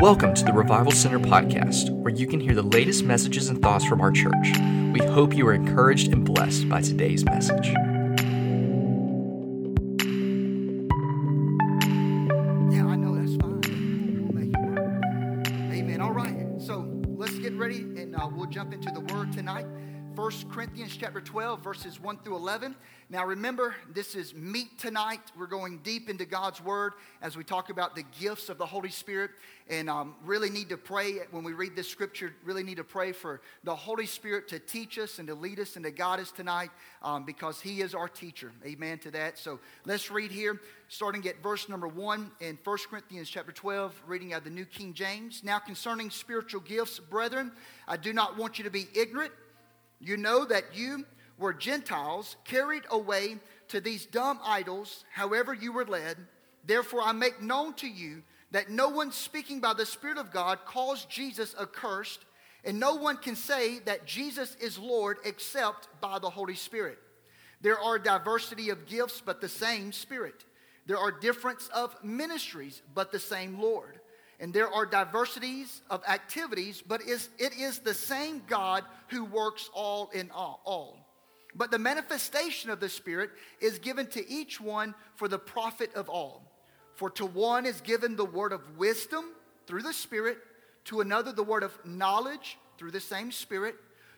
Welcome 0.00 0.32
to 0.34 0.44
the 0.44 0.52
Revival 0.52 0.92
Center 0.92 1.18
podcast, 1.18 1.90
where 1.90 2.14
you 2.14 2.28
can 2.28 2.38
hear 2.38 2.54
the 2.54 2.62
latest 2.62 3.02
messages 3.02 3.48
and 3.48 3.60
thoughts 3.60 3.84
from 3.84 4.00
our 4.00 4.12
church. 4.12 4.52
We 4.92 5.00
hope 5.00 5.34
you 5.34 5.44
are 5.48 5.52
encouraged 5.52 6.12
and 6.12 6.24
blessed 6.24 6.68
by 6.68 6.82
today's 6.82 7.24
message. 7.24 7.66
Yeah, 12.70 12.86
I 12.86 12.94
know 12.94 13.16
that's 13.16 13.34
fine. 13.42 13.60
We'll. 14.32 14.54
Amen. 15.76 16.00
All 16.00 16.12
right. 16.12 16.46
So 16.58 17.02
let's 17.16 17.36
get 17.40 17.54
ready 17.54 17.78
and 17.78 18.14
uh, 18.14 18.28
we'll 18.32 18.46
jump 18.46 18.72
into 18.72 18.92
the 18.92 19.00
word 19.12 19.32
tonight. 19.32 19.66
1 20.14 20.32
Corinthians 20.48 20.96
chapter 20.96 21.20
12, 21.20 21.60
verses 21.64 22.00
1 22.00 22.18
through 22.24 22.36
11. 22.36 22.76
Now 23.10 23.24
remember, 23.24 23.74
this 23.90 24.14
is 24.14 24.34
meat 24.34 24.78
tonight. 24.78 25.20
We're 25.34 25.46
going 25.46 25.78
deep 25.78 26.10
into 26.10 26.26
God's 26.26 26.62
word 26.62 26.92
as 27.22 27.38
we 27.38 27.42
talk 27.44 27.70
about 27.70 27.96
the 27.96 28.04
gifts 28.20 28.50
of 28.50 28.58
the 28.58 28.66
Holy 28.66 28.90
Spirit. 28.90 29.30
And 29.70 29.88
um, 29.88 30.14
really 30.26 30.50
need 30.50 30.68
to 30.68 30.76
pray 30.76 31.14
when 31.30 31.42
we 31.42 31.54
read 31.54 31.74
this 31.74 31.88
scripture, 31.88 32.34
really 32.44 32.62
need 32.62 32.76
to 32.76 32.84
pray 32.84 33.12
for 33.12 33.40
the 33.64 33.74
Holy 33.74 34.04
Spirit 34.04 34.46
to 34.48 34.58
teach 34.58 34.98
us 34.98 35.18
and 35.18 35.26
to 35.28 35.34
lead 35.34 35.58
us 35.58 35.76
and 35.76 35.86
to 35.86 35.90
guide 35.90 36.20
us 36.20 36.30
tonight 36.30 36.68
um, 37.02 37.24
because 37.24 37.62
He 37.62 37.80
is 37.80 37.94
our 37.94 38.08
teacher. 38.08 38.52
Amen 38.66 38.98
to 38.98 39.10
that. 39.12 39.38
So 39.38 39.58
let's 39.86 40.10
read 40.10 40.30
here, 40.30 40.60
starting 40.88 41.26
at 41.28 41.42
verse 41.42 41.66
number 41.66 41.88
1 41.88 42.30
in 42.40 42.58
1 42.62 42.78
Corinthians 42.90 43.30
chapter 43.30 43.52
12, 43.52 44.02
reading 44.06 44.34
out 44.34 44.44
the 44.44 44.50
New 44.50 44.66
King 44.66 44.92
James. 44.92 45.42
Now 45.42 45.58
concerning 45.58 46.10
spiritual 46.10 46.60
gifts, 46.60 46.98
brethren, 46.98 47.52
I 47.86 47.96
do 47.96 48.12
not 48.12 48.36
want 48.36 48.58
you 48.58 48.64
to 48.64 48.70
be 48.70 48.86
ignorant. 48.94 49.32
You 49.98 50.18
know 50.18 50.44
that 50.44 50.76
you 50.76 51.06
were 51.38 51.54
Gentiles 51.54 52.36
carried 52.44 52.84
away 52.90 53.38
to 53.68 53.80
these 53.80 54.06
dumb 54.06 54.40
idols, 54.44 55.04
however 55.12 55.54
you 55.54 55.72
were 55.72 55.86
led. 55.86 56.16
Therefore, 56.64 57.02
I 57.02 57.12
make 57.12 57.40
known 57.40 57.74
to 57.74 57.88
you 57.88 58.22
that 58.50 58.70
no 58.70 58.88
one 58.88 59.12
speaking 59.12 59.60
by 59.60 59.74
the 59.74 59.86
Spirit 59.86 60.18
of 60.18 60.32
God 60.32 60.60
calls 60.64 61.04
Jesus 61.04 61.54
accursed, 61.60 62.24
and 62.64 62.80
no 62.80 62.96
one 62.96 63.16
can 63.18 63.36
say 63.36 63.78
that 63.80 64.06
Jesus 64.06 64.56
is 64.56 64.78
Lord 64.78 65.18
except 65.24 65.88
by 66.00 66.18
the 66.18 66.30
Holy 66.30 66.54
Spirit. 66.54 66.98
There 67.60 67.78
are 67.78 67.98
diversity 67.98 68.70
of 68.70 68.86
gifts, 68.86 69.22
but 69.24 69.40
the 69.40 69.48
same 69.48 69.92
Spirit. 69.92 70.44
There 70.86 70.98
are 70.98 71.12
difference 71.12 71.68
of 71.74 71.94
ministries, 72.02 72.82
but 72.94 73.12
the 73.12 73.18
same 73.18 73.60
Lord. 73.60 74.00
And 74.40 74.54
there 74.54 74.72
are 74.72 74.86
diversities 74.86 75.82
of 75.90 76.02
activities, 76.08 76.82
but 76.86 77.02
it 77.02 77.58
is 77.58 77.78
the 77.80 77.94
same 77.94 78.42
God 78.46 78.84
who 79.08 79.24
works 79.24 79.68
all 79.74 80.10
in 80.14 80.30
all. 80.30 80.97
But 81.58 81.72
the 81.72 81.78
manifestation 81.78 82.70
of 82.70 82.78
the 82.78 82.88
Spirit 82.88 83.30
is 83.60 83.80
given 83.80 84.06
to 84.08 84.30
each 84.30 84.60
one 84.60 84.94
for 85.16 85.26
the 85.26 85.40
profit 85.40 85.92
of 85.94 86.08
all. 86.08 86.44
For 86.94 87.10
to 87.10 87.26
one 87.26 87.66
is 87.66 87.80
given 87.80 88.14
the 88.14 88.24
word 88.24 88.52
of 88.52 88.78
wisdom 88.78 89.32
through 89.66 89.82
the 89.82 89.92
Spirit, 89.92 90.38
to 90.84 91.00
another 91.00 91.32
the 91.32 91.42
word 91.42 91.64
of 91.64 91.76
knowledge 91.84 92.58
through 92.78 92.92
the 92.92 93.00
same 93.00 93.32
Spirit, 93.32 93.74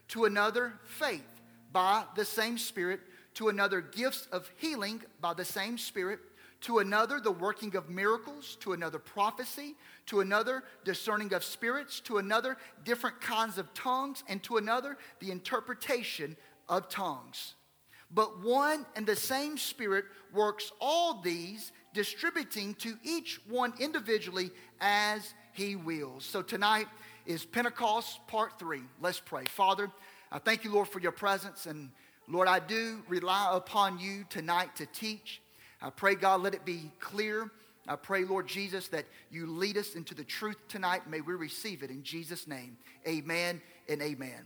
to 0.08 0.26
another 0.26 0.74
faith 0.84 1.26
by 1.72 2.04
the 2.14 2.26
same 2.26 2.58
Spirit, 2.58 3.00
to 3.34 3.48
another 3.48 3.80
gifts 3.80 4.28
of 4.30 4.50
healing 4.58 5.02
by 5.22 5.32
the 5.32 5.44
same 5.44 5.78
Spirit 5.78 6.20
to 6.62 6.78
another 6.78 7.20
the 7.20 7.30
working 7.30 7.74
of 7.74 7.88
miracles, 7.88 8.56
to 8.60 8.72
another 8.72 8.98
prophecy, 8.98 9.76
to 10.06 10.20
another 10.20 10.62
discerning 10.84 11.32
of 11.32 11.42
spirits, 11.42 12.00
to 12.00 12.18
another 12.18 12.56
different 12.84 13.20
kinds 13.20 13.56
of 13.56 13.72
tongues, 13.72 14.22
and 14.28 14.42
to 14.42 14.58
another 14.58 14.98
the 15.20 15.30
interpretation 15.30 16.36
of 16.70 16.88
tongues. 16.88 17.54
But 18.10 18.42
one 18.42 18.86
and 18.96 19.06
the 19.06 19.14
same 19.14 19.58
Spirit 19.58 20.06
works 20.32 20.72
all 20.80 21.20
these, 21.20 21.72
distributing 21.92 22.74
to 22.76 22.96
each 23.04 23.40
one 23.48 23.74
individually 23.78 24.50
as 24.80 25.34
he 25.52 25.76
wills. 25.76 26.24
So 26.24 26.40
tonight 26.40 26.86
is 27.26 27.44
Pentecost 27.44 28.26
part 28.26 28.58
three. 28.58 28.82
Let's 29.00 29.20
pray. 29.20 29.44
Father, 29.44 29.90
I 30.32 30.38
thank 30.38 30.64
you, 30.64 30.72
Lord, 30.72 30.88
for 30.88 31.00
your 31.00 31.12
presence. 31.12 31.66
And 31.66 31.90
Lord, 32.28 32.48
I 32.48 32.60
do 32.60 33.02
rely 33.08 33.50
upon 33.52 33.98
you 33.98 34.24
tonight 34.28 34.76
to 34.76 34.86
teach. 34.86 35.42
I 35.82 35.90
pray, 35.90 36.14
God, 36.14 36.42
let 36.42 36.54
it 36.54 36.64
be 36.64 36.90
clear. 37.00 37.50
I 37.88 37.96
pray, 37.96 38.24
Lord 38.24 38.46
Jesus, 38.46 38.88
that 38.88 39.06
you 39.30 39.46
lead 39.46 39.76
us 39.76 39.94
into 39.94 40.14
the 40.14 40.24
truth 40.24 40.56
tonight. 40.68 41.08
May 41.08 41.20
we 41.20 41.34
receive 41.34 41.82
it 41.82 41.90
in 41.90 42.02
Jesus' 42.02 42.46
name. 42.46 42.76
Amen 43.06 43.60
and 43.88 44.02
amen. 44.02 44.44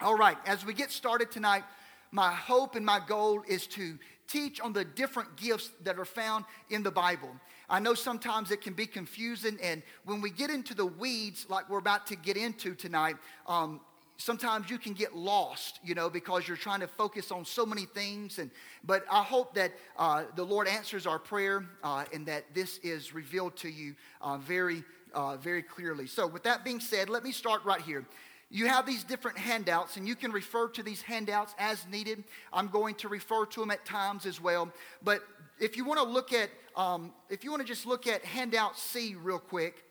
All 0.00 0.16
right, 0.16 0.36
as 0.46 0.64
we 0.64 0.74
get 0.74 0.92
started 0.92 1.32
tonight, 1.32 1.64
my 2.12 2.30
hope 2.32 2.76
and 2.76 2.86
my 2.86 3.00
goal 3.04 3.42
is 3.48 3.66
to 3.68 3.98
teach 4.28 4.60
on 4.60 4.72
the 4.72 4.84
different 4.84 5.34
gifts 5.36 5.72
that 5.82 5.98
are 5.98 6.04
found 6.04 6.44
in 6.70 6.84
the 6.84 6.90
Bible. 6.90 7.30
I 7.68 7.80
know 7.80 7.94
sometimes 7.94 8.52
it 8.52 8.60
can 8.60 8.74
be 8.74 8.86
confusing, 8.86 9.58
and 9.60 9.82
when 10.04 10.20
we 10.20 10.30
get 10.30 10.50
into 10.50 10.72
the 10.72 10.86
weeds, 10.86 11.46
like 11.48 11.68
we're 11.68 11.80
about 11.80 12.06
to 12.06 12.16
get 12.16 12.36
into 12.36 12.76
tonight, 12.76 13.16
um, 13.48 13.80
sometimes 14.18 14.70
you 14.70 14.78
can 14.78 14.92
get 14.92 15.16
lost, 15.16 15.80
you 15.82 15.96
know, 15.96 16.08
because 16.08 16.46
you're 16.46 16.56
trying 16.56 16.80
to 16.80 16.86
focus 16.86 17.32
on 17.32 17.44
so 17.44 17.66
many 17.66 17.84
things. 17.84 18.38
And 18.38 18.52
but 18.84 19.04
I 19.10 19.24
hope 19.24 19.52
that 19.54 19.72
uh, 19.96 20.24
the 20.36 20.44
Lord 20.44 20.68
answers 20.68 21.08
our 21.08 21.18
prayer 21.18 21.64
uh, 21.82 22.04
and 22.12 22.24
that 22.26 22.54
this 22.54 22.78
is 22.84 23.12
revealed 23.12 23.56
to 23.56 23.68
you 23.68 23.96
uh, 24.20 24.38
very, 24.38 24.84
uh, 25.12 25.38
very 25.38 25.62
clearly. 25.62 26.06
So, 26.06 26.24
with 26.24 26.44
that 26.44 26.62
being 26.62 26.78
said, 26.78 27.10
let 27.10 27.24
me 27.24 27.32
start 27.32 27.64
right 27.64 27.82
here. 27.82 28.04
You 28.50 28.66
have 28.66 28.86
these 28.86 29.04
different 29.04 29.36
handouts, 29.36 29.96
and 29.96 30.08
you 30.08 30.14
can 30.14 30.32
refer 30.32 30.68
to 30.68 30.82
these 30.82 31.02
handouts 31.02 31.54
as 31.58 31.86
needed. 31.90 32.24
I'm 32.52 32.68
going 32.68 32.94
to 32.96 33.08
refer 33.08 33.44
to 33.44 33.60
them 33.60 33.70
at 33.70 33.84
times 33.84 34.24
as 34.24 34.40
well. 34.40 34.72
But 35.02 35.22
if 35.58 35.76
you 35.76 35.84
want 35.84 36.00
to 36.00 36.06
look 36.06 36.32
at, 36.32 36.48
um, 36.74 37.12
if 37.28 37.44
you 37.44 37.50
want 37.50 37.60
to 37.60 37.68
just 37.68 37.84
look 37.84 38.06
at 38.06 38.24
handout 38.24 38.78
C 38.78 39.14
real 39.22 39.38
quick, 39.38 39.84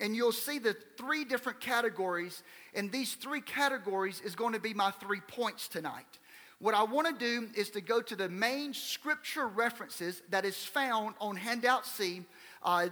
and 0.00 0.14
you'll 0.14 0.32
see 0.32 0.58
the 0.58 0.76
three 0.96 1.24
different 1.24 1.60
categories, 1.60 2.42
and 2.74 2.90
these 2.92 3.14
three 3.14 3.40
categories 3.40 4.20
is 4.20 4.34
going 4.36 4.52
to 4.52 4.60
be 4.60 4.74
my 4.74 4.92
three 4.92 5.20
points 5.20 5.66
tonight. 5.66 6.06
What 6.60 6.74
I 6.74 6.84
want 6.84 7.06
to 7.08 7.12
do 7.12 7.48
is 7.56 7.70
to 7.70 7.80
go 7.80 8.00
to 8.00 8.16
the 8.16 8.28
main 8.28 8.74
scripture 8.74 9.48
references 9.48 10.22
that 10.30 10.44
is 10.44 10.56
found 10.56 11.14
on 11.20 11.36
handout 11.36 11.84
C. 11.84 12.22
Uh, 12.62 12.88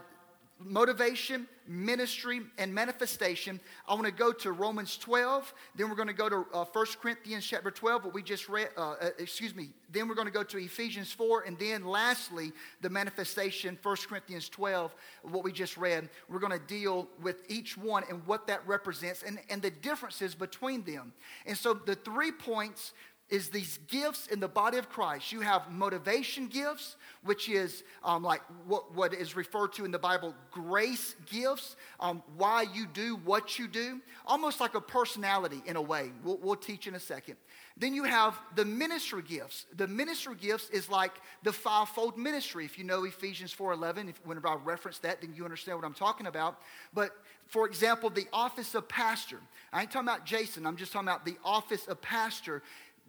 motivation, 0.65 1.47
ministry, 1.67 2.41
and 2.59 2.75
manifestation. 2.75 3.61
I 3.89 3.95
want 3.95 4.07
to 4.07 4.13
go 4.13 4.33
to 4.33 4.53
Romans 4.53 4.97
12. 4.97 5.53
Then 5.77 5.89
we're 5.89 5.97
going 5.97 6.09
to 6.09 6.15
go 6.15 6.29
to 6.29 6.47
uh, 6.53 6.65
1 6.65 6.87
Corinthians 7.01 7.47
chapter 7.47 7.71
12, 7.71 8.05
what 8.05 8.15
we 8.15 8.23
just 8.23 8.49
read. 8.49 8.69
Uh, 8.77 8.93
uh, 9.01 9.11
excuse 9.19 9.55
me. 9.55 9.71
Then 9.91 10.09
we're 10.09 10.15
going 10.15 10.27
to 10.27 10.33
go 10.33 10.43
to 10.43 10.59
Ephesians 10.59 11.13
4. 11.13 11.43
And 11.43 11.59
then 11.59 11.85
lastly, 11.85 12.53
the 12.81 12.91
manifestation, 12.91 13.79
1 13.83 13.97
Corinthians 14.09 14.49
12, 14.49 14.95
what 15.23 15.45
we 15.45 15.53
just 15.53 15.77
read. 15.77 16.09
We're 16.29 16.41
going 16.41 16.59
to 16.59 16.67
deal 16.67 17.09
with 17.23 17.45
each 17.49 17.77
one 17.77 18.05
and 18.09 18.27
what 18.27 18.47
that 18.47 18.67
represents 18.67 19.23
and, 19.23 19.39
and 19.51 19.63
the 19.63 19.71
differences 19.71 20.35
between 20.35 20.85
them. 20.85 21.13
And 21.47 21.57
so 21.57 21.75
the 21.75 21.95
three 21.95 22.33
points 22.33 22.93
is 23.33 23.49
these 23.49 23.79
gifts 23.89 24.27
in 24.27 24.41
the 24.41 24.47
body 24.47 24.77
of 24.77 24.91
Christ. 24.91 25.33
You 25.33 25.41
have 25.41 25.73
motivation 25.73 26.49
gifts, 26.49 26.97
which 27.25 27.49
is 27.49 27.83
um, 28.05 28.23
like 28.23 28.43
what, 28.67 28.95
what 28.95 29.15
is 29.15 29.35
referred 29.35 29.73
to 29.73 29.87
in 29.87 29.91
the 29.91 29.99
Bible 29.99 30.35
grace 30.51 31.17
gifts, 31.31 31.77
um, 31.99 32.23
why 32.37 32.67
you 32.75 32.87
do 32.87 33.17
what 33.25 33.59
you 33.59 33.69
do, 33.69 34.03
almost 34.27 34.61
like 34.61 34.75
a 34.75 34.83
personality 34.83 35.63
in 35.65 35.77
a 35.77 35.83
way. 35.83 36.13
We'll, 36.23 36.37
we'll 36.43 36.57
teach 36.57 36.87
in 36.87 36.95
a 36.95 37.01
second. 37.01 37.37
Then 37.79 37.95
you 37.95 38.05
have 38.05 38.39
the 38.55 38.67
ministry 38.67 39.23
gifts. 39.23 39.65
The 39.77 39.89
ministry 39.89 40.35
gifts 40.39 40.69
is 40.69 40.91
like 40.91 41.13
the 41.43 41.55
fivefold 41.55 42.19
ministry. 42.19 42.67
If 42.67 42.77
you 42.77 42.85
know 42.85 43.05
Ephesians 43.05 43.55
4.11, 43.55 44.11
if, 44.11 44.21
whenever 44.27 44.49
I 44.49 44.57
reference 44.57 44.99
that, 44.99 45.23
then 45.23 45.33
you 45.35 45.45
understand 45.45 45.79
what 45.79 45.87
I'm 45.87 45.95
talking 45.95 46.27
about. 46.27 46.61
But 46.93 47.13
for 47.47 47.67
example, 47.67 48.11
the 48.11 48.27
office 48.33 48.75
of 48.75 48.89
pastor. 48.89 49.39
I 49.73 49.83
ain't 49.83 49.91
talking 49.91 50.09
about 50.09 50.27
Jason, 50.27 50.67
I'm 50.67 50.77
just 50.77 50.93
talking 50.93 51.09
about 51.09 51.25
the 51.25 51.37
office 51.45 51.87
of 51.87 52.01
pastor 52.03 52.63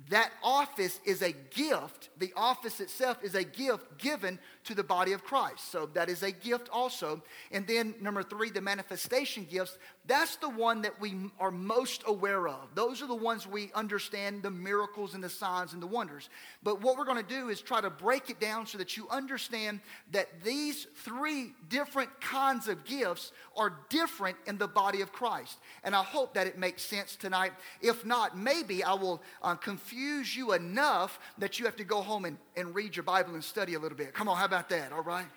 that 0.09 0.31
office 0.43 0.99
is 1.05 1.21
a 1.21 1.31
gift. 1.31 2.09
The 2.17 2.33
office 2.35 2.79
itself 2.79 3.23
is 3.23 3.35
a 3.35 3.43
gift 3.43 3.97
given 3.97 4.39
to 4.65 4.75
the 4.75 4.83
body 4.83 5.13
of 5.13 5.23
Christ. 5.23 5.71
So 5.71 5.89
that 5.93 6.09
is 6.09 6.23
a 6.23 6.31
gift 6.31 6.69
also. 6.71 7.21
And 7.51 7.67
then 7.67 7.95
number 7.99 8.23
three, 8.23 8.49
the 8.49 8.61
manifestation 8.61 9.45
gifts. 9.49 9.77
That's 10.05 10.35
the 10.37 10.49
one 10.49 10.81
that 10.81 10.99
we 10.99 11.15
are 11.39 11.51
most 11.51 12.03
aware 12.07 12.47
of. 12.47 12.75
Those 12.75 13.01
are 13.01 13.07
the 13.07 13.15
ones 13.15 13.47
we 13.47 13.71
understand 13.73 14.43
the 14.43 14.51
miracles 14.51 15.13
and 15.13 15.23
the 15.23 15.29
signs 15.29 15.73
and 15.73 15.81
the 15.81 15.87
wonders. 15.87 16.29
But 16.61 16.81
what 16.81 16.97
we're 16.97 17.05
going 17.05 17.23
to 17.23 17.29
do 17.29 17.49
is 17.49 17.61
try 17.61 17.81
to 17.81 17.89
break 17.89 18.29
it 18.29 18.39
down 18.39 18.65
so 18.65 18.77
that 18.77 18.97
you 18.97 19.07
understand 19.09 19.79
that 20.11 20.43
these 20.43 20.87
three 20.97 21.53
different 21.69 22.09
kinds 22.21 22.67
of 22.67 22.83
gifts 22.83 23.31
are 23.55 23.79
different 23.89 24.37
in 24.45 24.57
the 24.57 24.67
body 24.67 25.01
of 25.01 25.11
Christ. 25.11 25.57
And 25.83 25.95
I 25.95 26.03
hope 26.03 26.33
that 26.33 26.47
it 26.47 26.57
makes 26.57 26.83
sense 26.83 27.15
tonight. 27.15 27.53
If 27.81 28.05
not, 28.05 28.37
maybe 28.37 28.83
I 28.83 28.93
will 28.93 29.21
uh, 29.41 29.55
confuse 29.55 30.35
you 30.35 30.53
enough 30.53 31.19
that 31.37 31.59
you 31.59 31.65
have 31.65 31.75
to 31.77 31.83
go 31.83 32.01
home 32.01 32.25
and, 32.25 32.37
and 32.55 32.75
read 32.75 32.95
your 32.95 33.03
Bible 33.03 33.33
and 33.33 33.43
study 33.43 33.73
a 33.73 33.79
little 33.79 33.97
bit. 33.97 34.13
Come 34.13 34.27
on, 34.27 34.37
how 34.37 34.45
about 34.45 34.52
that? 34.69 34.91
All 34.91 35.03
right? 35.03 35.27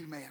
Amen. 0.00 0.30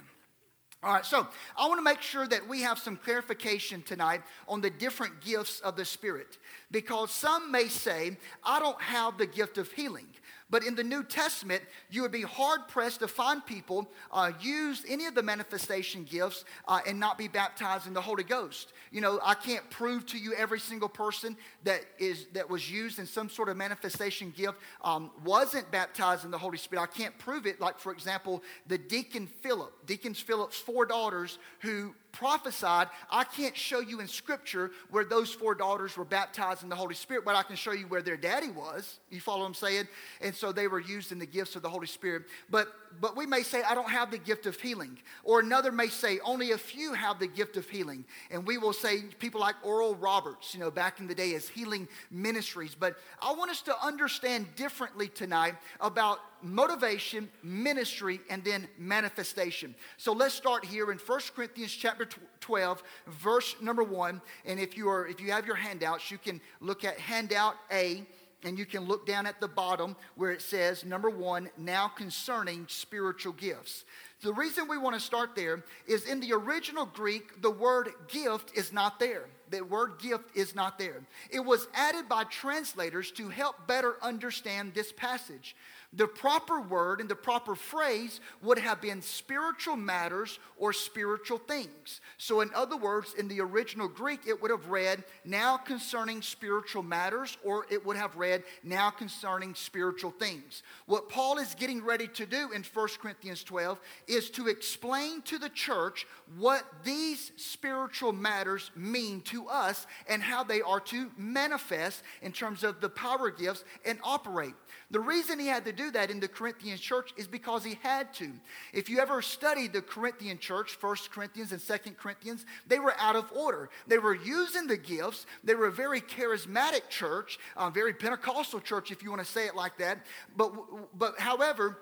All 0.83 0.93
right, 0.93 1.05
so 1.05 1.27
I 1.57 1.67
want 1.67 1.79
to 1.79 1.83
make 1.83 2.01
sure 2.01 2.27
that 2.27 2.47
we 2.47 2.61
have 2.61 2.77
some 2.77 2.97
clarification 2.97 3.81
tonight 3.81 4.21
on 4.47 4.61
the 4.61 4.69
different 4.69 5.21
gifts 5.21 5.59
of 5.61 5.75
the 5.75 5.83
Spirit. 5.83 6.37
Because 6.69 7.09
some 7.11 7.51
may 7.51 7.67
say, 7.67 8.15
I 8.43 8.59
don't 8.59 8.79
have 8.79 9.17
the 9.17 9.25
gift 9.25 9.57
of 9.57 9.71
healing. 9.71 10.07
But 10.49 10.63
in 10.63 10.75
the 10.75 10.83
New 10.83 11.03
Testament, 11.03 11.61
you 11.89 12.01
would 12.03 12.11
be 12.11 12.21
hard 12.21 12.69
pressed 12.69 13.01
to 13.01 13.07
find 13.07 13.45
people 13.45 13.89
uh, 14.11 14.31
use 14.39 14.83
any 14.87 15.05
of 15.05 15.13
the 15.13 15.23
manifestation 15.23 16.05
gifts 16.05 16.45
uh, 16.67 16.79
and 16.87 16.97
not 16.99 17.17
be 17.17 17.27
baptized 17.27 17.85
in 17.85 17.93
the 17.93 18.01
Holy 18.01 18.23
Ghost. 18.23 18.71
You 18.91 19.01
know, 19.01 19.19
I 19.21 19.33
can't 19.33 19.69
prove 19.69 20.05
to 20.07 20.17
you 20.17 20.33
every 20.35 20.59
single 20.59 20.87
person 20.87 21.35
that 21.65 21.81
is 21.99 22.27
that 22.33 22.49
was 22.49 22.71
used 22.71 22.97
in 22.97 23.05
some 23.05 23.29
sort 23.29 23.49
of 23.49 23.57
manifestation 23.57 24.31
gift 24.35 24.57
um, 24.81 25.11
wasn't 25.25 25.69
baptized 25.69 26.23
in 26.23 26.31
the 26.31 26.37
Holy 26.37 26.57
Spirit. 26.57 26.81
I 26.81 26.97
can't 26.97 27.17
prove 27.17 27.45
it. 27.45 27.59
Like 27.59 27.77
for 27.77 27.91
example, 27.91 28.41
the 28.67 28.77
deacon 28.77 29.27
Philip, 29.27 29.73
Deacon 29.85 30.13
Philip's 30.13 30.57
four 30.57 30.85
daughters 30.85 31.39
who 31.59 31.93
prophesied. 32.17 32.87
I 33.11 33.23
can't 33.23 33.55
show 33.55 33.79
you 33.79 33.99
in 33.99 34.07
scripture 34.07 34.71
where 34.89 35.05
those 35.05 35.31
four 35.31 35.53
daughters 35.53 35.95
were 35.95 36.05
baptized 36.05 36.63
in 36.63 36.69
the 36.69 36.75
Holy 36.75 36.95
Spirit, 36.95 37.23
but 37.23 37.35
I 37.35 37.43
can 37.43 37.55
show 37.55 37.73
you 37.73 37.85
where 37.87 38.01
their 38.01 38.17
daddy 38.17 38.49
was. 38.49 38.99
You 39.11 39.19
follow 39.19 39.41
what 39.41 39.47
I'm 39.47 39.53
saying? 39.53 39.87
And 40.21 40.33
so 40.33 40.51
they 40.51 40.67
were 40.67 40.79
used 40.79 41.11
in 41.11 41.19
the 41.19 41.25
gifts 41.25 41.55
of 41.55 41.61
the 41.61 41.69
Holy 41.69 41.87
Spirit. 41.87 42.23
But 42.49 42.73
but 42.99 43.15
we 43.15 43.25
may 43.25 43.43
say, 43.43 43.61
I 43.63 43.75
don't 43.75 43.89
have 43.89 44.11
the 44.11 44.17
gift 44.17 44.45
of 44.45 44.59
healing. 44.59 44.97
Or 45.23 45.39
another 45.39 45.71
may 45.71 45.87
say, 45.87 46.19
only 46.23 46.51
a 46.51 46.57
few 46.57 46.93
have 46.93 47.19
the 47.19 47.27
gift 47.27 47.57
of 47.57 47.69
healing. 47.69 48.05
And 48.31 48.45
we 48.45 48.57
will 48.57 48.73
say 48.73 49.03
people 49.19 49.41
like 49.41 49.55
Oral 49.63 49.95
Roberts, 49.95 50.53
you 50.53 50.59
know, 50.59 50.71
back 50.71 50.99
in 50.99 51.07
the 51.07 51.15
day 51.15 51.35
as 51.35 51.47
healing 51.47 51.87
ministries. 52.09 52.75
But 52.75 52.97
I 53.21 53.33
want 53.33 53.51
us 53.51 53.61
to 53.63 53.85
understand 53.85 54.47
differently 54.55 55.09
tonight 55.09 55.55
about 55.79 56.19
motivation, 56.41 57.29
ministry, 57.43 58.19
and 58.29 58.43
then 58.43 58.67
manifestation. 58.77 59.75
So 59.97 60.13
let's 60.13 60.35
start 60.35 60.65
here 60.65 60.91
in 60.91 60.97
1 60.97 61.19
Corinthians 61.35 61.71
chapter 61.71 62.05
12, 62.39 62.83
verse 63.07 63.55
number 63.61 63.83
1. 63.83 64.21
And 64.45 64.59
if 64.59 64.77
you 64.77 64.89
are 64.89 65.07
if 65.07 65.19
you 65.19 65.31
have 65.31 65.45
your 65.45 65.55
handouts, 65.55 66.11
you 66.11 66.17
can 66.17 66.41
look 66.59 66.83
at 66.83 66.99
handout 66.99 67.55
A 67.71 68.05
and 68.43 68.57
you 68.57 68.65
can 68.65 68.85
look 68.85 69.07
down 69.07 69.25
at 69.25 69.39
the 69.39 69.47
bottom 69.47 69.95
where 70.15 70.31
it 70.31 70.41
says 70.41 70.85
number 70.85 71.09
1, 71.09 71.49
now 71.57 71.87
concerning 71.87 72.65
spiritual 72.69 73.33
gifts. 73.33 73.83
The 74.21 74.33
reason 74.33 74.67
we 74.67 74.77
want 74.77 74.95
to 74.95 74.99
start 74.99 75.35
there 75.35 75.63
is 75.87 76.05
in 76.05 76.19
the 76.19 76.33
original 76.33 76.85
Greek, 76.85 77.41
the 77.41 77.51
word 77.51 77.89
gift 78.07 78.55
is 78.55 78.71
not 78.71 78.99
there. 78.99 79.25
The 79.49 79.63
word 79.63 79.99
gift 79.99 80.35
is 80.35 80.55
not 80.55 80.77
there. 80.77 81.01
It 81.31 81.39
was 81.39 81.67
added 81.73 82.09
by 82.09 82.25
translators 82.25 83.11
to 83.11 83.29
help 83.29 83.67
better 83.67 83.95
understand 84.01 84.73
this 84.73 84.91
passage. 84.91 85.55
The 85.97 86.07
proper 86.07 86.61
word 86.61 87.01
and 87.01 87.09
the 87.09 87.15
proper 87.15 87.55
phrase 87.55 88.19
would 88.43 88.59
have 88.59 88.79
been 88.81 89.01
spiritual 89.01 89.75
matters 89.75 90.37
or 90.57 90.71
spiritual 90.71 91.39
things. 91.39 92.01
So, 92.17 92.41
in 92.41 92.51
other 92.53 92.77
words, 92.77 93.15
in 93.17 93.27
the 93.27 93.41
original 93.41 93.87
Greek, 93.87 94.27
it 94.27 94.39
would 94.39 94.51
have 94.51 94.69
read, 94.69 95.03
now 95.25 95.57
concerning 95.57 96.21
spiritual 96.21 96.83
matters, 96.83 97.37
or 97.43 97.65
it 97.71 97.83
would 97.83 97.97
have 97.97 98.15
read, 98.15 98.43
now 98.63 98.91
concerning 98.91 99.55
spiritual 99.55 100.11
things. 100.11 100.61
What 100.85 101.09
Paul 101.09 101.39
is 101.39 101.55
getting 101.55 101.83
ready 101.83 102.07
to 102.09 102.27
do 102.27 102.51
in 102.51 102.63
1 102.63 102.87
Corinthians 103.01 103.43
12 103.43 103.79
is 104.07 104.29
to 104.31 104.47
explain 104.47 105.23
to 105.23 105.39
the 105.39 105.49
church 105.49 106.05
what 106.37 106.63
these 106.83 107.31
spiritual 107.37 108.13
matters 108.13 108.69
mean 108.75 109.21
to 109.21 109.47
us 109.47 109.87
and 110.07 110.21
how 110.21 110.43
they 110.43 110.61
are 110.61 110.79
to 110.81 111.09
manifest 111.17 112.03
in 112.21 112.31
terms 112.31 112.63
of 112.63 112.81
the 112.81 112.89
power 112.89 113.31
gifts 113.31 113.63
and 113.83 113.97
operate. 114.03 114.53
The 114.91 114.99
reason 114.99 115.39
he 115.39 115.47
had 115.47 115.65
to 115.65 115.73
do 115.73 115.86
that 115.91 116.09
in 116.09 116.19
the 116.19 116.27
Corinthian 116.27 116.77
church 116.77 117.13
is 117.17 117.27
because 117.27 117.63
he 117.63 117.77
had 117.81 118.13
to. 118.15 118.31
If 118.73 118.89
you 118.89 118.99
ever 118.99 119.21
studied 119.21 119.73
the 119.73 119.81
Corinthian 119.81 120.37
church, 120.37 120.75
First 120.75 121.11
Corinthians 121.11 121.51
and 121.51 121.61
Second 121.61 121.97
Corinthians, 121.97 122.45
they 122.67 122.79
were 122.79 122.93
out 122.97 123.15
of 123.15 123.31
order. 123.31 123.69
They 123.87 123.97
were 123.97 124.15
using 124.15 124.67
the 124.67 124.77
gifts. 124.77 125.25
They 125.43 125.55
were 125.55 125.67
a 125.67 125.71
very 125.71 126.01
charismatic 126.01 126.89
church, 126.89 127.39
a 127.55 127.69
very 127.69 127.93
Pentecostal 127.93 128.59
church, 128.59 128.91
if 128.91 129.03
you 129.03 129.09
want 129.09 129.23
to 129.23 129.31
say 129.31 129.45
it 129.45 129.55
like 129.55 129.77
that. 129.77 130.05
But, 130.35 130.53
but 130.97 131.19
however, 131.19 131.79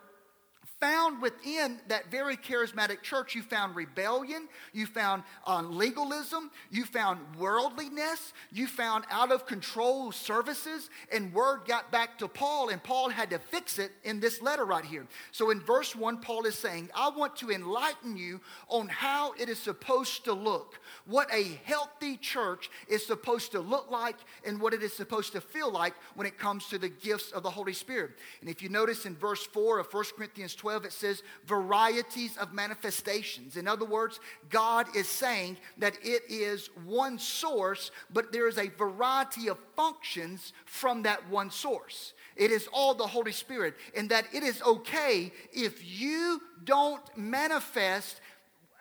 found 0.82 1.22
within 1.22 1.80
that 1.88 2.12
very 2.12 2.36
charismatic 2.36 3.02
church, 3.02 3.34
you 3.34 3.42
found 3.42 3.76
rebellion, 3.76 4.48
you 4.74 4.86
found 4.86 5.24
um, 5.48 5.78
legalism, 5.78 6.52
you 6.70 6.84
found 6.84 7.20
worldliness, 7.38 8.34
you 8.52 8.68
found 8.68 9.06
out 9.10 9.32
of 9.32 9.46
control 9.46 10.12
services, 10.12 10.90
and 11.12 11.34
word 11.34 11.62
got 11.66 11.92
back 11.92 12.18
to 12.18 12.28
Paul, 12.28 12.70
and 12.70 12.84
Paul 12.84 13.10
had 13.10 13.30
to 13.30 13.40
fix 13.40 13.80
it 13.80 13.92
in 14.04 14.20
this 14.20 14.42
letter 14.42 14.66
right 14.66 14.84
here. 14.84 15.08
So 15.32 15.50
in 15.50 15.62
verse 15.62 15.96
1, 15.96 16.18
Paul 16.18 16.46
is 16.46 16.56
saying, 16.56 16.90
I 16.94 17.10
want 17.10 17.38
to 17.38 17.52
enlighten 17.52 18.18
you 18.18 18.42
on 18.68 18.90
how 18.90 19.34
it 19.40 19.48
is 19.48 19.60
supposed 19.60 20.26
to 20.26 20.34
look, 20.34 20.80
what 21.06 21.34
a 21.34 21.60
healthy 21.64 22.18
church 22.18 22.70
is 22.90 23.06
supposed 23.06 23.54
to 23.54 23.62
look 23.62 23.90
like, 23.90 24.18
and 24.46 24.60
what 24.60 24.74
it 24.74 24.84
is 24.84 24.94
supposed 24.94 25.32
to 25.34 25.42
feel 25.42 25.72
like 25.72 25.94
when 26.16 26.28
it 26.28 26.38
comes 26.38 26.68
to 26.68 26.78
the 26.78 26.90
gifts 26.90 27.32
of 27.32 27.44
the 27.44 27.50
Holy 27.50 27.74
Spirit. 27.74 28.12
And 28.42 28.50
if 28.50 28.62
you 28.62 28.68
notice 28.68 29.06
in 29.06 29.16
verse 29.16 29.46
4 29.46 29.80
of 29.80 29.94
1 29.94 30.04
Corinthians 30.18 30.54
12, 30.54 30.65
12, 30.66 30.86
it 30.86 30.94
says 30.94 31.22
varieties 31.46 32.38
of 32.38 32.52
manifestations. 32.52 33.56
In 33.56 33.68
other 33.68 33.86
words, 33.86 34.20
God 34.50 34.88
is 34.96 35.08
saying 35.08 35.58
that 35.78 35.96
it 36.02 36.24
is 36.28 36.72
one 36.86 37.20
source, 37.20 37.92
but 38.12 38.32
there 38.32 38.48
is 38.48 38.58
a 38.58 38.70
variety 38.70 39.48
of 39.48 39.60
functions 39.76 40.54
from 40.66 41.04
that 41.04 41.30
one 41.30 41.52
source. 41.52 42.14
It 42.36 42.50
is 42.50 42.68
all 42.74 42.96
the 42.96 43.06
Holy 43.06 43.32
Spirit, 43.32 43.76
and 43.96 44.10
that 44.10 44.26
it 44.34 44.42
is 44.42 44.60
okay 44.64 45.32
if 45.54 45.86
you 45.86 46.42
don't 46.64 47.04
manifest 47.16 48.20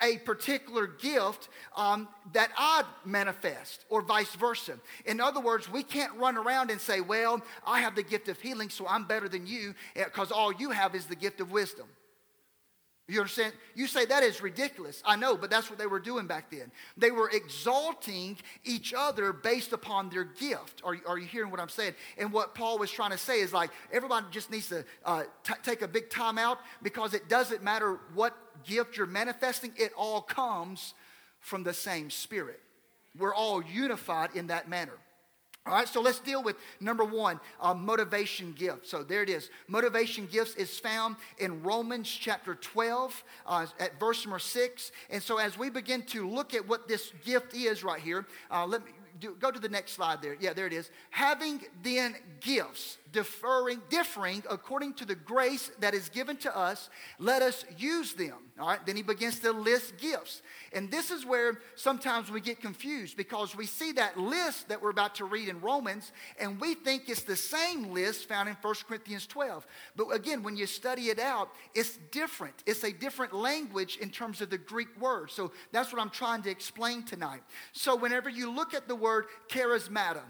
a 0.02 0.19
particular 0.19 0.87
gift 0.87 1.49
um, 1.76 2.08
that 2.32 2.50
I 2.56 2.85
manifest, 3.05 3.85
or 3.88 4.02
vice 4.02 4.35
versa. 4.35 4.79
In 5.06 5.20
other 5.20 5.41
words, 5.41 5.70
we 5.70 5.82
can't 5.82 6.12
run 6.14 6.37
around 6.37 6.70
and 6.70 6.81
say, 6.81 7.00
Well, 7.00 7.43
I 7.67 7.81
have 7.81 7.94
the 7.94 8.02
gift 8.02 8.29
of 8.29 8.41
healing, 8.41 8.70
so 8.70 8.87
I'm 8.87 9.05
better 9.05 9.29
than 9.29 9.46
you, 9.46 9.75
because 9.94 10.31
all 10.31 10.52
you 10.52 10.70
have 10.70 10.94
is 10.94 11.06
the 11.06 11.17
gift 11.17 11.41
of 11.41 11.52
wisdom. 11.52 11.87
You 13.06 13.20
understand? 13.20 13.52
You 13.75 13.87
say 13.87 14.06
that 14.06 14.23
is 14.23 14.41
ridiculous. 14.41 15.02
I 15.05 15.17
know, 15.17 15.37
but 15.37 15.50
that's 15.50 15.69
what 15.69 15.79
they 15.79 15.87
were 15.87 16.00
doing 16.00 16.26
back 16.26 16.50
then. 16.50 16.73
They 16.96 17.11
were 17.11 17.29
exalting 17.29 18.38
each 18.64 18.94
other 18.96 19.35
based 19.35 19.75
upon 19.75 20.08
their 20.08 20.25
gift. 20.25 20.81
Are, 20.82 20.96
are 21.06 21.19
you 21.19 21.26
hearing 21.26 21.50
what 21.50 21.61
I'm 21.61 21.69
saying? 21.69 21.94
And 22.17 22.32
what 22.32 22.55
Paul 22.55 22.79
was 22.79 22.91
trying 22.91 23.11
to 23.11 23.19
say 23.19 23.41
is 23.41 23.52
like, 23.52 23.70
everybody 23.93 24.25
just 24.31 24.50
needs 24.50 24.69
to 24.69 24.87
uh, 25.05 25.25
t- 25.43 25.52
take 25.62 25.82
a 25.82 25.88
big 25.88 26.08
time 26.08 26.38
out 26.38 26.61
because 26.82 27.12
it 27.12 27.29
doesn't 27.29 27.62
matter 27.62 28.00
what 28.14 28.35
gift 28.65 28.97
you're 28.97 29.07
manifesting, 29.07 29.73
it 29.77 29.93
all 29.97 30.21
comes 30.21 30.95
from 31.41 31.63
the 31.63 31.75
same 31.75 32.11
Spirit. 32.11 32.61
We're 33.17 33.35
all 33.35 33.63
unified 33.63 34.31
in 34.35 34.49
that 34.49 34.69
manner. 34.69 34.99
All 35.67 35.73
right, 35.73 35.89
so 35.89 36.03
let's 36.03 36.19
deal 36.19 36.43
with 36.43 36.57
number 36.79 37.05
one, 37.05 37.41
uh, 37.59 37.73
motivation 37.73 38.53
gift. 38.53 38.87
So 38.87 39.03
there 39.03 39.23
it 39.23 39.31
is. 39.31 39.49
Motivation 39.67 40.27
gifts 40.27 40.55
is 40.57 40.79
found 40.79 41.17
in 41.39 41.63
Romans 41.63 42.11
chapter 42.11 42.55
12 42.55 43.25
uh, 43.47 43.67
at 43.81 43.99
verse 43.99 44.27
number 44.27 44.39
6. 44.39 44.93
And 45.09 45.23
so 45.23 45.39
as 45.39 45.56
we 45.56 45.71
begin 45.71 46.03
to 46.03 46.29
look 46.29 46.53
at 46.53 46.69
what 46.69 46.87
this 46.87 47.13
gift 47.25 47.55
is 47.55 47.83
right 47.83 48.01
here, 48.01 48.27
uh, 48.51 48.67
let 48.67 48.85
me 48.85 48.91
do, 49.19 49.37
go 49.41 49.51
to 49.51 49.59
the 49.59 49.71
next 49.71 49.93
slide 49.93 50.21
there. 50.21 50.37
Yeah, 50.39 50.53
there 50.53 50.67
it 50.67 50.75
is. 50.75 50.91
Having 51.09 51.63
then 51.83 52.17
gifts 52.41 52.99
differing, 53.15 53.81
differing 53.89 54.43
according 54.51 54.93
to 54.94 55.05
the 55.06 55.15
grace 55.15 55.71
that 55.79 55.94
is 55.94 56.09
given 56.09 56.37
to 56.39 56.55
us, 56.55 56.91
let 57.19 57.41
us 57.41 57.65
use 57.79 58.13
them. 58.13 58.35
All 58.59 58.69
right, 58.69 58.85
then 58.85 58.97
he 58.97 59.03
begins 59.03 59.39
to 59.41 59.53
list 59.53 59.97
gifts. 59.97 60.43
And 60.73 60.91
this 60.91 61.11
is 61.11 61.25
where 61.25 61.61
sometimes 61.77 62.31
we 62.31 62.41
get 62.41 62.61
confused 62.61 63.17
because 63.17 63.56
we 63.56 63.67
see 63.67 63.93
that 63.93 64.19
list 64.19 64.69
that 64.69 64.83
we're 64.83 64.91
about 64.91 65.15
to 65.17 65.25
read 65.25 65.49
in 65.49 65.61
Romans 65.61 66.13
and 66.39 66.61
we 66.61 66.75
think 66.75 67.09
it's 67.09 67.23
the 67.23 67.37
same 67.37 67.93
list 67.93 68.29
found 68.29 68.49
in 68.49 68.56
1 68.61 68.75
Corinthians 68.87 69.27
12. 69.27 69.67
But 69.97 70.09
again, 70.09 70.43
when 70.43 70.56
you 70.56 70.67
study 70.67 71.05
it 71.05 71.21
out, 71.21 71.51
it's 71.75 71.97
different. 72.11 72.55
It's 72.67 72.83
a 72.83 72.93
different 72.93 73.33
language 73.33 73.97
in 73.99 74.11
terms 74.11 74.41
of 74.41 74.51
the 74.51 74.59
Greek 74.59 74.89
word. 75.01 75.31
So 75.31 75.53
that's 75.71 75.93
what 75.93 76.03
I'm 76.03 76.11
trying 76.11 76.43
to 76.43 76.51
explain 76.51 77.05
tonight. 77.05 77.43
So 77.73 77.94
whenever 77.94 78.29
you 78.29 78.51
look 78.51 78.75
at 78.75 78.89
the 78.89 78.97
word 78.97 79.27
charismata, 79.49 80.23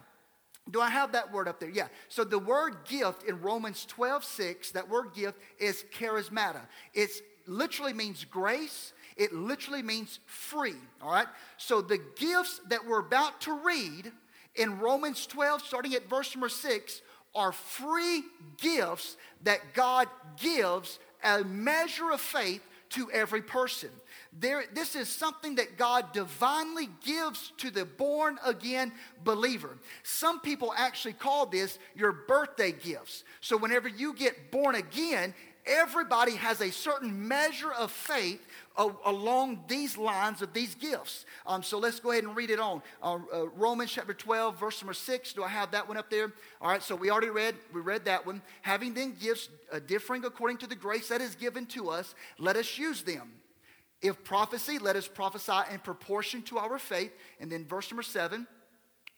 do 0.70 0.80
I 0.80 0.88
have 0.88 1.12
that 1.12 1.32
word 1.32 1.46
up 1.46 1.60
there? 1.60 1.68
Yeah. 1.68 1.88
So 2.08 2.24
the 2.24 2.38
word 2.38 2.76
gift 2.88 3.24
in 3.24 3.40
Romans 3.40 3.84
12, 3.84 4.24
6, 4.24 4.70
that 4.72 4.88
word 4.88 5.14
gift 5.14 5.38
is 5.58 5.84
charismata. 5.94 6.62
It 6.94 7.10
literally 7.46 7.92
means 7.92 8.24
grace. 8.24 8.92
It 9.16 9.32
literally 9.32 9.82
means 9.82 10.20
free. 10.26 10.76
All 11.02 11.12
right. 11.12 11.26
So 11.58 11.82
the 11.82 12.00
gifts 12.16 12.60
that 12.68 12.86
we're 12.86 13.00
about 13.00 13.42
to 13.42 13.52
read 13.52 14.10
in 14.54 14.78
Romans 14.78 15.26
12, 15.26 15.62
starting 15.62 15.94
at 15.94 16.08
verse 16.08 16.34
number 16.34 16.48
6, 16.48 17.02
are 17.34 17.52
free 17.52 18.22
gifts 18.58 19.16
that 19.42 19.74
God 19.74 20.08
gives 20.40 20.98
a 21.22 21.44
measure 21.44 22.10
of 22.10 22.20
faith 22.20 22.62
to 22.94 23.10
every 23.10 23.42
person. 23.42 23.90
There, 24.32 24.64
this 24.72 24.96
is 24.96 25.08
something 25.08 25.56
that 25.56 25.78
God 25.78 26.12
divinely 26.12 26.88
gives 27.04 27.52
to 27.58 27.70
the 27.70 27.84
born 27.84 28.38
again 28.44 28.92
believer. 29.22 29.76
Some 30.02 30.40
people 30.40 30.72
actually 30.76 31.12
call 31.14 31.46
this 31.46 31.78
your 31.94 32.12
birthday 32.12 32.72
gifts. 32.72 33.22
So, 33.40 33.56
whenever 33.56 33.88
you 33.88 34.12
get 34.12 34.50
born 34.50 34.74
again, 34.74 35.34
everybody 35.66 36.32
has 36.36 36.60
a 36.60 36.70
certain 36.70 37.28
measure 37.28 37.72
of 37.72 37.90
faith 37.90 38.44
along 38.76 39.64
these 39.68 39.96
lines 39.96 40.42
of 40.42 40.52
these 40.52 40.74
gifts. 40.74 41.24
Um, 41.46 41.62
so 41.62 41.78
let's 41.78 42.00
go 42.00 42.10
ahead 42.10 42.24
and 42.24 42.36
read 42.36 42.50
it 42.50 42.58
on. 42.58 42.82
Uh, 43.02 43.18
uh, 43.32 43.46
Romans 43.56 43.92
chapter 43.92 44.14
12, 44.14 44.58
verse 44.58 44.82
number 44.82 44.94
6. 44.94 45.32
Do 45.32 45.44
I 45.44 45.48
have 45.48 45.70
that 45.70 45.86
one 45.86 45.96
up 45.96 46.10
there? 46.10 46.32
All 46.60 46.70
right, 46.70 46.82
so 46.82 46.96
we 46.96 47.10
already 47.10 47.30
read, 47.30 47.54
we 47.72 47.80
read 47.80 48.04
that 48.06 48.26
one. 48.26 48.42
Having 48.62 48.94
then 48.94 49.16
gifts 49.20 49.48
uh, 49.72 49.78
differing 49.78 50.24
according 50.24 50.58
to 50.58 50.66
the 50.66 50.74
grace 50.74 51.08
that 51.08 51.20
is 51.20 51.34
given 51.34 51.66
to 51.66 51.90
us, 51.90 52.14
let 52.38 52.56
us 52.56 52.76
use 52.76 53.02
them. 53.02 53.32
If 54.02 54.24
prophecy, 54.24 54.78
let 54.78 54.96
us 54.96 55.08
prophesy 55.08 55.72
in 55.72 55.78
proportion 55.78 56.42
to 56.42 56.58
our 56.58 56.78
faith. 56.78 57.12
And 57.40 57.50
then 57.50 57.64
verse 57.64 57.90
number 57.90 58.02
7 58.02 58.46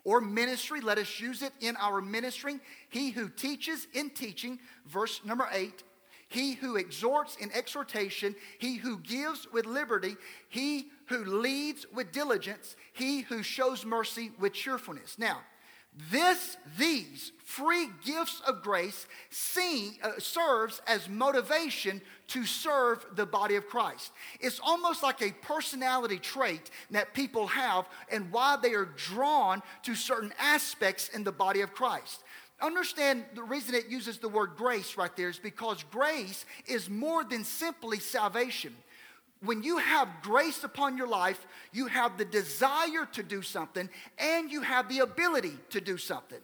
or 0.06 0.20
ministry, 0.20 0.80
let 0.80 0.98
us 0.98 1.18
use 1.18 1.42
it 1.42 1.52
in 1.60 1.74
our 1.78 2.00
ministering. 2.00 2.60
He 2.90 3.10
who 3.10 3.28
teaches 3.28 3.88
in 3.92 4.10
teaching, 4.10 4.60
verse 4.86 5.20
number 5.24 5.48
8, 5.50 5.82
he 6.28 6.54
who 6.54 6.76
exhorts 6.76 7.36
in 7.36 7.52
exhortation, 7.52 8.34
he 8.58 8.76
who 8.76 8.98
gives 8.98 9.46
with 9.52 9.64
liberty, 9.64 10.16
he 10.48 10.88
who 11.06 11.24
leads 11.24 11.86
with 11.92 12.12
diligence, 12.12 12.76
he 12.92 13.20
who 13.20 13.42
shows 13.42 13.84
mercy 13.84 14.32
with 14.38 14.52
cheerfulness. 14.52 15.18
Now, 15.18 15.40
this, 16.10 16.58
these 16.76 17.32
free 17.42 17.88
gifts 18.04 18.42
of 18.46 18.62
grace 18.62 19.06
see, 19.30 19.98
uh, 20.02 20.12
serves 20.18 20.82
as 20.86 21.08
motivation 21.08 22.02
to 22.28 22.44
serve 22.44 23.06
the 23.14 23.24
body 23.24 23.54
of 23.54 23.66
Christ. 23.66 24.12
It's 24.40 24.60
almost 24.62 25.02
like 25.02 25.22
a 25.22 25.32
personality 25.32 26.18
trait 26.18 26.70
that 26.90 27.14
people 27.14 27.46
have 27.46 27.88
and 28.12 28.30
why 28.30 28.58
they 28.60 28.74
are 28.74 28.84
drawn 28.84 29.62
to 29.84 29.94
certain 29.94 30.34
aspects 30.38 31.08
in 31.08 31.24
the 31.24 31.32
body 31.32 31.62
of 31.62 31.72
Christ. 31.72 32.22
Understand 32.60 33.24
the 33.34 33.42
reason 33.42 33.74
it 33.74 33.88
uses 33.88 34.18
the 34.18 34.28
word 34.28 34.52
grace 34.56 34.96
right 34.96 35.14
there 35.14 35.28
is 35.28 35.38
because 35.38 35.84
grace 35.90 36.46
is 36.66 36.88
more 36.88 37.22
than 37.22 37.44
simply 37.44 37.98
salvation. 37.98 38.74
When 39.40 39.62
you 39.62 39.76
have 39.76 40.08
grace 40.22 40.64
upon 40.64 40.96
your 40.96 41.06
life, 41.06 41.46
you 41.72 41.86
have 41.86 42.16
the 42.16 42.24
desire 42.24 43.06
to 43.12 43.22
do 43.22 43.42
something 43.42 43.90
and 44.18 44.50
you 44.50 44.62
have 44.62 44.88
the 44.88 45.00
ability 45.00 45.58
to 45.70 45.80
do 45.82 45.98
something. 45.98 46.40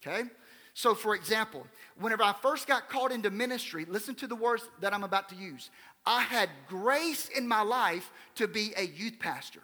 Okay? 0.00 0.28
So, 0.74 0.94
for 0.94 1.14
example, 1.14 1.66
whenever 1.98 2.22
I 2.22 2.32
first 2.32 2.66
got 2.66 2.88
called 2.88 3.12
into 3.12 3.30
ministry, 3.30 3.84
listen 3.84 4.14
to 4.16 4.26
the 4.26 4.34
words 4.34 4.62
that 4.80 4.94
I'm 4.94 5.04
about 5.04 5.28
to 5.28 5.34
use. 5.34 5.70
I 6.06 6.22
had 6.22 6.48
grace 6.66 7.28
in 7.28 7.46
my 7.46 7.60
life 7.60 8.10
to 8.36 8.48
be 8.48 8.72
a 8.76 8.86
youth 8.86 9.18
pastor. 9.18 9.62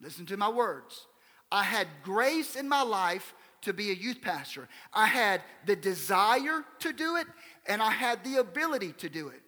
Listen 0.00 0.24
to 0.26 0.36
my 0.36 0.48
words. 0.48 1.06
I 1.50 1.64
had 1.64 1.88
grace 2.04 2.54
in 2.54 2.68
my 2.68 2.82
life 2.82 3.34
to 3.62 3.72
be 3.72 3.90
a 3.90 3.94
youth 3.94 4.20
pastor. 4.20 4.68
I 4.92 5.06
had 5.06 5.42
the 5.66 5.76
desire 5.76 6.64
to 6.80 6.92
do 6.92 7.16
it 7.16 7.26
and 7.66 7.82
I 7.82 7.90
had 7.90 8.24
the 8.24 8.36
ability 8.36 8.92
to 8.98 9.08
do 9.08 9.28
it. 9.28 9.40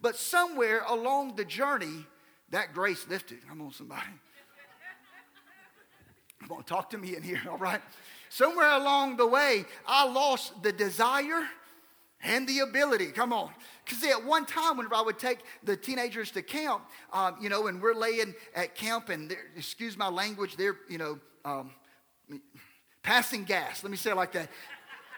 But 0.00 0.16
somewhere 0.16 0.82
along 0.88 1.36
the 1.36 1.44
journey, 1.44 2.06
that 2.50 2.72
grace 2.72 3.06
lifted. 3.08 3.46
Come 3.48 3.62
on, 3.62 3.72
somebody. 3.72 4.02
Come 6.40 6.52
on, 6.52 6.62
talk 6.64 6.90
to 6.90 6.98
me 6.98 7.16
in 7.16 7.22
here, 7.22 7.40
all 7.50 7.58
right? 7.58 7.80
Somewhere 8.28 8.70
along 8.70 9.16
the 9.16 9.26
way, 9.26 9.64
I 9.86 10.06
lost 10.06 10.62
the 10.62 10.72
desire 10.72 11.42
and 12.22 12.48
the 12.48 12.60
ability. 12.60 13.06
Come 13.06 13.32
on. 13.32 13.50
Because 13.84 14.04
at 14.04 14.24
one 14.24 14.44
time, 14.44 14.76
whenever 14.76 14.94
I 14.94 15.02
would 15.02 15.18
take 15.18 15.38
the 15.62 15.76
teenagers 15.76 16.30
to 16.32 16.42
camp, 16.42 16.82
um, 17.12 17.36
you 17.40 17.48
know, 17.48 17.68
and 17.68 17.80
we're 17.80 17.94
laying 17.94 18.34
at 18.54 18.74
camp, 18.74 19.08
and 19.08 19.34
excuse 19.56 19.96
my 19.96 20.08
language, 20.08 20.56
they're, 20.56 20.76
you 20.88 20.98
know, 20.98 21.18
um, 21.44 21.70
Passing 23.02 23.44
gas. 23.44 23.82
Let 23.82 23.90
me 23.90 23.96
say 23.96 24.10
it 24.10 24.16
like 24.16 24.32
that. 24.32 24.50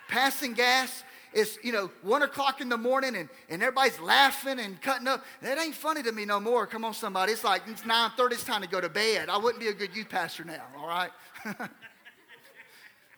Passing 0.09 0.55
gas. 0.55 1.05
It's, 1.33 1.59
you 1.63 1.73
know, 1.73 1.91
one 2.03 2.23
o'clock 2.23 2.61
in 2.61 2.69
the 2.69 2.77
morning 2.77 3.15
and, 3.15 3.29
and 3.49 3.63
everybody's 3.63 4.01
laughing 4.01 4.59
and 4.59 4.81
cutting 4.81 5.07
up. 5.07 5.25
That 5.43 5.59
ain't 5.59 5.77
funny 5.77 6.03
to 6.03 6.13
me 6.13 6.25
no 6.25 6.41
more. 6.41 6.67
Come 6.67 6.85
on, 6.85 6.93
somebody. 6.93 7.33
It's 7.33 7.45
like 7.45 7.63
it's 7.69 7.83
9.30, 7.83 8.33
it's 8.33 8.45
time 8.45 8.63
to 8.63 8.69
go 8.69 8.81
to 8.81 8.89
bed. 8.89 9.29
I 9.29 9.39
wouldn't 9.39 9.61
be 9.61 9.69
a 9.69 9.75
good 9.75 9.95
youth 9.95 10.09
pastor 10.09 10.45
now, 10.45 10.63
all 10.77 10.89
right? 10.89 11.11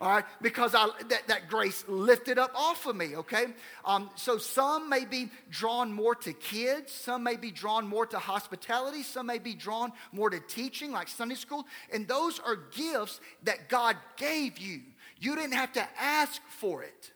all 0.03 0.09
right? 0.09 0.25
Because 0.43 0.75
I, 0.75 0.89
that, 1.11 1.29
that 1.29 1.49
grace 1.49 1.85
lifted 1.87 2.37
up 2.37 2.51
off 2.57 2.87
of 2.87 2.97
me, 2.97 3.15
okay? 3.19 3.47
Um, 3.85 4.11
so 4.17 4.37
some 4.37 4.89
may 4.89 5.05
be 5.05 5.31
drawn 5.49 5.93
more 5.93 6.17
to 6.17 6.33
kids, 6.33 6.91
some 6.91 7.23
may 7.23 7.37
be 7.37 7.53
drawn 7.53 7.87
more 7.87 8.05
to 8.07 8.19
hospitality, 8.19 9.05
some 9.05 9.27
may 9.27 9.39
be 9.39 9.55
drawn 9.55 9.93
more 10.11 10.29
to 10.29 10.41
teaching, 10.41 10.91
like 10.91 11.07
Sunday 11.07 11.37
school. 11.37 11.65
And 11.93 12.09
those 12.09 12.41
are 12.41 12.57
gifts 12.57 13.21
that 13.45 13.69
God 13.69 13.97
gave 14.17 14.59
you. 14.59 14.81
You 15.21 15.37
didn't 15.37 15.55
have 15.55 15.73
to 15.75 15.89
ask 16.01 16.43
for 16.49 16.83
it. 16.83 17.13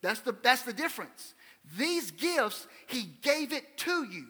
That's 0.00 0.20
the, 0.20 0.36
that's 0.44 0.62
the 0.62 0.72
difference. 0.72 1.34
These 1.76 2.12
gifts, 2.12 2.68
He 2.86 3.10
gave 3.20 3.52
it 3.52 3.78
to 3.78 4.04
you. 4.04 4.26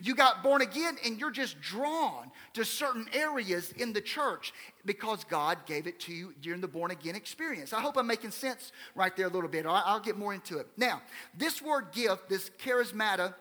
You 0.00 0.14
got 0.14 0.42
born 0.42 0.60
again 0.60 0.96
and 1.04 1.18
you're 1.18 1.30
just 1.30 1.60
drawn 1.60 2.30
to 2.54 2.64
certain 2.64 3.06
areas 3.14 3.72
in 3.72 3.92
the 3.92 4.00
church 4.00 4.52
because 4.84 5.24
God 5.24 5.58
gave 5.66 5.86
it 5.86 5.98
to 6.00 6.12
you 6.12 6.34
during 6.42 6.60
the 6.60 6.68
born 6.68 6.90
again 6.90 7.14
experience. 7.14 7.72
I 7.72 7.80
hope 7.80 7.96
I'm 7.96 8.06
making 8.06 8.32
sense 8.32 8.72
right 8.94 9.16
there 9.16 9.26
a 9.26 9.30
little 9.30 9.48
bit. 9.48 9.64
I'll 9.66 10.00
get 10.00 10.18
more 10.18 10.34
into 10.34 10.58
it. 10.58 10.66
Now, 10.76 11.00
this 11.36 11.62
word 11.62 11.92
gift, 11.92 12.28
this 12.28 12.50
charismata, 12.62 13.34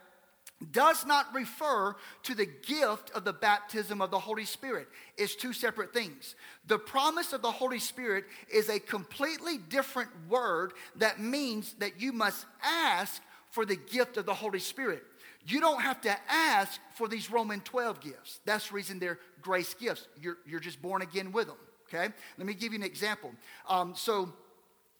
does 0.71 1.05
not 1.05 1.33
refer 1.33 1.95
to 2.23 2.33
the 2.33 2.45
gift 2.45 3.11
of 3.11 3.25
the 3.25 3.33
baptism 3.33 4.01
of 4.01 4.09
the 4.09 4.19
Holy 4.19 4.45
Spirit. 4.45 4.87
It's 5.17 5.35
two 5.35 5.51
separate 5.51 5.93
things. 5.93 6.35
The 6.67 6.79
promise 6.79 7.33
of 7.33 7.41
the 7.41 7.51
Holy 7.51 7.79
Spirit 7.79 8.23
is 8.51 8.69
a 8.69 8.79
completely 8.79 9.57
different 9.57 10.09
word 10.29 10.71
that 10.95 11.19
means 11.19 11.73
that 11.79 11.99
you 11.99 12.13
must 12.13 12.45
ask 12.63 13.21
for 13.49 13.65
the 13.65 13.75
gift 13.75 14.15
of 14.15 14.25
the 14.25 14.33
Holy 14.33 14.59
Spirit. 14.59 15.03
You 15.45 15.59
don't 15.59 15.81
have 15.81 16.01
to 16.01 16.15
ask 16.27 16.79
for 16.95 17.07
these 17.07 17.29
Roman 17.29 17.61
12 17.61 18.01
gifts. 18.01 18.39
That's 18.45 18.69
the 18.69 18.75
reason 18.75 18.97
they're 18.97 19.19
grace 19.41 19.75
gifts. 19.75 20.07
You're, 20.19 20.37
you're 20.45 20.59
just 20.59 20.81
born 20.81 21.03
again 21.03 21.31
with 21.31 21.47
them, 21.47 21.57
okay? 21.87 22.11
Let 22.37 22.47
me 22.47 22.55
give 22.55 22.73
you 22.73 22.79
an 22.79 22.85
example. 22.85 23.31
Um, 23.69 23.93
so, 23.95 24.33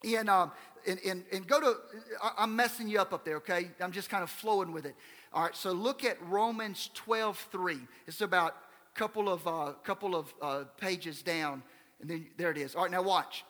in, 0.04 0.30
um, 0.30 0.52
in, 0.86 1.00
in, 1.00 1.24
in, 1.32 1.44
go 1.44 1.60
to, 1.60 1.76
I'm 2.38 2.56
messing 2.56 2.88
you 2.88 3.00
up 3.00 3.12
up 3.12 3.26
there, 3.26 3.38
okay? 3.38 3.70
I'm 3.82 3.92
just 3.92 4.10
kind 4.10 4.22
of 4.22 4.30
flowing 4.30 4.72
with 4.72 4.86
it. 4.86 4.96
All 5.34 5.44
right, 5.44 5.56
so 5.56 5.72
look 5.72 6.06
at 6.06 6.18
Romans 6.30 6.92
12, 6.94 7.48
3. 7.52 7.80
It's 8.06 8.22
about 8.22 8.56
a 8.96 9.00
couple 9.00 9.28
of, 9.28 9.48
uh, 9.48 9.74
couple 9.84 10.16
of 10.16 10.34
uh, 10.42 10.64
pages 10.78 11.24
down, 11.24 11.64
and 12.02 12.10
then 12.10 12.28
there 12.38 12.52
it 12.52 12.58
is. 12.58 12.76
All 12.76 12.84
right, 12.84 12.92
now 12.92 13.02
watch. 13.02 13.44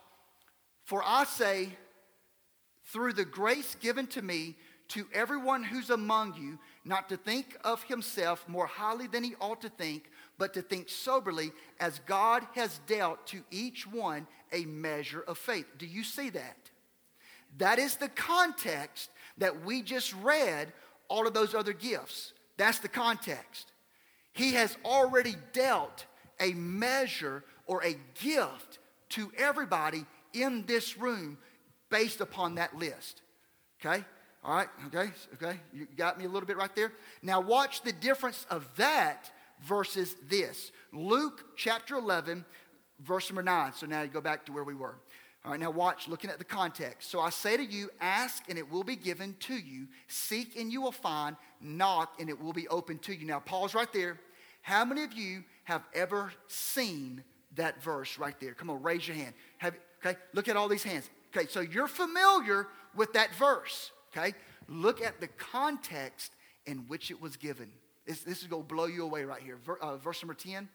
For 0.85 1.03
I 1.05 1.25
say, 1.25 1.69
through 2.85 3.13
the 3.13 3.25
grace 3.25 3.75
given 3.81 4.07
to 4.07 4.21
me, 4.21 4.55
to 4.89 5.07
everyone 5.13 5.63
who's 5.63 5.89
among 5.89 6.35
you, 6.35 6.59
not 6.83 7.09
to 7.09 7.17
think 7.17 7.57
of 7.63 7.83
himself 7.83 8.47
more 8.47 8.67
highly 8.67 9.07
than 9.07 9.23
he 9.23 9.33
ought 9.41 9.61
to 9.61 9.69
think, 9.69 10.09
but 10.37 10.53
to 10.53 10.61
think 10.61 10.89
soberly 10.89 11.51
as 11.79 11.99
God 12.05 12.43
has 12.53 12.79
dealt 12.87 13.25
to 13.27 13.41
each 13.51 13.87
one 13.87 14.27
a 14.51 14.65
measure 14.65 15.21
of 15.21 15.37
faith. 15.37 15.65
Do 15.77 15.85
you 15.85 16.03
see 16.03 16.29
that? 16.31 16.57
That 17.57 17.79
is 17.79 17.95
the 17.95 18.09
context 18.09 19.09
that 19.37 19.65
we 19.65 19.81
just 19.81 20.13
read 20.15 20.71
all 21.07 21.27
of 21.27 21.33
those 21.33 21.55
other 21.55 21.73
gifts. 21.73 22.33
That's 22.57 22.79
the 22.79 22.87
context. 22.87 23.71
He 24.33 24.53
has 24.53 24.77
already 24.83 25.35
dealt 25.53 26.05
a 26.39 26.53
measure 26.53 27.43
or 27.67 27.83
a 27.83 27.95
gift 28.21 28.79
to 29.09 29.31
everybody 29.37 30.05
in 30.33 30.65
this 30.65 30.97
room 30.97 31.37
based 31.89 32.19
upon 32.19 32.55
that 32.55 32.77
list. 32.77 33.21
Okay? 33.79 34.03
All 34.45 34.53
right, 34.53 34.67
okay, 34.85 35.09
okay, 35.33 35.59
you 35.73 35.87
got 35.97 36.19
me 36.19 36.25
a 36.25 36.29
little 36.29 36.45
bit 36.45 36.55
right 36.55 36.73
there. 36.75 36.91
Now, 37.23 37.41
watch 37.41 37.81
the 37.81 37.91
difference 37.91 38.45
of 38.51 38.69
that 38.75 39.31
versus 39.63 40.15
this. 40.29 40.71
Luke 40.93 41.43
chapter 41.55 41.95
11, 41.95 42.45
verse 42.99 43.27
number 43.31 43.41
9. 43.41 43.73
So 43.73 43.87
now 43.87 44.03
you 44.03 44.07
go 44.07 44.21
back 44.21 44.45
to 44.45 44.51
where 44.51 44.63
we 44.63 44.75
were. 44.75 44.97
All 45.43 45.51
right, 45.51 45.59
now 45.59 45.71
watch, 45.71 46.07
looking 46.07 46.29
at 46.29 46.37
the 46.37 46.45
context. 46.45 47.09
So 47.09 47.19
I 47.19 47.31
say 47.31 47.57
to 47.57 47.65
you, 47.65 47.89
ask 47.99 48.47
and 48.47 48.59
it 48.59 48.69
will 48.69 48.83
be 48.83 48.95
given 48.95 49.35
to 49.41 49.55
you, 49.55 49.87
seek 50.07 50.55
and 50.59 50.71
you 50.71 50.79
will 50.79 50.91
find, 50.91 51.35
knock 51.59 52.19
and 52.19 52.29
it 52.29 52.39
will 52.39 52.53
be 52.53 52.67
open 52.67 52.99
to 52.99 53.15
you. 53.15 53.25
Now, 53.25 53.39
pause 53.39 53.73
right 53.73 53.91
there. 53.93 54.19
How 54.61 54.85
many 54.85 55.03
of 55.03 55.13
you 55.13 55.43
have 55.63 55.81
ever 55.95 56.31
seen 56.47 57.23
that 57.55 57.81
verse 57.81 58.19
right 58.19 58.39
there? 58.39 58.53
Come 58.53 58.69
on, 58.69 58.83
raise 58.83 59.07
your 59.07 59.17
hand. 59.17 59.33
Have, 59.57 59.75
okay, 60.05 60.19
look 60.33 60.47
at 60.47 60.55
all 60.55 60.67
these 60.67 60.83
hands. 60.83 61.09
Okay, 61.35 61.47
so 61.47 61.61
you're 61.61 61.87
familiar 61.87 62.67
with 62.95 63.13
that 63.13 63.33
verse. 63.33 63.91
Okay? 64.15 64.33
Look 64.67 65.01
at 65.01 65.19
the 65.19 65.27
context 65.27 66.31
in 66.65 66.85
which 66.87 67.11
it 67.11 67.21
was 67.21 67.37
given. 67.37 67.71
This, 68.05 68.21
this 68.21 68.41
is 68.41 68.47
going 68.47 68.63
to 68.63 68.67
blow 68.67 68.85
you 68.85 69.03
away 69.03 69.23
right 69.23 69.41
here. 69.41 69.57
Ver, 69.63 69.77
uh, 69.81 69.97
verse 69.97 70.21
number 70.21 70.33
10. 70.33 70.69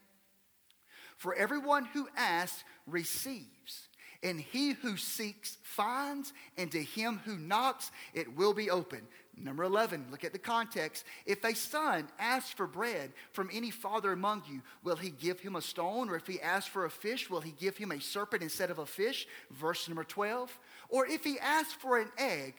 For 1.17 1.33
everyone 1.35 1.85
who 1.85 2.07
asks 2.17 2.63
receives, 2.87 3.87
and 4.23 4.39
he 4.39 4.73
who 4.73 4.97
seeks 4.97 5.57
finds, 5.63 6.33
and 6.57 6.71
to 6.71 6.81
him 6.81 7.21
who 7.25 7.37
knocks 7.37 7.91
it 8.13 8.35
will 8.35 8.53
be 8.53 8.69
open. 8.69 9.01
Number 9.37 9.63
11, 9.63 10.07
look 10.11 10.23
at 10.23 10.33
the 10.33 10.39
context. 10.39 11.05
If 11.25 11.43
a 11.43 11.55
son 11.55 12.07
asks 12.19 12.51
for 12.51 12.67
bread 12.67 13.11
from 13.31 13.49
any 13.51 13.71
father 13.71 14.11
among 14.11 14.43
you, 14.49 14.61
will 14.83 14.97
he 14.97 15.09
give 15.09 15.39
him 15.39 15.55
a 15.55 15.61
stone? 15.61 16.09
Or 16.09 16.15
if 16.15 16.27
he 16.27 16.41
asks 16.41 16.69
for 16.69 16.85
a 16.85 16.89
fish, 16.89 17.29
will 17.29 17.41
he 17.41 17.51
give 17.51 17.77
him 17.77 17.91
a 17.91 18.01
serpent 18.01 18.43
instead 18.43 18.69
of 18.69 18.79
a 18.79 18.85
fish? 18.85 19.27
Verse 19.49 19.87
number 19.87 20.03
12. 20.03 20.59
Or 20.89 21.07
if 21.07 21.23
he 21.23 21.39
asks 21.39 21.73
for 21.73 21.97
an 21.97 22.09
egg, 22.17 22.55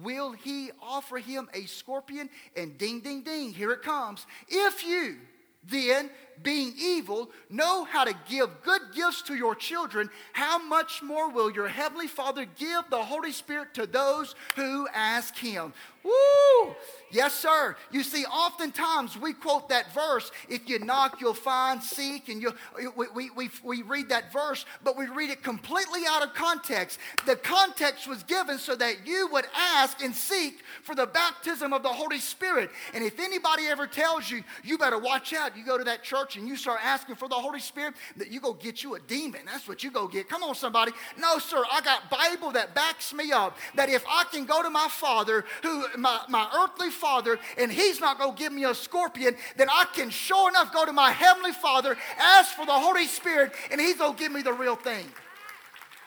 will 0.00 0.32
he 0.32 0.70
offer 0.80 1.18
him 1.18 1.48
a 1.52 1.66
scorpion? 1.66 2.30
And 2.56 2.78
ding, 2.78 3.00
ding, 3.00 3.22
ding, 3.22 3.52
here 3.52 3.72
it 3.72 3.82
comes. 3.82 4.26
If 4.48 4.86
you 4.86 5.16
then, 5.64 6.10
being 6.42 6.74
evil, 6.78 7.30
know 7.50 7.84
how 7.84 8.04
to 8.04 8.14
give 8.28 8.48
good 8.62 8.80
gifts 8.94 9.22
to 9.22 9.34
your 9.34 9.54
children, 9.54 10.10
how 10.32 10.58
much 10.58 11.02
more 11.02 11.30
will 11.30 11.50
your 11.50 11.68
heavenly 11.68 12.08
Father 12.08 12.46
give 12.56 12.82
the 12.90 13.02
Holy 13.02 13.32
Spirit 13.32 13.74
to 13.74 13.86
those 13.86 14.34
who 14.56 14.86
ask 14.94 15.36
him? 15.36 15.72
Woo! 16.02 16.74
Yes, 17.12 17.34
sir. 17.34 17.76
You 17.90 18.02
see, 18.02 18.24
oftentimes 18.24 19.18
we 19.18 19.34
quote 19.34 19.68
that 19.68 19.92
verse 19.92 20.32
if 20.48 20.68
you 20.68 20.78
knock, 20.78 21.20
you'll 21.20 21.34
find, 21.34 21.82
seek, 21.82 22.28
and 22.28 22.42
you, 22.42 22.54
we, 22.96 23.06
we, 23.14 23.30
we, 23.30 23.50
we 23.62 23.82
read 23.82 24.08
that 24.08 24.32
verse, 24.32 24.64
but 24.82 24.96
we 24.96 25.06
read 25.06 25.30
it 25.30 25.42
completely 25.42 26.00
out 26.08 26.22
of 26.22 26.34
context. 26.34 26.98
The 27.26 27.36
context 27.36 28.08
was 28.08 28.22
given 28.24 28.58
so 28.58 28.74
that 28.76 29.06
you 29.06 29.28
would 29.30 29.44
ask 29.54 30.02
and 30.02 30.14
seek 30.14 30.62
for 30.82 30.94
the 30.94 31.06
baptism 31.06 31.72
of 31.72 31.82
the 31.82 31.90
Holy 31.90 32.18
Spirit. 32.18 32.70
And 32.94 33.04
if 33.04 33.20
anybody 33.20 33.66
ever 33.66 33.86
tells 33.86 34.30
you, 34.30 34.42
you 34.64 34.78
better 34.78 34.98
watch 34.98 35.34
out, 35.34 35.56
you 35.56 35.64
go 35.64 35.76
to 35.76 35.84
that 35.84 36.02
church 36.02 36.21
and 36.36 36.48
you 36.48 36.56
start 36.56 36.80
asking 36.82 37.16
for 37.16 37.28
the 37.28 37.34
Holy 37.34 37.60
Spirit, 37.60 37.94
that 38.16 38.30
you 38.30 38.40
go 38.40 38.52
get 38.52 38.82
you 38.82 38.94
a 38.94 39.00
demon. 39.00 39.40
That's 39.46 39.68
what 39.68 39.82
you 39.82 39.90
go 39.90 40.08
get. 40.08 40.28
Come 40.28 40.42
on, 40.42 40.54
somebody. 40.54 40.92
No, 41.18 41.38
sir, 41.38 41.62
I 41.70 41.80
got 41.80 42.10
Bible 42.10 42.52
that 42.52 42.74
backs 42.74 43.12
me 43.12 43.32
up 43.32 43.56
that 43.74 43.88
if 43.88 44.04
I 44.08 44.24
can 44.24 44.44
go 44.44 44.62
to 44.62 44.70
my 44.70 44.88
Father 44.90 45.44
who 45.62 45.84
my, 45.96 46.20
my 46.28 46.48
earthly 46.56 46.90
father 46.90 47.38
and 47.58 47.70
he's 47.70 48.00
not 48.00 48.18
going 48.18 48.34
to 48.34 48.38
give 48.42 48.52
me 48.52 48.64
a 48.64 48.74
scorpion, 48.74 49.36
then 49.56 49.68
I 49.68 49.84
can 49.92 50.10
sure 50.10 50.48
enough 50.48 50.72
go 50.72 50.84
to 50.84 50.92
my 50.92 51.10
heavenly 51.10 51.52
father, 51.52 51.96
ask 52.18 52.54
for 52.54 52.66
the 52.66 52.72
Holy 52.72 53.06
Spirit, 53.06 53.52
and 53.70 53.80
he's 53.80 53.96
going 53.96 54.14
to 54.14 54.18
give 54.18 54.32
me 54.32 54.42
the 54.42 54.52
real 54.52 54.76
thing. 54.76 55.06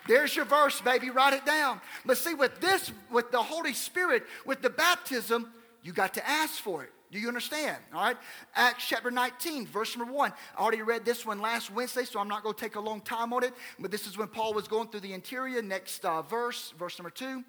There's 0.07 0.35
your 0.35 0.45
verse, 0.45 0.79
baby. 0.81 1.09
Write 1.09 1.33
it 1.33 1.45
down. 1.45 1.81
But 2.05 2.17
see, 2.17 2.33
with 2.35 2.61
this, 2.61 2.91
with 3.11 3.31
the 3.31 3.41
Holy 3.41 3.73
Spirit, 3.73 4.23
with 4.45 4.61
the 4.61 4.69
baptism, 4.69 5.51
you 5.81 5.93
got 5.93 6.13
to 6.15 6.29
ask 6.29 6.53
for 6.53 6.83
it. 6.83 6.91
Do 7.11 7.19
you 7.19 7.27
understand? 7.27 7.77
All 7.93 8.01
right. 8.01 8.17
Acts 8.55 8.85
chapter 8.87 9.11
19, 9.11 9.67
verse 9.67 9.95
number 9.95 10.13
1. 10.13 10.33
I 10.57 10.61
already 10.61 10.81
read 10.81 11.05
this 11.05 11.25
one 11.25 11.39
last 11.39 11.71
Wednesday, 11.71 12.03
so 12.03 12.19
I'm 12.19 12.27
not 12.27 12.43
going 12.43 12.55
to 12.55 12.61
take 12.61 12.75
a 12.75 12.79
long 12.79 13.01
time 13.01 13.31
on 13.31 13.43
it. 13.43 13.53
But 13.79 13.91
this 13.91 14.07
is 14.07 14.17
when 14.17 14.27
Paul 14.27 14.53
was 14.53 14.67
going 14.67 14.89
through 14.89 15.01
the 15.01 15.13
interior. 15.13 15.61
Next 15.61 16.03
uh, 16.03 16.21
verse, 16.23 16.73
verse 16.77 16.97
number 16.97 17.11
2. 17.11 17.43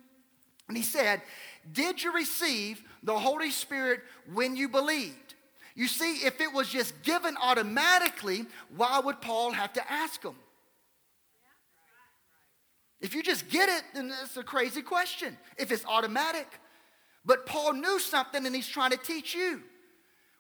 And 0.69 0.77
he 0.77 0.83
said, 0.83 1.23
Did 1.73 2.03
you 2.03 2.13
receive 2.13 2.83
the 3.03 3.19
Holy 3.19 3.51
Spirit 3.51 4.01
when 4.33 4.57
you 4.57 4.69
believed? 4.69 5.35
You 5.75 5.89
see, 5.89 6.27
if 6.27 6.41
it 6.41 6.53
was 6.53 6.69
just 6.69 7.03
given 7.03 7.37
automatically, 7.41 8.47
why 8.77 8.99
would 8.99 9.21
Paul 9.21 9.53
have 9.53 9.73
to 9.75 9.93
ask 9.93 10.23
them? 10.23 10.37
If 13.01 13.15
you 13.15 13.23
just 13.23 13.49
get 13.49 13.69
it, 13.69 13.83
then 13.95 14.09
that's 14.09 14.37
a 14.37 14.43
crazy 14.43 14.83
question. 14.83 15.37
If 15.59 15.71
it's 15.71 15.85
automatic. 15.85 16.47
But 17.27 17.45
Paul 17.45 17.75
knew 17.75 17.99
something 17.99 18.47
and 18.47 18.55
he's 18.55 18.69
trying 18.69 18.93
to 18.93 18.97
teach 18.97 19.35
you. 19.35 19.63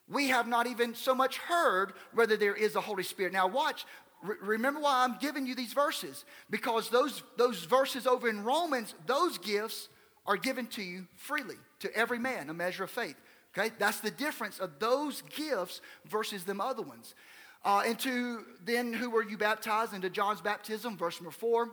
We 0.08 0.28
have 0.28 0.46
not 0.46 0.68
even 0.68 0.94
so 0.94 1.14
much 1.14 1.38
heard 1.38 1.94
whether 2.14 2.36
there 2.36 2.54
is 2.54 2.76
a 2.76 2.80
Holy 2.80 3.02
Spirit. 3.02 3.32
Now, 3.32 3.48
watch. 3.48 3.84
remember 4.22 4.80
why 4.80 5.02
I'm 5.02 5.18
giving 5.18 5.46
you 5.46 5.56
these 5.56 5.72
verses. 5.72 6.24
Because 6.48 6.88
those, 6.88 7.24
those 7.36 7.64
verses 7.64 8.06
over 8.06 8.28
in 8.28 8.44
Romans, 8.44 8.94
those 9.06 9.36
gifts 9.38 9.88
are 10.26 10.36
given 10.36 10.66
to 10.68 10.82
you 10.82 11.06
freely, 11.16 11.56
to 11.80 11.94
every 11.96 12.20
man, 12.20 12.48
a 12.50 12.54
measure 12.54 12.84
of 12.84 12.90
faith. 12.90 13.16
Okay? 13.56 13.74
That's 13.78 14.00
the 14.00 14.10
difference 14.12 14.60
of 14.60 14.78
those 14.78 15.22
gifts 15.22 15.80
versus 16.08 16.44
them 16.44 16.60
other 16.60 16.82
ones. 16.82 17.14
Uh, 17.64 17.82
and 17.84 17.98
to 17.98 18.44
then 18.64 18.92
who 18.92 19.10
were 19.10 19.28
you 19.28 19.36
baptized 19.36 19.92
into 19.92 20.08
John's 20.08 20.40
baptism, 20.40 20.96
verse 20.96 21.20
number 21.20 21.32
four. 21.32 21.70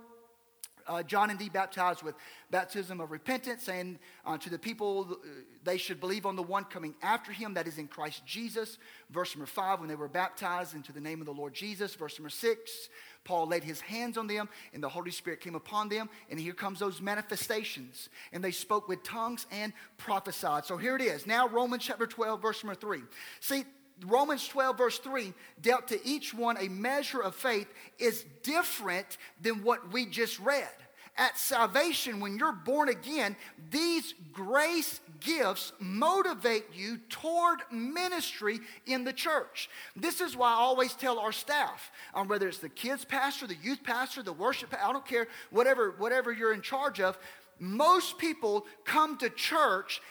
Uh, 0.87 1.03
John 1.03 1.29
indeed 1.29 1.53
baptized 1.53 2.03
with 2.03 2.15
baptism 2.51 2.99
of 2.99 3.11
repentance, 3.11 3.63
saying 3.63 3.99
uh, 4.25 4.37
to 4.37 4.49
the 4.49 4.59
people 4.59 5.07
uh, 5.11 5.27
they 5.63 5.77
should 5.77 5.99
believe 5.99 6.25
on 6.25 6.35
the 6.35 6.43
one 6.43 6.65
coming 6.65 6.93
after 7.01 7.31
him, 7.31 7.53
that 7.53 7.67
is 7.67 7.77
in 7.77 7.87
Christ 7.87 8.25
Jesus. 8.25 8.77
Verse 9.09 9.35
number 9.35 9.45
five, 9.45 9.79
when 9.79 9.89
they 9.89 9.95
were 9.95 10.07
baptized 10.07 10.75
into 10.75 10.91
the 10.91 10.99
name 10.99 11.19
of 11.21 11.25
the 11.25 11.33
Lord 11.33 11.53
Jesus. 11.53 11.95
Verse 11.95 12.19
number 12.19 12.29
six, 12.29 12.89
Paul 13.23 13.47
laid 13.47 13.63
his 13.63 13.79
hands 13.81 14.17
on 14.17 14.27
them, 14.27 14.49
and 14.73 14.83
the 14.83 14.89
Holy 14.89 15.11
Spirit 15.11 15.41
came 15.41 15.55
upon 15.55 15.89
them. 15.89 16.09
And 16.29 16.39
here 16.39 16.53
comes 16.53 16.79
those 16.79 17.01
manifestations. 17.01 18.09
And 18.31 18.43
they 18.43 18.51
spoke 18.51 18.87
with 18.87 19.03
tongues 19.03 19.45
and 19.51 19.73
prophesied. 19.97 20.65
So 20.65 20.77
here 20.77 20.95
it 20.95 21.01
is. 21.01 21.25
Now, 21.25 21.47
Romans 21.47 21.83
chapter 21.83 22.07
12, 22.07 22.41
verse 22.41 22.63
number 22.63 22.79
3. 22.79 23.01
See, 23.39 23.63
Romans 24.03 24.47
12, 24.47 24.77
verse 24.77 24.99
3, 24.99 25.33
dealt 25.61 25.87
to 25.89 26.07
each 26.07 26.33
one 26.33 26.57
a 26.57 26.69
measure 26.69 27.21
of 27.21 27.35
faith 27.35 27.67
is 27.99 28.25
different 28.43 29.17
than 29.41 29.63
what 29.63 29.91
we 29.91 30.05
just 30.05 30.39
read 30.39 30.69
at 31.17 31.37
salvation, 31.37 32.19
when 32.19 32.37
you're 32.37 32.51
born 32.51 32.89
again, 32.89 33.35
these 33.69 34.15
grace 34.31 34.99
gifts 35.19 35.71
motivate 35.79 36.65
you 36.73 36.97
toward 37.09 37.59
ministry 37.71 38.59
in 38.87 39.03
the 39.03 39.13
church. 39.13 39.69
This 39.95 40.21
is 40.21 40.35
why 40.35 40.49
I 40.49 40.55
always 40.55 40.93
tell 40.93 41.19
our 41.19 41.31
staff, 41.31 41.91
um, 42.15 42.27
whether 42.27 42.47
it's 42.47 42.57
the 42.57 42.69
kids 42.69 43.05
pastor, 43.05 43.45
the 43.45 43.55
youth 43.61 43.83
pastor, 43.83 44.23
the 44.23 44.33
worship, 44.33 44.73
I 44.73 44.91
don't 44.91 45.05
care, 45.05 45.27
whatever, 45.51 45.93
whatever 45.97 46.31
you're 46.31 46.53
in 46.53 46.61
charge 46.61 46.99
of, 46.99 47.17
most 47.59 48.17
people 48.17 48.65
come 48.83 49.17
to 49.17 49.29
church 49.29 50.01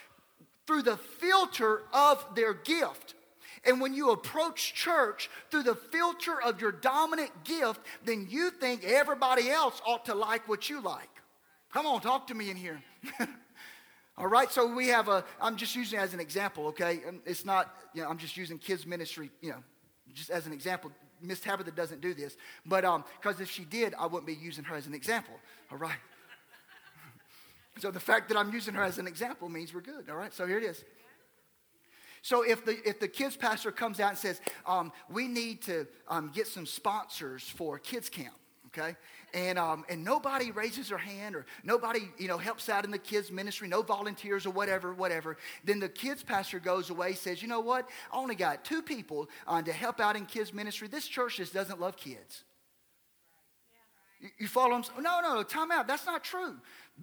through 0.68 0.82
the 0.82 0.96
filter 0.96 1.82
of 1.92 2.24
their 2.36 2.54
gift. 2.54 3.14
And 3.64 3.80
when 3.80 3.94
you 3.94 4.10
approach 4.10 4.74
church 4.74 5.30
through 5.50 5.62
the 5.62 5.76
filter 5.76 6.40
of 6.42 6.60
your 6.60 6.72
dominant 6.72 7.30
gift, 7.44 7.80
then 8.04 8.26
you 8.28 8.50
think 8.50 8.84
everybody 8.84 9.50
else 9.50 9.80
ought 9.86 10.04
to 10.06 10.14
like 10.14 10.48
what 10.48 10.68
you 10.68 10.80
like. 10.80 11.08
Come 11.72 11.86
on, 11.86 12.00
talk 12.00 12.26
to 12.26 12.34
me 12.34 12.50
in 12.50 12.56
here. 12.56 12.82
All 14.18 14.26
right, 14.26 14.50
so 14.50 14.66
we 14.66 14.88
have 14.88 15.08
a, 15.08 15.24
I'm 15.40 15.56
just 15.56 15.74
using 15.74 15.98
it 15.98 16.02
as 16.02 16.12
an 16.12 16.20
example, 16.20 16.66
okay? 16.68 17.00
It's 17.24 17.44
not, 17.44 17.74
you 17.94 18.02
know, 18.02 18.08
I'm 18.08 18.18
just 18.18 18.36
using 18.36 18.58
kids' 18.58 18.84
ministry, 18.84 19.30
you 19.40 19.50
know, 19.50 19.62
just 20.12 20.30
as 20.30 20.46
an 20.46 20.52
example. 20.52 20.92
Miss 21.22 21.40
Tabitha 21.40 21.70
doesn't 21.70 22.00
do 22.00 22.12
this, 22.12 22.36
but 22.66 22.82
because 22.82 23.36
um, 23.36 23.42
if 23.42 23.50
she 23.50 23.64
did, 23.64 23.94
I 23.98 24.06
wouldn't 24.06 24.26
be 24.26 24.34
using 24.34 24.64
her 24.64 24.76
as 24.76 24.86
an 24.86 24.94
example, 24.94 25.34
all 25.70 25.78
right? 25.78 25.96
so 27.78 27.90
the 27.90 28.00
fact 28.00 28.28
that 28.28 28.36
I'm 28.36 28.52
using 28.52 28.74
her 28.74 28.82
as 28.82 28.98
an 28.98 29.06
example 29.06 29.48
means 29.48 29.72
we're 29.72 29.80
good, 29.80 30.10
all 30.10 30.16
right? 30.16 30.34
So 30.34 30.46
here 30.46 30.58
it 30.58 30.64
is. 30.64 30.84
So 32.22 32.42
if 32.42 32.64
the, 32.64 32.78
if 32.88 33.00
the 33.00 33.08
kids 33.08 33.36
pastor 33.36 33.72
comes 33.72 33.98
out 33.98 34.10
and 34.10 34.18
says, 34.18 34.40
um, 34.64 34.92
we 35.10 35.26
need 35.26 35.60
to 35.62 35.86
um, 36.08 36.30
get 36.32 36.46
some 36.46 36.66
sponsors 36.66 37.42
for 37.42 37.80
kids 37.80 38.08
camp, 38.08 38.34
okay? 38.68 38.96
And, 39.34 39.58
um, 39.58 39.84
and 39.88 40.04
nobody 40.04 40.52
raises 40.52 40.90
their 40.90 40.98
hand 40.98 41.34
or 41.34 41.46
nobody, 41.64 42.00
you 42.18 42.28
know, 42.28 42.38
helps 42.38 42.68
out 42.68 42.84
in 42.84 42.92
the 42.92 42.98
kids 42.98 43.32
ministry, 43.32 43.66
no 43.66 43.82
volunteers 43.82 44.46
or 44.46 44.50
whatever, 44.50 44.94
whatever. 44.94 45.36
Then 45.64 45.80
the 45.80 45.88
kids 45.88 46.22
pastor 46.22 46.60
goes 46.60 46.90
away, 46.90 47.14
says, 47.14 47.42
you 47.42 47.48
know 47.48 47.60
what? 47.60 47.88
I 48.12 48.16
only 48.16 48.36
got 48.36 48.64
two 48.64 48.82
people 48.82 49.28
uh, 49.48 49.60
to 49.62 49.72
help 49.72 49.98
out 49.98 50.14
in 50.14 50.26
kids 50.26 50.54
ministry. 50.54 50.86
This 50.86 51.08
church 51.08 51.38
just 51.38 51.52
doesn't 51.52 51.80
love 51.80 51.96
kids. 51.96 52.44
You 54.38 54.46
follow 54.46 54.80
them? 54.80 54.84
No, 55.02 55.20
no, 55.20 55.42
time 55.42 55.72
out. 55.72 55.88
That's 55.88 56.06
not 56.06 56.22
true. 56.22 56.56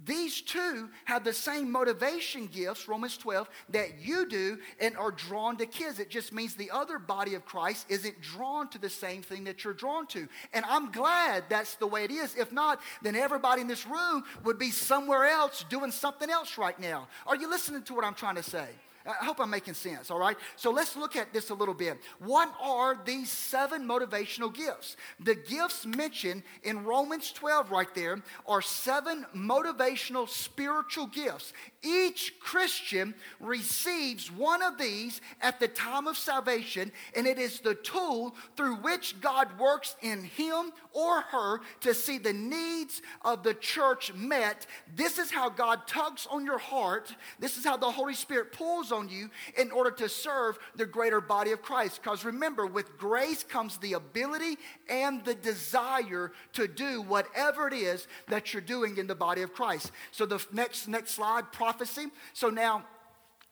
These 0.05 0.41
two 0.41 0.89
have 1.05 1.23
the 1.23 1.33
same 1.33 1.69
motivation 1.71 2.47
gifts, 2.47 2.87
Romans 2.87 3.17
12, 3.17 3.49
that 3.69 3.99
you 3.99 4.27
do 4.29 4.59
and 4.79 4.95
are 4.95 5.11
drawn 5.11 5.57
to 5.57 5.65
kids. 5.65 5.99
It 5.99 6.09
just 6.09 6.31
means 6.31 6.55
the 6.55 6.71
other 6.71 6.99
body 6.99 7.35
of 7.35 7.45
Christ 7.45 7.87
isn't 7.89 8.21
drawn 8.21 8.69
to 8.69 8.77
the 8.77 8.89
same 8.89 9.21
thing 9.21 9.43
that 9.45 9.63
you're 9.63 9.73
drawn 9.73 10.07
to. 10.07 10.27
And 10.53 10.63
I'm 10.65 10.91
glad 10.91 11.45
that's 11.49 11.75
the 11.75 11.87
way 11.87 12.05
it 12.05 12.11
is. 12.11 12.35
If 12.35 12.53
not, 12.53 12.79
then 13.01 13.15
everybody 13.15 13.61
in 13.61 13.67
this 13.67 13.85
room 13.85 14.23
would 14.45 14.59
be 14.59 14.71
somewhere 14.71 15.25
else 15.25 15.65
doing 15.69 15.91
something 15.91 16.29
else 16.29 16.57
right 16.57 16.79
now. 16.79 17.07
Are 17.27 17.35
you 17.35 17.49
listening 17.49 17.83
to 17.83 17.93
what 17.93 18.05
I'm 18.05 18.15
trying 18.15 18.35
to 18.35 18.43
say? 18.43 18.69
I 19.09 19.25
hope 19.25 19.39
I'm 19.39 19.49
making 19.49 19.73
sense, 19.73 20.11
all 20.11 20.19
right? 20.19 20.37
So 20.55 20.69
let's 20.69 20.95
look 20.95 21.15
at 21.15 21.33
this 21.33 21.49
a 21.49 21.55
little 21.55 21.73
bit. 21.73 21.99
What 22.19 22.53
are 22.61 22.99
these 23.03 23.31
seven 23.31 23.87
motivational 23.87 24.53
gifts? 24.53 24.97
The 25.19 25.33
gifts 25.33 25.85
mentioned 25.85 26.43
in 26.63 26.83
Romans 26.83 27.31
12 27.31 27.71
right 27.71 27.93
there 27.95 28.21
are 28.47 28.61
seven 28.61 29.25
motivational 29.35 30.29
spiritual 30.29 31.07
gifts. 31.07 31.53
Each 31.81 32.33
Christian 32.39 33.15
receives 33.39 34.31
one 34.31 34.61
of 34.61 34.77
these 34.77 35.21
at 35.41 35.59
the 35.59 35.67
time 35.67 36.05
of 36.05 36.17
salvation, 36.17 36.91
and 37.15 37.25
it 37.25 37.39
is 37.39 37.61
the 37.61 37.75
tool 37.75 38.35
through 38.55 38.75
which 38.75 39.19
God 39.21 39.57
works 39.57 39.95
in 40.01 40.23
him 40.23 40.71
or 40.99 41.21
her 41.21 41.61
to 41.81 41.93
see 41.93 42.17
the 42.17 42.33
needs 42.33 43.01
of 43.23 43.43
the 43.43 43.53
church 43.53 44.13
met. 44.13 44.67
This 44.95 45.17
is 45.17 45.31
how 45.31 45.49
God 45.49 45.87
tugs 45.87 46.27
on 46.29 46.45
your 46.45 46.57
heart. 46.57 47.15
This 47.39 47.57
is 47.57 47.63
how 47.63 47.77
the 47.77 47.89
Holy 47.89 48.13
Spirit 48.13 48.51
pulls 48.51 48.91
on 48.91 49.07
you 49.07 49.29
in 49.57 49.71
order 49.71 49.91
to 49.91 50.09
serve 50.09 50.59
the 50.75 50.85
greater 50.85 51.21
body 51.21 51.51
of 51.51 51.61
Christ. 51.61 52.01
Because 52.01 52.25
remember, 52.25 52.65
with 52.65 52.97
grace 52.97 53.43
comes 53.43 53.77
the 53.77 53.93
ability 53.93 54.57
and 54.89 55.23
the 55.23 55.35
desire 55.35 56.33
to 56.53 56.67
do 56.67 57.01
whatever 57.01 57.67
it 57.67 57.73
is 57.73 58.07
that 58.27 58.53
you're 58.53 58.61
doing 58.61 58.97
in 58.97 59.07
the 59.07 59.15
body 59.15 59.41
of 59.41 59.53
Christ. 59.53 59.91
So 60.11 60.25
the 60.25 60.45
next 60.51 60.87
next 60.87 61.11
slide 61.11 61.51
prophecy. 61.51 62.07
So 62.33 62.49
now, 62.49 62.83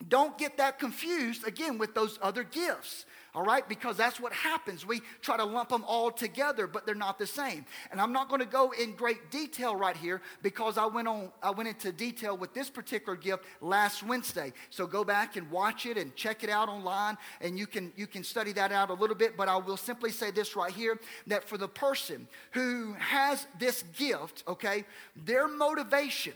don't 0.07 0.37
get 0.37 0.57
that 0.57 0.79
confused 0.79 1.47
again 1.47 1.77
with 1.77 1.95
those 1.95 2.19
other 2.21 2.43
gifts. 2.43 3.05
All 3.37 3.43
right? 3.43 3.69
Because 3.69 3.95
that's 3.95 4.19
what 4.19 4.33
happens. 4.33 4.83
We 4.83 5.03
try 5.21 5.37
to 5.37 5.43
lump 5.43 5.69
them 5.69 5.83
all 5.85 6.09
together, 6.09 6.65
but 6.65 6.87
they're 6.87 6.95
not 6.95 7.19
the 7.19 7.27
same. 7.27 7.65
And 7.91 8.01
I'm 8.01 8.11
not 8.11 8.29
going 8.29 8.39
to 8.41 8.47
go 8.47 8.71
in 8.71 8.93
great 8.93 9.29
detail 9.29 9.75
right 9.75 9.95
here 9.95 10.23
because 10.41 10.79
I 10.79 10.87
went 10.87 11.07
on 11.07 11.31
I 11.43 11.51
went 11.51 11.69
into 11.69 11.91
detail 11.91 12.35
with 12.35 12.55
this 12.55 12.71
particular 12.71 13.15
gift 13.15 13.43
last 13.61 14.01
Wednesday. 14.01 14.53
So 14.71 14.87
go 14.87 15.03
back 15.03 15.35
and 15.35 15.51
watch 15.51 15.85
it 15.85 15.99
and 15.99 16.15
check 16.15 16.43
it 16.43 16.49
out 16.49 16.67
online 16.67 17.15
and 17.39 17.59
you 17.59 17.67
can 17.67 17.93
you 17.95 18.07
can 18.07 18.23
study 18.23 18.53
that 18.53 18.71
out 18.71 18.89
a 18.89 18.95
little 18.95 19.15
bit, 19.15 19.37
but 19.37 19.47
I 19.47 19.57
will 19.57 19.77
simply 19.77 20.09
say 20.09 20.31
this 20.31 20.55
right 20.55 20.73
here 20.73 20.99
that 21.27 21.47
for 21.47 21.59
the 21.59 21.67
person 21.67 22.27
who 22.53 22.93
has 22.93 23.45
this 23.59 23.83
gift, 23.95 24.45
okay, 24.47 24.83
their 25.15 25.47
motivation 25.47 26.33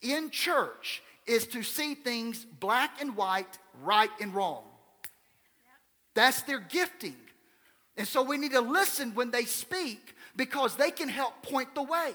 in 0.00 0.30
church 0.30 1.02
is 1.26 1.46
to 1.48 1.62
see 1.62 1.94
things 1.94 2.46
black 2.58 3.02
and 3.02 3.14
white, 3.14 3.58
right 3.82 4.10
and 4.18 4.34
wrong. 4.34 4.62
That's 6.18 6.42
their 6.42 6.58
gifting. 6.58 7.14
And 7.96 8.04
so 8.04 8.24
we 8.24 8.38
need 8.38 8.50
to 8.50 8.60
listen 8.60 9.14
when 9.14 9.30
they 9.30 9.44
speak 9.44 10.16
because 10.34 10.74
they 10.74 10.90
can 10.90 11.08
help 11.08 11.44
point 11.44 11.76
the 11.76 11.82
way. 11.84 12.10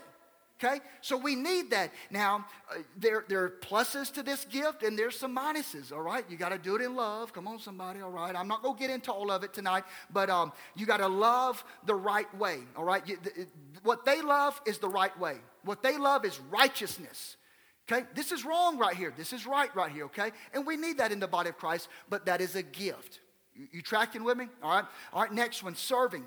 Okay? 0.61 0.81
So 0.99 1.15
we 1.15 1.37
need 1.37 1.71
that. 1.71 1.89
Now, 2.11 2.45
uh, 2.69 2.79
there, 2.97 3.23
there 3.29 3.45
are 3.45 3.53
pluses 3.61 4.11
to 4.15 4.21
this 4.21 4.43
gift 4.43 4.83
and 4.83 4.99
there's 4.99 5.17
some 5.17 5.33
minuses, 5.33 5.93
all 5.93 6.01
right? 6.01 6.25
You 6.29 6.35
got 6.35 6.49
to 6.49 6.57
do 6.57 6.75
it 6.75 6.81
in 6.81 6.97
love. 6.97 7.31
Come 7.31 7.47
on, 7.47 7.59
somebody, 7.59 8.01
all 8.01 8.11
right? 8.11 8.35
I'm 8.35 8.49
not 8.49 8.61
going 8.61 8.75
to 8.75 8.79
get 8.81 8.89
into 8.89 9.09
all 9.09 9.31
of 9.31 9.45
it 9.45 9.53
tonight, 9.53 9.85
but 10.11 10.29
um, 10.29 10.51
you 10.75 10.85
got 10.85 10.97
to 10.97 11.07
love 11.07 11.63
the 11.85 11.95
right 11.95 12.27
way, 12.37 12.57
all 12.75 12.83
right? 12.83 13.07
You, 13.07 13.17
the, 13.23 13.47
what 13.83 14.03
they 14.03 14.21
love 14.21 14.59
is 14.65 14.79
the 14.79 14.89
right 14.89 15.17
way. 15.17 15.37
What 15.63 15.81
they 15.81 15.97
love 15.97 16.25
is 16.25 16.41
righteousness. 16.51 17.37
Okay? 17.89 18.05
This 18.15 18.33
is 18.33 18.43
wrong 18.43 18.77
right 18.77 18.97
here. 18.97 19.13
This 19.15 19.31
is 19.31 19.47
right 19.47 19.73
right 19.73 19.93
here, 19.93 20.05
okay? 20.07 20.31
And 20.53 20.67
we 20.67 20.75
need 20.75 20.97
that 20.97 21.13
in 21.13 21.21
the 21.21 21.27
body 21.27 21.47
of 21.47 21.57
Christ, 21.57 21.87
but 22.09 22.25
that 22.25 22.41
is 22.41 22.57
a 22.57 22.63
gift. 22.63 23.21
You, 23.55 23.81
tracking 23.81 24.23
with 24.23 24.37
me? 24.37 24.47
All 24.61 24.69
right? 24.69 24.85
All 25.11 25.21
right, 25.21 25.31
next 25.31 25.63
one 25.63 25.75
serving. 25.75 26.25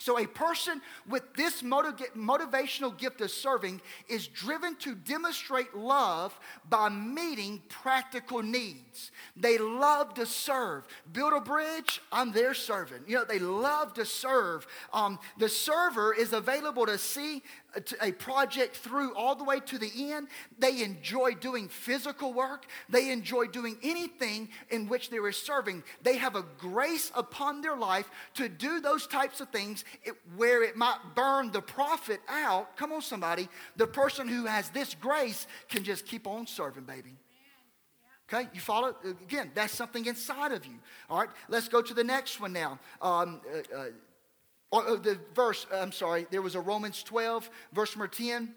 So, 0.00 0.18
a 0.18 0.26
person 0.26 0.80
with 1.06 1.34
this 1.34 1.60
motivational 1.60 2.96
gift 2.96 3.20
of 3.20 3.30
serving 3.30 3.82
is 4.08 4.26
driven 4.26 4.76
to 4.76 4.94
demonstrate 4.94 5.74
love 5.76 6.38
by 6.70 6.88
meeting 6.88 7.60
practical 7.68 8.42
needs. 8.42 9.10
They 9.36 9.58
love 9.58 10.14
to 10.14 10.24
serve. 10.24 10.86
Build 11.12 11.34
a 11.34 11.40
bridge, 11.40 12.00
I'm 12.10 12.32
there 12.32 12.54
serving. 12.54 13.02
You 13.06 13.16
know, 13.16 13.24
they 13.24 13.38
love 13.38 13.92
to 13.94 14.06
serve. 14.06 14.66
Um, 14.94 15.18
the 15.36 15.50
server 15.50 16.14
is 16.14 16.32
available 16.32 16.86
to 16.86 16.96
see 16.96 17.42
a 18.00 18.12
project 18.12 18.76
through 18.76 19.14
all 19.14 19.34
the 19.34 19.44
way 19.44 19.60
to 19.60 19.78
the 19.78 20.12
end. 20.12 20.28
They 20.58 20.82
enjoy 20.82 21.34
doing 21.34 21.68
physical 21.68 22.32
work. 22.32 22.66
They 22.88 23.10
enjoy 23.10 23.46
doing 23.46 23.76
anything 23.82 24.48
in 24.70 24.88
which 24.88 25.10
they 25.10 25.18
are 25.18 25.32
serving. 25.32 25.82
They 26.02 26.16
have 26.16 26.36
a 26.36 26.44
grace 26.58 27.10
upon 27.14 27.60
their 27.60 27.76
life 27.76 28.10
to 28.34 28.48
do 28.48 28.80
those 28.80 29.06
types 29.06 29.40
of 29.40 29.48
things 29.50 29.84
where 30.36 30.62
it 30.62 30.76
might 30.76 30.98
burn 31.14 31.50
the 31.52 31.62
profit 31.62 32.20
out. 32.28 32.76
Come 32.76 32.92
on, 32.92 33.02
somebody. 33.02 33.48
The 33.76 33.86
person 33.86 34.28
who 34.28 34.46
has 34.46 34.70
this 34.70 34.94
grace 34.94 35.46
can 35.68 35.84
just 35.84 36.06
keep 36.06 36.26
on 36.26 36.46
serving, 36.46 36.84
baby. 36.84 37.16
Okay, 38.32 38.48
you 38.54 38.60
follow? 38.60 38.94
Again, 39.22 39.50
that's 39.54 39.74
something 39.74 40.06
inside 40.06 40.52
of 40.52 40.64
you. 40.64 40.78
All 41.08 41.18
right, 41.18 41.28
let's 41.48 41.68
go 41.68 41.82
to 41.82 41.92
the 41.92 42.04
next 42.04 42.40
one 42.40 42.52
now. 42.52 42.78
Um, 43.02 43.40
uh, 43.52 43.76
uh, 43.76 43.84
or 44.70 44.88
uh, 44.88 44.96
the 44.96 45.18
verse, 45.34 45.66
I'm 45.72 45.92
sorry, 45.92 46.26
there 46.30 46.42
was 46.42 46.54
a 46.54 46.60
Romans 46.60 47.02
12, 47.02 47.50
verse 47.72 47.96
number 47.96 48.08
10. 48.08 48.54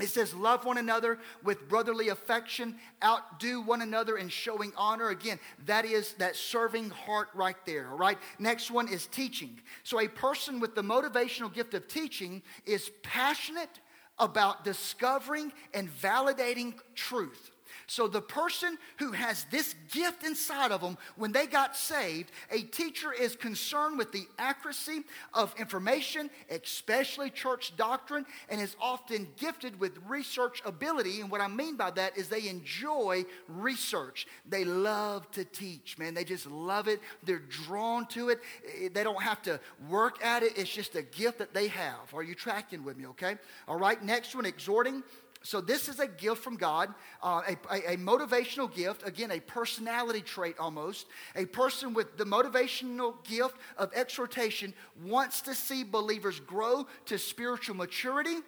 It 0.00 0.08
says, 0.08 0.32
Love 0.32 0.64
one 0.64 0.78
another 0.78 1.18
with 1.42 1.68
brotherly 1.68 2.08
affection, 2.08 2.76
outdo 3.02 3.60
one 3.60 3.82
another 3.82 4.16
in 4.16 4.28
showing 4.28 4.72
honor. 4.76 5.08
Again, 5.08 5.40
that 5.66 5.84
is 5.84 6.12
that 6.14 6.36
serving 6.36 6.90
heart 6.90 7.28
right 7.34 7.56
there, 7.66 7.90
all 7.90 7.98
right? 7.98 8.18
Next 8.38 8.70
one 8.70 8.88
is 8.88 9.06
teaching. 9.06 9.60
So, 9.82 9.98
a 10.00 10.06
person 10.06 10.60
with 10.60 10.76
the 10.76 10.82
motivational 10.82 11.52
gift 11.52 11.74
of 11.74 11.88
teaching 11.88 12.42
is 12.64 12.92
passionate 13.02 13.80
about 14.20 14.64
discovering 14.64 15.52
and 15.74 15.88
validating 16.00 16.74
truth. 16.94 17.50
So, 17.90 18.06
the 18.06 18.20
person 18.20 18.76
who 18.98 19.12
has 19.12 19.46
this 19.50 19.74
gift 19.90 20.22
inside 20.22 20.72
of 20.72 20.82
them, 20.82 20.98
when 21.16 21.32
they 21.32 21.46
got 21.46 21.74
saved, 21.74 22.30
a 22.50 22.60
teacher 22.60 23.14
is 23.14 23.34
concerned 23.34 23.96
with 23.96 24.12
the 24.12 24.26
accuracy 24.38 25.04
of 25.32 25.54
information, 25.58 26.28
especially 26.50 27.30
church 27.30 27.74
doctrine, 27.78 28.26
and 28.50 28.60
is 28.60 28.76
often 28.78 29.26
gifted 29.38 29.80
with 29.80 29.98
research 30.06 30.60
ability. 30.66 31.22
And 31.22 31.30
what 31.30 31.40
I 31.40 31.48
mean 31.48 31.76
by 31.76 31.90
that 31.92 32.18
is 32.18 32.28
they 32.28 32.46
enjoy 32.48 33.24
research. 33.48 34.26
They 34.46 34.66
love 34.66 35.30
to 35.30 35.46
teach, 35.46 35.96
man. 35.96 36.12
They 36.12 36.24
just 36.24 36.46
love 36.46 36.88
it. 36.88 37.00
They're 37.22 37.38
drawn 37.38 38.04
to 38.08 38.28
it. 38.28 38.40
Eh, 38.66 38.90
they 38.92 39.02
don't 39.02 39.22
have 39.22 39.40
to 39.42 39.60
work 39.88 40.22
at 40.22 40.42
it, 40.42 40.58
it's 40.58 40.68
just 40.68 40.94
a 40.94 41.02
gift 41.02 41.38
that 41.38 41.54
they 41.54 41.68
have. 41.68 42.12
Are 42.12 42.22
you 42.22 42.34
tracking 42.34 42.84
with 42.84 42.98
me, 42.98 43.06
okay? 43.06 43.36
All 43.66 43.78
right, 43.78 44.02
next 44.02 44.34
one 44.34 44.44
exhorting 44.44 45.02
so 45.42 45.60
this 45.60 45.88
is 45.88 46.00
a 46.00 46.06
gift 46.06 46.42
from 46.42 46.56
God, 46.56 46.92
uh, 47.22 47.42
a, 47.48 47.74
a, 47.74 47.92
a, 47.92 47.96
motivational 47.96 48.72
gift, 48.72 49.06
again, 49.06 49.30
a 49.30 49.40
personality 49.40 50.20
trait 50.20 50.56
almost. 50.58 51.06
A 51.36 51.44
person 51.46 51.94
with 51.94 52.16
the 52.16 52.24
motivational 52.24 53.14
gift 53.24 53.56
of 53.76 53.92
exhortation 53.94 54.74
wants 55.04 55.40
to 55.42 55.54
see 55.54 55.84
believers 55.84 56.40
grow 56.40 56.86
to 57.06 57.18
spiritual 57.18 57.76
maturity 57.76 58.38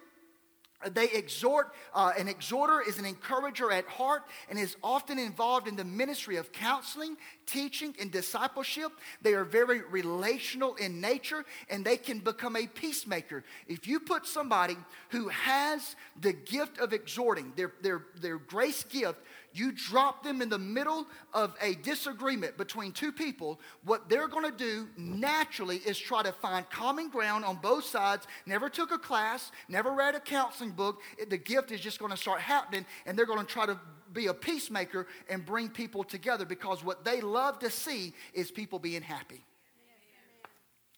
they 0.89 1.09
exhort, 1.11 1.73
uh, 1.93 2.13
an 2.17 2.27
exhorter 2.27 2.81
is 2.81 2.99
an 2.99 3.05
encourager 3.05 3.71
at 3.71 3.85
heart 3.87 4.23
and 4.49 4.57
is 4.57 4.75
often 4.83 5.19
involved 5.19 5.67
in 5.67 5.75
the 5.75 5.83
ministry 5.83 6.37
of 6.37 6.51
counseling, 6.51 7.17
teaching, 7.45 7.95
and 7.99 8.11
discipleship. 8.11 8.91
They 9.21 9.33
are 9.33 9.43
very 9.43 9.81
relational 9.81 10.75
in 10.75 11.01
nature 11.01 11.45
and 11.69 11.85
they 11.85 11.97
can 11.97 12.19
become 12.19 12.55
a 12.55 12.67
peacemaker. 12.67 13.43
If 13.67 13.87
you 13.87 13.99
put 13.99 14.25
somebody 14.25 14.77
who 15.09 15.27
has 15.29 15.95
the 16.19 16.33
gift 16.33 16.79
of 16.79 16.93
exhorting, 16.93 17.53
their, 17.55 17.73
their, 17.81 18.05
their 18.19 18.37
grace 18.37 18.83
gift, 18.83 19.19
you 19.53 19.71
drop 19.71 20.23
them 20.23 20.41
in 20.41 20.49
the 20.49 20.57
middle 20.57 21.07
of 21.33 21.55
a 21.61 21.75
disagreement 21.75 22.57
between 22.57 22.91
two 22.91 23.11
people, 23.11 23.59
what 23.83 24.09
they're 24.09 24.27
going 24.27 24.49
to 24.49 24.57
do 24.57 24.87
naturally 24.97 25.77
is 25.77 25.97
try 25.97 26.23
to 26.23 26.31
find 26.31 26.69
common 26.69 27.09
ground 27.09 27.45
on 27.45 27.57
both 27.57 27.85
sides. 27.85 28.27
Never 28.45 28.69
took 28.69 28.91
a 28.91 28.97
class, 28.97 29.51
never 29.67 29.91
read 29.91 30.15
a 30.15 30.19
counseling 30.19 30.71
book. 30.71 31.01
The 31.29 31.37
gift 31.37 31.71
is 31.71 31.81
just 31.81 31.99
going 31.99 32.11
to 32.11 32.17
start 32.17 32.41
happening, 32.41 32.85
and 33.05 33.17
they're 33.17 33.25
going 33.25 33.45
to 33.45 33.51
try 33.51 33.65
to 33.65 33.79
be 34.13 34.27
a 34.27 34.33
peacemaker 34.33 35.07
and 35.29 35.45
bring 35.45 35.69
people 35.69 36.03
together 36.03 36.45
because 36.45 36.83
what 36.83 37.05
they 37.05 37.21
love 37.21 37.59
to 37.59 37.69
see 37.69 38.13
is 38.33 38.51
people 38.51 38.79
being 38.79 39.01
happy. 39.01 39.43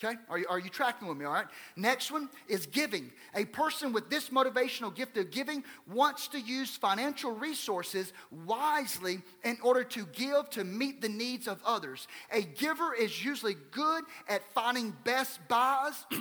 Okay? 0.03 0.17
Are 0.29 0.37
you, 0.37 0.45
are 0.49 0.59
you 0.59 0.69
tracking 0.69 1.07
with 1.07 1.17
me? 1.17 1.25
All 1.25 1.33
right. 1.33 1.45
Next 1.75 2.11
one 2.11 2.29
is 2.47 2.65
giving. 2.65 3.11
A 3.35 3.45
person 3.45 3.93
with 3.93 4.09
this 4.09 4.29
motivational 4.29 4.93
gift 4.93 5.17
of 5.17 5.31
giving 5.31 5.63
wants 5.87 6.27
to 6.29 6.39
use 6.39 6.75
financial 6.75 7.31
resources 7.31 8.11
wisely 8.45 9.21
in 9.43 9.57
order 9.63 9.83
to 9.83 10.05
give 10.07 10.49
to 10.51 10.63
meet 10.63 11.01
the 11.01 11.09
needs 11.09 11.47
of 11.47 11.59
others. 11.65 12.07
A 12.31 12.41
giver 12.41 12.93
is 12.93 13.23
usually 13.23 13.55
good 13.71 14.03
at 14.27 14.41
finding 14.53 14.93
best 15.03 15.39
buys. 15.47 16.05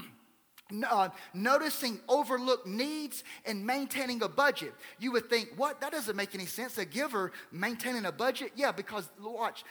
Uh, 0.88 1.10
noticing 1.34 2.00
overlooked 2.08 2.66
needs 2.66 3.24
and 3.44 3.66
maintaining 3.66 4.22
a 4.22 4.28
budget. 4.28 4.72
You 4.98 5.12
would 5.12 5.28
think, 5.28 5.50
what? 5.56 5.82
That 5.82 5.92
doesn't 5.92 6.16
make 6.16 6.34
any 6.34 6.46
sense. 6.46 6.78
A 6.78 6.86
giver 6.86 7.32
maintaining 7.50 8.06
a 8.06 8.12
budget? 8.12 8.52
Yeah, 8.56 8.72
because 8.72 9.06
watch, 9.20 9.64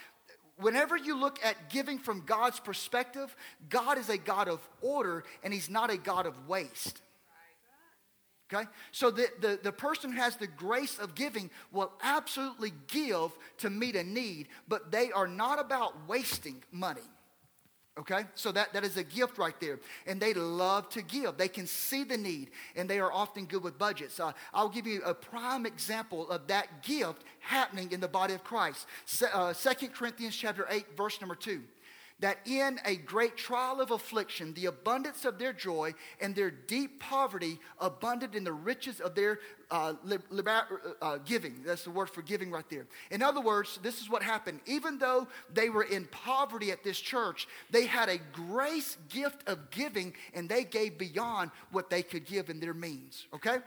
whenever 0.61 0.95
you 0.95 1.19
look 1.19 1.43
at 1.43 1.69
giving 1.69 1.99
from 1.99 2.21
God's 2.25 2.59
perspective, 2.59 3.35
God 3.69 3.97
is 3.97 4.09
a 4.09 4.17
God 4.17 4.47
of 4.47 4.59
order 4.81 5.23
and 5.43 5.53
He's 5.53 5.69
not 5.69 5.91
a 5.91 5.97
God 5.97 6.25
of 6.25 6.47
waste. 6.47 7.01
Okay? 8.53 8.67
So 8.91 9.11
the, 9.11 9.27
the, 9.39 9.59
the 9.61 9.71
person 9.71 10.11
who 10.11 10.19
has 10.19 10.35
the 10.35 10.47
grace 10.47 10.99
of 10.99 11.15
giving 11.15 11.49
will 11.71 11.91
absolutely 12.01 12.73
give 12.87 13.31
to 13.59 13.69
meet 13.69 13.95
a 13.95 14.03
need, 14.03 14.49
but 14.67 14.91
they 14.91 15.11
are 15.11 15.27
not 15.27 15.59
about 15.59 16.07
wasting 16.07 16.63
money. 16.71 17.01
Okay? 17.99 18.23
So 18.35 18.51
that, 18.53 18.71
that 18.73 18.85
is 18.85 18.95
a 18.95 19.03
gift 19.03 19.37
right 19.37 19.59
there. 19.59 19.79
And 20.07 20.19
they 20.19 20.33
love 20.33 20.89
to 20.89 21.01
give. 21.01 21.37
They 21.37 21.49
can 21.49 21.67
see 21.67 22.03
the 22.03 22.17
need, 22.17 22.51
and 22.75 22.89
they 22.89 22.99
are 22.99 23.11
often 23.11 23.45
good 23.45 23.63
with 23.63 23.77
budgets. 23.77 24.19
Uh, 24.19 24.31
I'll 24.53 24.69
give 24.69 24.87
you 24.87 25.01
a 25.03 25.13
prime 25.13 25.65
example 25.65 26.29
of 26.29 26.47
that 26.47 26.83
gift 26.83 27.23
happening 27.39 27.91
in 27.91 27.99
the 27.99 28.07
body 28.07 28.33
of 28.33 28.43
Christ. 28.43 28.87
Se- 29.05 29.27
uh, 29.33 29.53
2 29.53 29.89
Corinthians 29.89 30.35
chapter 30.35 30.65
8, 30.69 30.95
verse 30.95 31.19
number 31.19 31.35
2 31.35 31.61
that 32.21 32.37
in 32.45 32.79
a 32.85 32.95
great 32.95 33.35
trial 33.35 33.81
of 33.81 33.89
affliction, 33.89 34.53
the 34.53 34.67
abundance 34.67 35.25
of 35.25 35.39
their 35.39 35.51
joy 35.51 35.91
and 36.21 36.35
their 36.35 36.51
deep 36.51 36.99
poverty 36.99 37.59
abundant 37.79 38.35
in 38.35 38.43
the 38.43 38.53
riches 38.53 39.01
of 39.01 39.15
their 39.15 39.39
uh, 39.71 39.93
liber- 40.29 40.97
uh, 41.01 41.17
giving. 41.25 41.63
That's 41.65 41.83
the 41.83 41.91
word 41.91 42.09
for 42.09 42.21
giving 42.21 42.51
right 42.51 42.69
there. 42.69 42.85
In 43.09 43.21
other 43.23 43.41
words, 43.41 43.79
this 43.81 44.01
is 44.01 44.09
what 44.09 44.21
happened. 44.21 44.59
Even 44.65 44.99
though 44.99 45.27
they 45.53 45.69
were 45.69 45.83
in 45.83 46.05
poverty 46.05 46.71
at 46.71 46.83
this 46.83 46.99
church, 46.99 47.47
they 47.71 47.85
had 47.85 48.09
a 48.09 48.17
grace 48.33 48.97
gift 49.09 49.47
of 49.47 49.71
giving 49.71 50.13
and 50.33 50.47
they 50.47 50.63
gave 50.63 50.97
beyond 50.97 51.51
what 51.71 51.89
they 51.89 52.03
could 52.03 52.25
give 52.25 52.49
in 52.49 52.59
their 52.59 52.73
means. 52.73 53.25
Okay? 53.33 53.57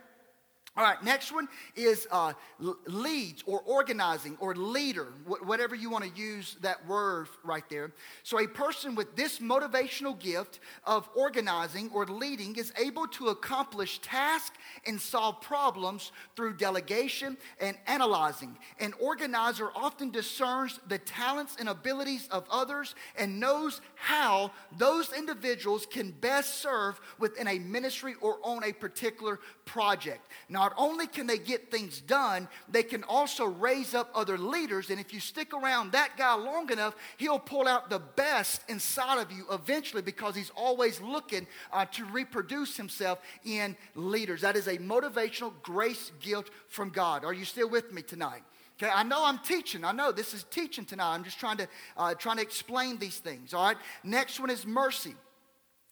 All 0.77 0.83
right, 0.83 1.01
next 1.01 1.31
one 1.31 1.47
is 1.77 2.05
uh, 2.11 2.33
leads 2.59 3.43
or 3.45 3.61
organizing 3.61 4.35
or 4.41 4.53
leader, 4.55 5.13
whatever 5.25 5.73
you 5.73 5.89
want 5.89 6.03
to 6.03 6.21
use 6.21 6.57
that 6.59 6.85
word 6.85 7.29
right 7.45 7.63
there. 7.69 7.93
So, 8.23 8.41
a 8.41 8.47
person 8.47 8.93
with 8.93 9.15
this 9.15 9.39
motivational 9.39 10.19
gift 10.19 10.59
of 10.83 11.07
organizing 11.15 11.89
or 11.93 12.05
leading 12.05 12.57
is 12.57 12.73
able 12.77 13.07
to 13.07 13.29
accomplish 13.29 13.99
tasks 13.99 14.57
and 14.85 14.99
solve 14.99 15.39
problems 15.39 16.11
through 16.35 16.57
delegation 16.57 17.37
and 17.61 17.77
analyzing. 17.87 18.57
An 18.81 18.93
organizer 18.99 19.69
often 19.75 20.11
discerns 20.11 20.81
the 20.89 20.97
talents 20.97 21.55
and 21.57 21.69
abilities 21.69 22.27
of 22.31 22.45
others 22.51 22.95
and 23.17 23.39
knows 23.39 23.79
how 23.95 24.51
those 24.77 25.13
individuals 25.13 25.85
can 25.85 26.11
best 26.11 26.55
serve 26.55 26.99
within 27.17 27.47
a 27.47 27.59
ministry 27.59 28.15
or 28.19 28.39
on 28.43 28.65
a 28.65 28.73
particular 28.73 29.39
project. 29.63 30.27
Now, 30.49 30.64
not 30.65 30.73
only 30.77 31.05
can 31.05 31.27
they 31.27 31.37
get 31.37 31.69
things 31.69 32.01
done, 32.01 32.47
they 32.67 32.81
can 32.81 33.03
also 33.03 33.45
raise 33.45 33.93
up 33.93 34.09
other 34.15 34.35
leaders. 34.35 34.89
And 34.89 34.99
if 34.99 35.13
you 35.13 35.19
stick 35.19 35.53
around 35.53 35.91
that 35.91 36.17
guy 36.17 36.33
long 36.33 36.71
enough, 36.71 36.95
he'll 37.17 37.37
pull 37.37 37.67
out 37.67 37.91
the 37.91 37.99
best 37.99 38.63
inside 38.67 39.21
of 39.21 39.31
you 39.31 39.45
eventually 39.51 40.01
because 40.01 40.35
he's 40.35 40.49
always 40.55 40.99
looking 41.01 41.45
uh, 41.71 41.85
to 41.91 42.05
reproduce 42.05 42.75
himself 42.75 43.19
in 43.43 43.77
leaders. 43.93 44.41
That 44.41 44.55
is 44.55 44.65
a 44.65 44.79
motivational 44.79 45.53
grace 45.61 46.11
gift 46.19 46.49
from 46.67 46.89
God. 46.89 47.23
Are 47.23 47.33
you 47.33 47.45
still 47.45 47.69
with 47.69 47.91
me 47.93 48.01
tonight? 48.01 48.41
Okay, 48.81 48.91
I 48.91 49.03
know 49.03 49.23
I'm 49.23 49.37
teaching. 49.37 49.85
I 49.85 49.91
know 49.91 50.11
this 50.11 50.33
is 50.33 50.45
teaching 50.49 50.83
tonight. 50.83 51.13
I'm 51.13 51.23
just 51.23 51.39
trying 51.39 51.57
to 51.57 51.67
uh, 51.95 52.15
trying 52.15 52.37
to 52.37 52.41
explain 52.41 52.97
these 52.97 53.19
things. 53.19 53.53
All 53.53 53.63
right. 53.63 53.77
Next 54.03 54.39
one 54.39 54.49
is 54.49 54.65
mercy. 54.65 55.13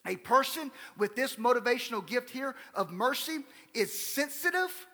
A 0.05 0.15
person 0.17 0.71
with 0.97 1.15
this 1.15 1.37
motivational 1.37 2.05
gift 2.05 2.29
here 2.29 2.55
of 2.73 2.91
mercy 2.91 3.39
is 3.73 3.97
sensitive 3.97 4.87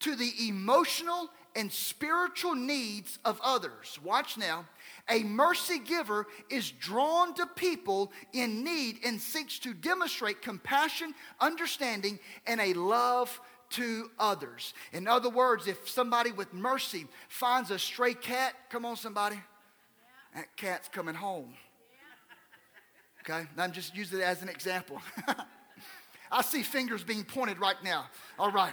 to 0.00 0.14
the 0.14 0.32
emotional 0.48 1.30
and 1.54 1.70
spiritual 1.70 2.54
needs 2.54 3.18
of 3.24 3.40
others. 3.42 3.98
Watch 4.02 4.38
now. 4.38 4.64
A 5.08 5.22
mercy 5.22 5.78
giver 5.78 6.26
is 6.48 6.70
drawn 6.70 7.34
to 7.34 7.46
people 7.46 8.12
in 8.32 8.64
need 8.64 8.98
and 9.04 9.20
seeks 9.20 9.58
to 9.60 9.74
demonstrate 9.74 10.42
compassion, 10.42 11.14
understanding, 11.40 12.18
and 12.46 12.60
a 12.60 12.72
love 12.74 13.40
to 13.70 14.10
others. 14.18 14.74
In 14.92 15.08
other 15.08 15.28
words, 15.28 15.66
if 15.66 15.88
somebody 15.88 16.30
with 16.30 16.52
mercy 16.52 17.06
finds 17.28 17.70
a 17.70 17.78
stray 17.78 18.14
cat, 18.14 18.54
come 18.70 18.84
on, 18.84 18.96
somebody, 18.96 19.40
that 20.34 20.56
cat's 20.56 20.88
coming 20.88 21.14
home. 21.14 21.54
Okay? 23.22 23.46
I'm 23.56 23.72
just 23.72 23.94
using 23.94 24.20
it 24.20 24.24
as 24.24 24.42
an 24.42 24.48
example. 24.48 25.00
I 26.32 26.42
see 26.42 26.62
fingers 26.62 27.04
being 27.04 27.24
pointed 27.24 27.58
right 27.60 27.76
now. 27.84 28.06
All 28.38 28.50
right. 28.50 28.72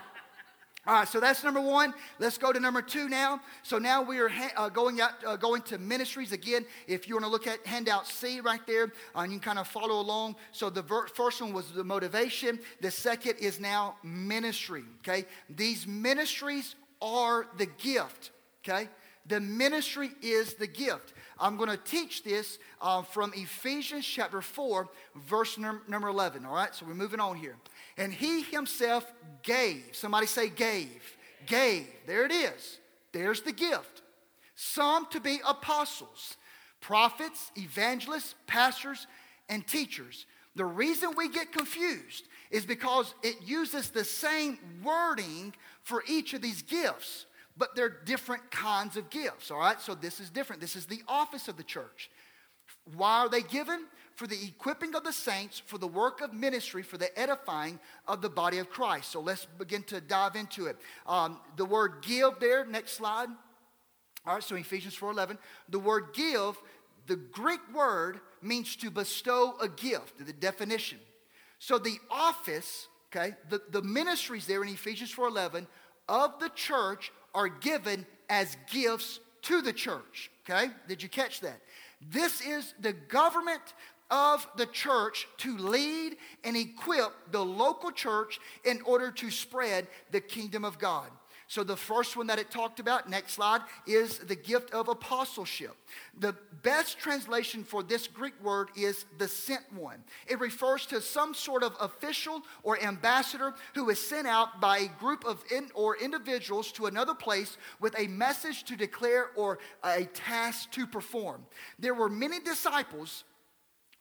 All 0.88 0.94
right, 0.96 1.08
so 1.08 1.20
that's 1.20 1.44
number 1.44 1.60
one. 1.60 1.94
Let's 2.20 2.38
go 2.38 2.54
to 2.54 2.60
number 2.60 2.82
two 2.82 3.10
now. 3.10 3.42
So 3.64 3.78
now 3.78 4.02
we 4.02 4.18
are 4.20 4.30
ha- 4.30 4.54
uh, 4.56 4.70
going 4.70 5.02
out, 5.02 5.12
uh, 5.24 5.36
going 5.36 5.62
to 5.64 5.78
ministries 5.78 6.32
again. 6.32 6.66
If 6.88 7.08
you 7.08 7.16
want 7.16 7.26
to 7.26 7.30
look 7.30 7.48
at 7.48 7.64
handout 7.68 8.08
C 8.08 8.40
right 8.40 8.66
there, 8.66 8.94
uh, 9.16 9.24
you 9.24 9.32
can 9.32 9.40
kind 9.40 9.60
of 9.60 9.68
follow 9.68 10.00
along. 10.00 10.38
So 10.52 10.70
the 10.70 10.82
ver- 10.82 11.08
first 11.08 11.42
one 11.42 11.52
was 11.52 11.72
the 11.74 11.84
motivation. 11.84 12.60
The 12.80 12.92
second 12.92 13.36
is 13.40 13.60
now 13.60 13.98
ministry. 14.04 14.84
Okay, 15.02 15.26
these 15.50 15.86
ministries 15.86 16.76
are 17.02 17.46
the 17.58 17.68
gift. 17.68 18.32
Okay, 18.64 18.88
the 19.28 19.42
ministry 19.42 20.12
is 20.22 20.54
the 20.56 20.68
gift. 20.68 21.14
I'm 21.40 21.58
going 21.58 21.70
to 21.70 21.78
teach 21.78 22.24
this 22.24 22.60
uh, 22.82 23.02
from 23.02 23.32
Ephesians 23.36 24.06
chapter 24.06 24.42
4, 24.42 24.88
verse 25.16 25.58
num- 25.58 25.82
number 25.88 26.10
11. 26.10 26.46
All 26.46 26.54
right, 26.54 26.74
so 26.76 26.86
we're 26.86 26.94
moving 26.94 27.20
on 27.20 27.38
here. 27.38 27.56
And 27.98 28.14
he 28.14 28.42
himself 28.44 29.12
gave, 29.44 29.84
somebody 29.94 30.28
say 30.28 30.50
gave, 30.50 31.18
gave, 31.46 31.88
there 32.06 32.26
it 32.26 32.32
is. 32.32 32.80
There's 33.12 33.42
the 33.42 33.54
gift. 33.54 34.02
Some 34.56 35.06
to 35.08 35.20
be 35.20 35.40
apostles, 35.48 36.36
prophets, 36.82 37.52
evangelists, 37.56 38.36
pastors, 38.46 39.08
and 39.48 39.66
teachers. 39.66 40.26
The 40.56 40.66
reason 40.66 41.14
we 41.16 41.30
get 41.30 41.54
confused 41.54 42.26
is 42.52 42.66
because 42.66 43.14
it 43.24 43.36
uses 43.46 43.90
the 43.90 44.04
same 44.04 44.58
wording 44.84 45.54
for 45.84 46.04
each 46.08 46.34
of 46.34 46.42
these 46.42 46.62
gifts 46.62 47.26
but 47.60 47.76
they're 47.76 47.90
different 48.06 48.50
kinds 48.50 48.96
of 48.96 49.10
gifts, 49.10 49.52
all 49.52 49.60
right? 49.60 49.80
So 49.82 49.94
this 49.94 50.22
is 50.22 50.30
different. 50.30 50.62
This 50.62 50.78
is 50.78 50.86
the 50.86 51.02
office 51.08 51.50
of 51.50 51.58
the 51.58 51.64
church. 51.64 52.10
Why 52.96 53.20
are 53.20 53.30
they 53.30 53.42
given? 53.42 53.86
For 54.16 54.28
the 54.28 54.42
equipping 54.42 54.96
of 54.96 55.04
the 55.04 55.14
saints, 55.14 55.62
for 55.66 55.78
the 55.78 55.88
work 55.88 56.22
of 56.22 56.34
ministry, 56.34 56.84
for 56.84 56.98
the 56.98 57.18
edifying 57.20 57.80
of 58.08 58.22
the 58.22 58.30
body 58.30 58.58
of 58.58 58.70
Christ. 58.70 59.12
So 59.12 59.20
let's 59.20 59.46
begin 59.46 59.84
to 59.84 60.02
dive 60.02 60.36
into 60.36 60.68
it. 60.68 60.78
Um, 61.06 61.40
the 61.58 61.66
word 61.66 62.02
give 62.02 62.40
there, 62.40 62.66
next 62.66 62.94
slide. 62.94 63.28
All 64.26 64.36
right, 64.36 64.44
so 64.44 64.56
Ephesians 64.56 64.96
4.11. 64.96 65.38
The 65.70 65.80
word 65.80 66.14
give, 66.14 66.58
the 67.08 67.18
Greek 67.18 67.62
word 67.74 68.22
means 68.42 68.76
to 68.78 68.90
bestow 68.90 69.56
a 69.62 69.68
gift, 69.68 70.26
the 70.26 70.34
definition. 70.34 71.00
So 71.60 71.78
the 71.78 71.98
office, 72.10 72.88
okay, 73.14 73.36
the, 73.50 73.62
the 73.70 73.82
ministries 73.82 74.46
there 74.48 74.64
in 74.64 74.70
Ephesians 74.70 75.14
4.11 75.14 75.68
of 76.08 76.40
the 76.40 76.50
church 76.50 77.12
are 77.34 77.50
given 77.50 78.06
as 78.30 78.58
gifts 78.72 79.20
to 79.44 79.62
the 79.62 79.74
church. 79.74 80.32
Okay? 80.50 80.72
Did 80.88 81.04
you 81.04 81.10
catch 81.10 81.42
that? 81.42 81.62
This 82.02 82.42
is 82.42 82.74
the 82.80 82.94
government 82.94 83.62
of 84.12 84.48
the 84.58 84.66
church 84.66 85.28
to 85.38 85.58
lead 85.58 86.18
and 86.44 86.58
equip 86.58 87.12
the 87.32 87.44
local 87.44 87.92
church 87.92 88.40
in 88.66 88.82
order 88.82 89.12
to 89.12 89.30
spread 89.30 89.88
the 90.12 90.22
kingdom 90.22 90.66
of 90.66 90.80
God. 90.80 91.10
So, 91.50 91.64
the 91.64 91.76
first 91.76 92.16
one 92.16 92.28
that 92.28 92.38
it 92.38 92.52
talked 92.52 92.80
about, 92.80 93.10
next 93.10 93.34
slide, 93.34 93.62
is 93.88 94.20
the 94.20 94.36
gift 94.36 94.72
of 94.72 94.88
apostleship. 94.88 95.76
The 96.20 96.36
best 96.62 97.00
translation 97.00 97.64
for 97.64 97.82
this 97.82 98.06
Greek 98.06 98.40
word 98.44 98.70
is 98.78 99.06
the 99.18 99.28
sent 99.28 99.64
one. 99.74 100.04
It 100.28 100.40
refers 100.40 100.86
to 100.86 101.02
some 101.02 101.34
sort 101.34 101.64
of 101.64 101.76
official 101.82 102.44
or 102.62 102.80
ambassador 102.80 103.56
who 103.74 103.90
is 103.90 104.00
sent 104.00 104.28
out 104.28 104.62
by 104.62 104.78
a 104.78 104.88
group 105.00 105.26
of 105.26 105.44
in, 105.52 105.72
or 105.74 105.98
individuals 105.98 106.72
to 106.74 106.86
another 106.86 107.16
place 107.16 107.58
with 107.80 107.98
a 107.98 108.06
message 108.06 108.64
to 108.66 108.76
declare 108.76 109.32
or 109.36 109.58
a 109.84 110.06
task 110.06 110.70
to 110.74 110.86
perform. 110.86 111.44
There 111.80 111.96
were 111.96 112.10
many 112.10 112.40
disciples 112.40 113.24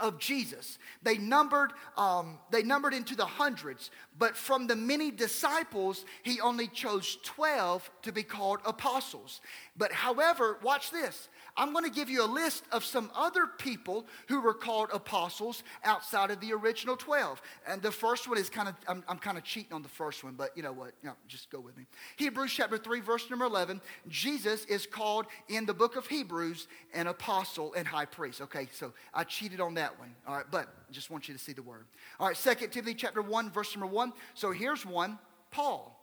of 0.00 0.18
Jesus. 0.18 0.78
They 1.02 1.18
numbered, 1.18 1.72
um, 1.96 2.38
they 2.50 2.62
numbered 2.62 2.94
into 2.94 3.16
the 3.16 3.26
hundreds, 3.26 3.90
but 4.18 4.36
from 4.36 4.66
the 4.66 4.76
many 4.76 5.10
disciples, 5.10 6.04
he 6.22 6.40
only 6.40 6.68
chose 6.68 7.18
12 7.24 7.90
to 8.02 8.12
be 8.12 8.22
called 8.22 8.60
apostles. 8.64 9.40
But 9.76 9.92
however, 9.92 10.58
watch 10.62 10.90
this. 10.90 11.28
I'm 11.58 11.72
going 11.72 11.84
to 11.84 11.90
give 11.90 12.08
you 12.08 12.24
a 12.24 12.26
list 12.26 12.62
of 12.70 12.84
some 12.84 13.10
other 13.16 13.46
people 13.46 14.06
who 14.28 14.40
were 14.40 14.54
called 14.54 14.90
apostles 14.92 15.64
outside 15.82 16.30
of 16.30 16.40
the 16.40 16.52
original 16.52 16.96
12. 16.96 17.42
And 17.66 17.82
the 17.82 17.90
first 17.90 18.28
one 18.28 18.38
is 18.38 18.48
kind 18.48 18.68
of, 18.68 18.76
I'm, 18.86 19.02
I'm 19.08 19.18
kind 19.18 19.36
of 19.36 19.42
cheating 19.42 19.72
on 19.72 19.82
the 19.82 19.88
first 19.88 20.22
one, 20.22 20.34
but 20.34 20.56
you 20.56 20.62
know 20.62 20.72
what? 20.72 20.92
Just 21.26 21.50
go 21.50 21.58
with 21.58 21.76
me. 21.76 21.84
Hebrews 22.16 22.52
chapter 22.52 22.78
3, 22.78 23.00
verse 23.00 23.28
number 23.28 23.44
11. 23.44 23.80
Jesus 24.06 24.64
is 24.66 24.86
called 24.86 25.26
in 25.48 25.66
the 25.66 25.74
book 25.74 25.96
of 25.96 26.06
Hebrews 26.06 26.68
an 26.94 27.08
apostle 27.08 27.74
and 27.74 27.86
high 27.86 28.06
priest. 28.06 28.40
Okay, 28.40 28.68
so 28.72 28.92
I 29.12 29.24
cheated 29.24 29.60
on 29.60 29.74
that 29.74 29.98
one. 29.98 30.14
All 30.28 30.36
right, 30.36 30.46
but 30.48 30.68
just 30.92 31.10
want 31.10 31.26
you 31.26 31.34
to 31.34 31.40
see 31.40 31.52
the 31.52 31.62
word. 31.62 31.86
All 32.20 32.28
right, 32.28 32.36
Second 32.36 32.70
Timothy 32.70 32.94
chapter 32.94 33.20
1, 33.20 33.50
verse 33.50 33.74
number 33.76 33.92
1. 33.92 34.12
So 34.34 34.52
here's 34.52 34.86
one 34.86 35.18
Paul 35.50 35.97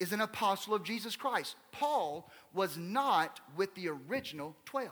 is 0.00 0.12
an 0.12 0.22
apostle 0.22 0.74
of 0.74 0.82
Jesus 0.82 1.14
Christ. 1.14 1.54
Paul 1.70 2.28
was 2.54 2.76
not 2.76 3.40
with 3.56 3.74
the 3.74 3.88
original 3.88 4.56
12. 4.64 4.90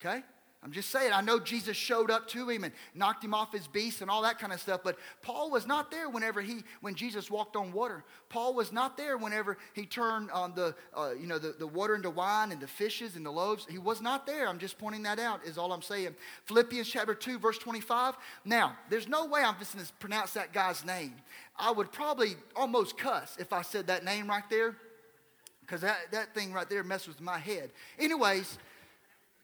Okay? 0.00 0.22
I'm 0.62 0.72
just 0.72 0.90
saying, 0.90 1.12
I 1.14 1.22
know 1.22 1.40
Jesus 1.40 1.74
showed 1.74 2.10
up 2.10 2.28
to 2.28 2.46
him 2.46 2.64
and 2.64 2.74
knocked 2.94 3.24
him 3.24 3.32
off 3.32 3.50
his 3.50 3.66
beast 3.66 4.02
and 4.02 4.10
all 4.10 4.20
that 4.22 4.38
kind 4.38 4.52
of 4.52 4.60
stuff, 4.60 4.82
but 4.84 4.98
Paul 5.22 5.50
was 5.50 5.66
not 5.66 5.90
there 5.90 6.10
whenever 6.10 6.42
he, 6.42 6.58
when 6.82 6.94
Jesus 6.94 7.30
walked 7.30 7.56
on 7.56 7.72
water. 7.72 8.04
Paul 8.28 8.52
was 8.52 8.70
not 8.70 8.98
there 8.98 9.16
whenever 9.16 9.56
he 9.72 9.86
turned 9.86 10.30
on 10.30 10.54
the, 10.54 10.74
uh, 10.94 11.12
you 11.18 11.26
know, 11.26 11.38
the, 11.38 11.54
the 11.58 11.66
water 11.66 11.94
into 11.94 12.10
wine 12.10 12.52
and 12.52 12.60
the 12.60 12.66
fishes 12.66 13.16
and 13.16 13.24
the 13.24 13.30
loaves. 13.30 13.66
He 13.70 13.78
was 13.78 14.02
not 14.02 14.26
there. 14.26 14.46
I'm 14.46 14.58
just 14.58 14.76
pointing 14.76 15.02
that 15.04 15.18
out, 15.18 15.42
is 15.46 15.56
all 15.56 15.72
I'm 15.72 15.80
saying. 15.80 16.14
Philippians 16.44 16.88
chapter 16.90 17.14
2, 17.14 17.38
verse 17.38 17.56
25. 17.56 18.16
Now, 18.44 18.76
there's 18.90 19.08
no 19.08 19.24
way 19.24 19.42
I'm 19.42 19.58
just 19.58 19.74
going 19.74 19.86
to 19.86 19.92
pronounce 19.94 20.34
that 20.34 20.52
guy's 20.52 20.84
name. 20.84 21.14
I 21.58 21.70
would 21.70 21.90
probably 21.90 22.36
almost 22.54 22.98
cuss 22.98 23.34
if 23.40 23.54
I 23.54 23.62
said 23.62 23.86
that 23.86 24.04
name 24.04 24.28
right 24.28 24.48
there, 24.50 24.76
because 25.62 25.80
that, 25.80 25.96
that 26.12 26.34
thing 26.34 26.52
right 26.52 26.68
there 26.68 26.84
messes 26.84 27.08
with 27.08 27.22
my 27.22 27.38
head. 27.38 27.70
Anyways, 27.98 28.58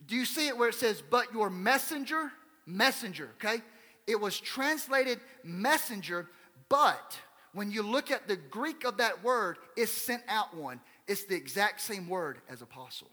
do 0.04 0.14
you 0.14 0.24
see 0.24 0.48
it 0.48 0.56
where 0.56 0.68
it 0.68 0.74
says, 0.74 1.02
but 1.08 1.32
your 1.32 1.48
messenger, 1.48 2.30
messenger, 2.66 3.30
okay? 3.36 3.62
It 4.06 4.20
was 4.20 4.38
translated 4.38 5.20
messenger, 5.42 6.28
but 6.68 7.18
when 7.52 7.70
you 7.70 7.82
look 7.82 8.10
at 8.10 8.28
the 8.28 8.36
Greek 8.36 8.84
of 8.84 8.98
that 8.98 9.24
word, 9.24 9.56
it's 9.76 9.90
sent 9.90 10.22
out 10.28 10.54
one. 10.56 10.80
It's 11.08 11.24
the 11.24 11.34
exact 11.34 11.80
same 11.80 12.08
word 12.08 12.38
as 12.48 12.60
apostle. 12.62 13.08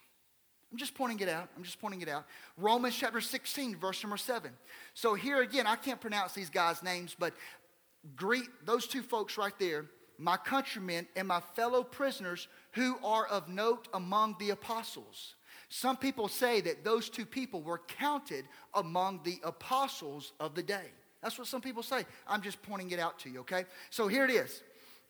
I'm 0.72 0.78
just 0.78 0.96
pointing 0.96 1.20
it 1.20 1.30
out. 1.30 1.50
I'm 1.56 1.64
just 1.64 1.80
pointing 1.80 2.02
it 2.02 2.10
out. 2.10 2.26
Romans 2.58 2.96
chapter 2.96 3.22
16, 3.22 3.78
verse 3.78 4.04
number 4.04 4.18
7. 4.18 4.52
So 4.96 5.14
here 5.14 5.42
again, 5.42 5.68
I 5.68 5.76
can't 5.76 6.02
pronounce 6.02 6.34
these 6.34 6.50
guys' 6.50 6.82
names, 6.82 7.16
but 7.18 7.34
greet 8.16 8.46
those 8.66 8.88
two 8.88 9.04
folks 9.04 9.38
right 9.38 9.54
there, 9.60 9.86
my 10.18 10.36
countrymen, 10.36 11.08
and 11.16 11.28
my 11.28 11.42
fellow 11.56 11.84
prisoners 11.84 12.48
who 12.72 12.98
are 13.04 13.28
of 13.28 13.48
note 13.48 13.88
among 13.94 14.36
the 14.40 14.50
apostles. 14.50 15.36
Some 15.76 15.98
people 15.98 16.28
say 16.28 16.62
that 16.62 16.84
those 16.84 17.10
two 17.10 17.26
people 17.26 17.64
were 17.64 17.82
counted 17.98 18.46
among 18.76 19.22
the 19.24 19.40
apostles 19.44 20.34
of 20.40 20.54
the 20.54 20.62
day. 20.62 20.86
That's 21.24 21.40
what 21.40 21.48
some 21.48 21.62
people 21.62 21.82
say. 21.82 22.06
I'm 22.28 22.44
just 22.44 22.62
pointing 22.62 22.92
it 22.92 23.00
out 23.00 23.18
to 23.22 23.30
you, 23.32 23.40
okay? 23.40 23.66
So 23.90 24.08
here 24.08 24.24
it 24.24 24.30
is. 24.30 24.62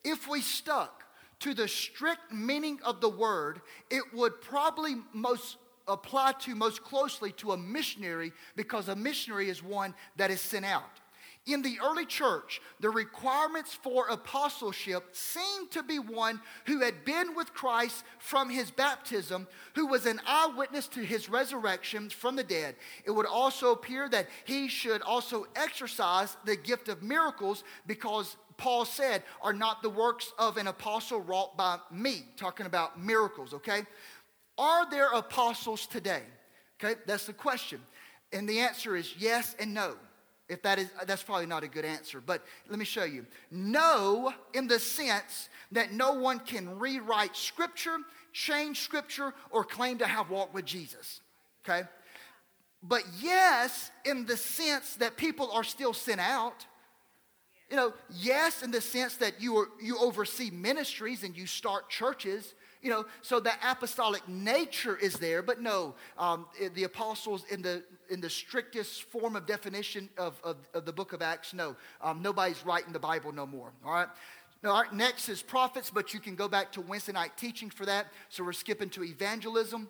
If 0.06 0.26
we 0.30 0.40
stuck 0.40 1.04
to 1.42 1.54
the 1.54 1.68
strict 1.68 2.32
meaning 2.32 2.80
of 2.86 3.02
the 3.02 3.10
word, 3.10 3.60
it 3.90 4.04
would 4.14 4.40
probably 4.40 4.96
most 5.12 5.58
apply 5.86 6.32
to 6.40 6.56
most 6.56 6.82
closely 6.82 7.34
to 7.34 7.52
a 7.52 7.58
missionary 7.58 8.32
because 8.56 8.88
a 8.88 8.96
missionary 8.96 9.50
is 9.50 9.62
one 9.62 9.94
that 10.16 10.32
is 10.32 10.40
sent 10.40 10.64
out. 10.64 11.02
In 11.46 11.62
the 11.62 11.78
early 11.84 12.06
church, 12.06 12.62
the 12.80 12.90
requirements 12.90 13.74
for 13.74 14.08
apostleship 14.08 15.10
seemed 15.12 15.72
to 15.72 15.84
be 15.84 16.00
one 16.00 16.40
who 16.68 16.80
had 16.80 17.04
been 17.04 17.36
with 17.36 17.54
Christ 17.54 18.06
from 18.20 18.50
his 18.50 18.72
baptism, 18.72 19.48
who 19.76 19.88
was 19.88 20.06
an 20.06 20.22
eyewitness 20.26 20.88
to 20.90 21.02
his 21.02 21.28
resurrection 21.28 22.10
from 22.10 22.38
the 22.38 22.46
dead. 22.46 22.76
It 23.04 23.12
would 23.12 23.26
also 23.26 23.74
appear 23.74 24.08
that 24.10 24.30
he 24.46 24.70
should 24.70 25.02
also 25.02 25.46
exercise 25.54 26.38
the 26.46 26.56
gift 26.56 26.88
of 26.88 27.04
miracles 27.04 27.66
because 27.88 28.38
Paul 28.56 28.86
said, 28.86 29.24
are 29.42 29.52
not 29.52 29.82
the 29.82 29.90
works 29.90 30.32
of 30.40 30.56
an 30.56 30.68
apostle 30.68 31.20
wrought 31.20 31.58
by 31.58 31.78
me, 31.92 32.24
talking 32.38 32.68
about 32.68 33.02
miracles, 33.02 33.54
okay? 33.54 33.82
Are 34.58 34.90
there 34.90 35.12
apostles 35.12 35.88
today? 35.88 36.22
Okay, 36.82 37.00
that's 37.06 37.26
the 37.26 37.34
question. 37.34 37.82
And 38.32 38.48
the 38.48 38.60
answer 38.60 38.96
is 38.96 39.14
yes 39.18 39.58
and 39.60 39.74
no. 39.74 39.96
If 40.50 40.62
that 40.64 40.78
is, 40.78 40.90
that's 41.06 41.24
probably 41.24 41.46
not 41.46 41.64
a 41.64 41.68
good 41.68 41.86
answer, 41.86 42.20
but 42.20 42.44
let 42.70 42.78
me 42.78 42.86
show 42.86 43.06
you. 43.06 43.26
No, 43.50 44.34
in 44.54 44.68
the 44.68 44.80
sense 44.80 45.50
that 45.72 45.94
no 45.94 46.14
one 46.14 46.40
can 46.40 46.78
rewrite 46.80 47.36
Scripture, 47.36 47.98
change 48.34 48.82
Scripture, 48.82 49.34
or 49.52 49.64
claim 49.64 49.98
to 50.00 50.06
have 50.06 50.30
walked 50.30 50.54
with 50.54 50.66
Jesus. 50.66 51.22
Okay? 51.64 51.88
But 52.82 53.04
yes, 53.22 53.92
in 54.04 54.26
the 54.26 54.36
sense 54.36 54.96
that 54.98 55.16
people 55.16 55.50
are 55.52 55.64
still 55.64 55.94
sent 55.94 56.20
out. 56.20 56.66
You 57.70 57.78
know, 57.78 57.94
yes, 58.12 58.62
in 58.62 58.72
the 58.72 58.82
sense 58.82 59.16
that 59.18 59.42
you, 59.42 59.58
are, 59.58 59.68
you 59.82 59.98
oversee 59.98 60.52
ministries 60.52 61.24
and 61.24 61.36
you 61.36 61.48
start 61.48 61.90
churches 61.90 62.54
you 62.84 62.90
know, 62.90 63.06
so 63.22 63.40
the 63.40 63.54
apostolic 63.66 64.28
nature 64.28 64.98
is 64.98 65.14
there, 65.14 65.42
but 65.42 65.62
no, 65.62 65.96
um, 66.18 66.46
the 66.76 66.84
apostles 66.84 67.46
in 67.50 67.62
the 67.62 67.84
in 68.10 68.20
the 68.20 68.30
strictest 68.30 69.04
form 69.04 69.36
of 69.38 69.48
definition 69.48 70.10
of, 70.18 70.40
of, 70.44 70.58
of 70.74 70.86
the 70.86 70.92
book 70.92 71.14
of 71.14 71.22
Acts, 71.22 71.54
no, 71.54 71.76
um, 72.02 72.22
nobody's 72.22 72.64
writing 72.66 72.92
the 72.92 73.00
Bible 73.00 73.32
no 73.32 73.48
more. 73.48 73.72
All 73.86 73.94
right. 73.94 74.10
Now, 74.62 74.84
next 74.92 75.30
is 75.30 75.42
prophets, 75.42 75.90
but 75.90 76.14
you 76.14 76.20
can 76.20 76.36
go 76.36 76.48
back 76.48 76.72
to 76.74 76.82
Wednesday 76.82 77.14
night 77.14 77.32
teaching 77.38 77.70
for 77.70 77.86
that. 77.86 78.08
So 78.30 78.44
we're 78.44 78.54
skipping 78.54 78.90
to 78.92 79.04
evangelism 79.04 79.90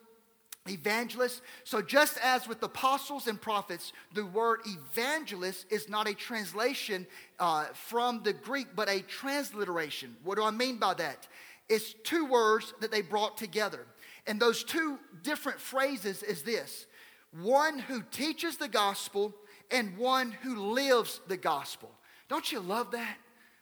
evangelists. 0.67 1.41
So, 1.63 1.81
just 1.81 2.17
as 2.23 2.47
with 2.47 2.63
apostles 2.63 3.27
and 3.27 3.39
prophets, 3.39 3.91
the 4.13 4.25
word 4.25 4.61
evangelist 4.65 5.65
is 5.69 5.89
not 5.89 6.07
a 6.07 6.13
translation 6.13 7.05
uh, 7.39 7.65
from 7.73 8.23
the 8.23 8.33
Greek, 8.33 8.67
but 8.75 8.89
a 8.89 9.01
transliteration. 9.01 10.15
What 10.23 10.37
do 10.37 10.43
I 10.43 10.51
mean 10.51 10.77
by 10.77 10.93
that? 10.95 11.27
It's 11.69 11.93
two 12.03 12.25
words 12.25 12.73
that 12.81 12.91
they 12.91 13.01
brought 13.01 13.37
together. 13.37 13.85
And 14.27 14.39
those 14.39 14.63
two 14.63 14.99
different 15.21 15.59
phrases 15.59 16.23
is 16.23 16.43
this 16.43 16.85
one 17.31 17.79
who 17.79 18.03
teaches 18.11 18.57
the 18.57 18.67
gospel 18.67 19.33
and 19.71 19.97
one 19.97 20.31
who 20.31 20.71
lives 20.73 21.19
the 21.27 21.37
gospel. 21.37 21.91
Don't 22.29 22.51
you 22.51 22.59
love 22.59 22.91
that? 22.91 23.17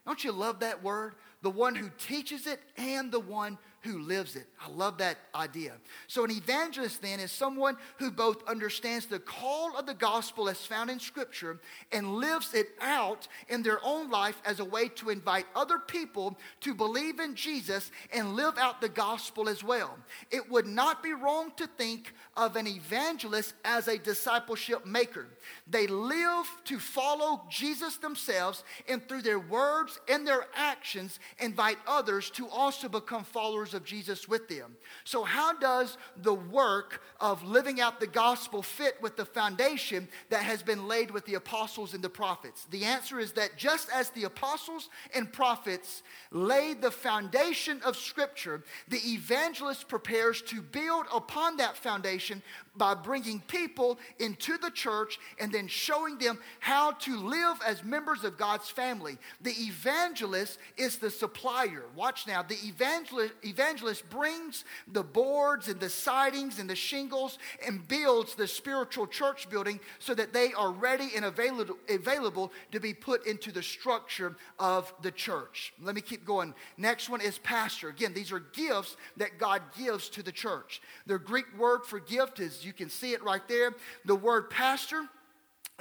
Don't 0.05 0.23
you 0.23 0.31
love 0.31 0.59
that 0.59 0.83
word? 0.83 1.15
The 1.41 1.49
one 1.49 1.75
who 1.75 1.89
teaches 1.97 2.47
it 2.47 2.59
and 2.77 3.11
the 3.11 3.19
one 3.19 3.57
who 3.81 3.99
lives 3.99 4.35
it. 4.35 4.45
I 4.63 4.69
love 4.69 4.99
that 4.99 5.17
idea. 5.33 5.73
So, 6.07 6.23
an 6.23 6.31
evangelist 6.31 7.01
then 7.01 7.19
is 7.19 7.31
someone 7.31 7.77
who 7.97 8.11
both 8.11 8.47
understands 8.47 9.07
the 9.07 9.19
call 9.19 9.75
of 9.77 9.87
the 9.87 9.93
gospel 9.93 10.49
as 10.49 10.65
found 10.65 10.89
in 10.89 10.99
Scripture 10.99 11.59
and 11.91 12.15
lives 12.15 12.53
it 12.53 12.69
out 12.79 13.27
in 13.49 13.63
their 13.63 13.79
own 13.83 14.09
life 14.09 14.39
as 14.45 14.59
a 14.59 14.65
way 14.65 14.87
to 14.89 15.09
invite 15.09 15.45
other 15.55 15.79
people 15.79 16.37
to 16.61 16.75
believe 16.75 17.19
in 17.19 17.33
Jesus 17.35 17.91
and 18.13 18.35
live 18.35 18.57
out 18.57 18.81
the 18.81 18.89
gospel 18.89 19.49
as 19.49 19.63
well. 19.63 19.97
It 20.29 20.49
would 20.51 20.67
not 20.67 21.01
be 21.01 21.13
wrong 21.13 21.51
to 21.57 21.65
think 21.65 22.13
of 22.37 22.55
an 22.55 22.67
evangelist 22.67 23.55
as 23.65 23.87
a 23.87 23.97
discipleship 23.97 24.85
maker. 24.85 25.27
They 25.67 25.87
live 25.87 26.45
to 26.65 26.79
follow 26.79 27.41
Jesus 27.49 27.97
themselves 27.97 28.63
and 28.87 29.07
through 29.07 29.23
their 29.23 29.39
words 29.39 29.99
and 30.07 30.27
their 30.27 30.45
actions 30.55 31.19
invite 31.39 31.77
others 31.87 32.29
to 32.31 32.47
also 32.47 32.87
become 32.87 33.23
followers 33.23 33.70
followers 33.71 33.73
of 33.73 33.85
Jesus 33.85 34.27
with 34.27 34.47
them. 34.47 34.75
So, 35.03 35.23
how 35.23 35.53
does 35.53 35.97
the 36.21 36.33
work 36.33 37.01
of 37.19 37.43
living 37.43 37.81
out 37.81 37.99
the 37.99 38.07
gospel 38.07 38.61
fit 38.61 38.95
with 39.01 39.15
the 39.15 39.25
foundation 39.25 40.07
that 40.29 40.43
has 40.43 40.63
been 40.63 40.87
laid 40.87 41.11
with 41.11 41.25
the 41.25 41.35
apostles 41.35 41.93
and 41.93 42.03
the 42.03 42.09
prophets? 42.09 42.65
The 42.69 42.85
answer 42.85 43.19
is 43.19 43.33
that 43.33 43.57
just 43.57 43.89
as 43.93 44.09
the 44.09 44.25
apostles 44.25 44.89
and 45.15 45.31
prophets 45.31 46.03
laid 46.31 46.81
the 46.81 46.91
foundation 46.91 47.81
of 47.83 47.95
Scripture, 47.95 48.63
the 48.87 49.01
evangelist 49.05 49.87
prepares 49.87 50.41
to 50.43 50.61
build 50.61 51.05
upon 51.13 51.57
that 51.57 51.77
foundation 51.77 52.41
by 52.75 52.93
bringing 52.93 53.41
people 53.41 53.99
into 54.19 54.57
the 54.57 54.71
church 54.71 55.19
and 55.39 55.51
then 55.51 55.67
showing 55.67 56.17
them 56.17 56.39
how 56.59 56.91
to 56.91 57.17
live 57.17 57.57
as 57.65 57.83
members 57.83 58.23
of 58.23 58.37
God's 58.37 58.69
family. 58.69 59.17
The 59.41 59.51
evangelist 59.51 60.57
is 60.77 60.97
the 60.97 61.09
supplier. 61.09 61.83
Watch 61.95 62.27
now. 62.27 62.43
The 62.43 62.57
evangelist, 62.65 63.33
evangelist 63.43 63.60
brings 64.09 64.65
the 64.91 65.03
boards 65.03 65.67
and 65.67 65.79
the 65.79 65.89
sidings 65.89 66.59
and 66.59 66.69
the 66.69 66.75
shingles 66.75 67.37
and 67.65 67.87
builds 67.87 68.35
the 68.35 68.47
spiritual 68.47 69.07
church 69.07 69.49
building 69.49 69.79
so 69.99 70.13
that 70.13 70.33
they 70.33 70.53
are 70.53 70.71
ready 70.71 71.09
and 71.15 71.25
available, 71.25 71.77
available 71.89 72.51
to 72.71 72.79
be 72.79 72.93
put 72.93 73.25
into 73.25 73.51
the 73.51 73.63
structure 73.63 74.35
of 74.59 74.93
the 75.01 75.11
church. 75.11 75.73
Let 75.81 75.95
me 75.95 76.01
keep 76.01 76.25
going. 76.25 76.53
Next 76.77 77.09
one 77.09 77.21
is 77.21 77.37
pastor. 77.39 77.89
Again, 77.89 78.13
these 78.13 78.31
are 78.31 78.39
gifts 78.39 78.97
that 79.17 79.37
God 79.37 79.61
gives 79.77 80.09
to 80.09 80.23
the 80.23 80.31
church. 80.31 80.81
The 81.05 81.19
Greek 81.19 81.45
word 81.57 81.85
for 81.85 81.99
gift 81.99 82.39
is 82.39 82.65
you 82.65 82.73
can 82.73 82.89
see 82.89 83.13
it 83.13 83.23
right 83.23 83.47
there. 83.47 83.73
The 84.05 84.15
word 84.15 84.49
pastor 84.49 85.07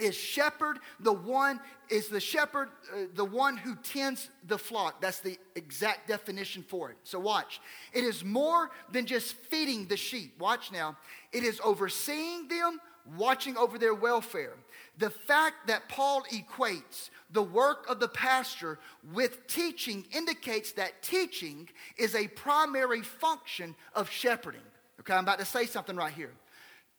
is 0.01 0.15
shepherd 0.15 0.79
the 1.01 1.13
one 1.13 1.61
is 1.89 2.09
the 2.09 2.21
shepherd 2.21 2.69
uh, 2.93 3.03
the 3.15 3.25
one 3.25 3.57
who 3.57 3.75
tends 3.77 4.31
the 4.47 4.59
flock. 4.59 5.01
That's 5.01 5.21
the 5.21 5.39
exact 5.55 6.09
definition 6.09 6.63
for 6.63 6.91
it. 6.91 6.97
So 7.05 7.19
watch. 7.19 7.61
It 7.93 8.05
is 8.05 8.25
more 8.25 8.71
than 8.91 9.07
just 9.07 9.35
feeding 9.35 9.87
the 9.87 9.97
sheep. 9.97 10.39
Watch 10.39 10.73
now. 10.73 10.97
It 11.33 11.43
is 11.45 11.61
overseeing 11.63 12.49
them 12.49 12.81
watching 13.17 13.57
over 13.57 13.79
their 13.79 13.95
welfare. 13.95 14.55
The 14.99 15.11
fact 15.11 15.67
that 15.67 15.89
paul 15.89 16.23
equates 16.33 17.11
the 17.33 17.43
work 17.43 17.89
of 17.89 18.01
the 18.01 18.09
pastor 18.09 18.79
with 19.13 19.47
teaching 19.47 20.05
indicates 20.13 20.73
that 20.73 21.03
teaching 21.03 21.69
is 21.97 22.15
a 22.15 22.29
primary 22.29 23.03
function 23.03 23.75
of 23.95 24.11
shepherding. 24.11 24.61
Okay 25.01 25.15
i'm 25.15 25.25
about 25.25 25.39
to 25.39 25.45
say 25.45 25.67
something 25.67 25.97
right 25.97 26.13
here. 26.13 26.33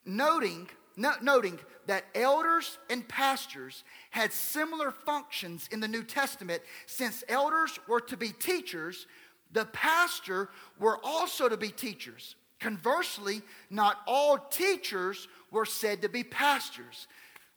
Noting, 0.05 0.67
no, 0.95 1.13
noting 1.21 1.59
that 1.87 2.05
elders 2.15 2.77
and 2.89 3.07
pastors 3.07 3.83
had 4.11 4.31
similar 4.31 4.91
functions 4.91 5.67
in 5.71 5.79
the 5.79 5.87
New 5.87 6.03
Testament. 6.03 6.61
Since 6.85 7.23
elders 7.27 7.79
were 7.87 8.01
to 8.01 8.17
be 8.17 8.29
teachers, 8.29 9.07
the 9.51 9.65
pastor 9.65 10.49
were 10.79 10.99
also 11.03 11.49
to 11.49 11.57
be 11.57 11.69
teachers. 11.69 12.35
Conversely, 12.59 13.41
not 13.69 13.97
all 14.05 14.37
teachers 14.37 15.27
were 15.51 15.65
said 15.65 16.01
to 16.03 16.09
be 16.09 16.23
pastors. 16.23 17.07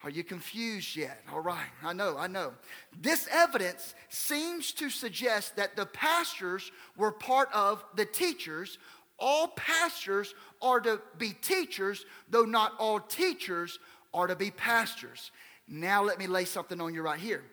Are 0.02 0.10
you 0.10 0.22
confused 0.22 0.96
yet? 0.96 1.22
All 1.32 1.40
right, 1.40 1.68
I 1.82 1.94
know, 1.94 2.16
I 2.18 2.26
know. 2.26 2.52
This 3.00 3.26
evidence 3.30 3.94
seems 4.10 4.72
to 4.72 4.90
suggest 4.90 5.56
that 5.56 5.76
the 5.76 5.86
pastors 5.86 6.70
were 6.96 7.10
part 7.10 7.48
of 7.54 7.82
the 7.96 8.04
teachers, 8.04 8.78
all 9.18 9.48
pastors 9.48 10.34
are 10.64 10.80
to 10.80 11.00
be 11.18 11.30
teachers, 11.30 12.04
though 12.28 12.44
not 12.44 12.72
all 12.78 12.98
teachers 12.98 13.78
are 14.12 14.26
to 14.26 14.34
be 14.34 14.50
pastors. 14.50 15.30
Now, 15.68 16.02
let 16.02 16.18
me 16.18 16.26
lay 16.26 16.46
something 16.46 16.80
on 16.80 16.94
you 16.94 17.02
right 17.02 17.20
here. 17.20 17.44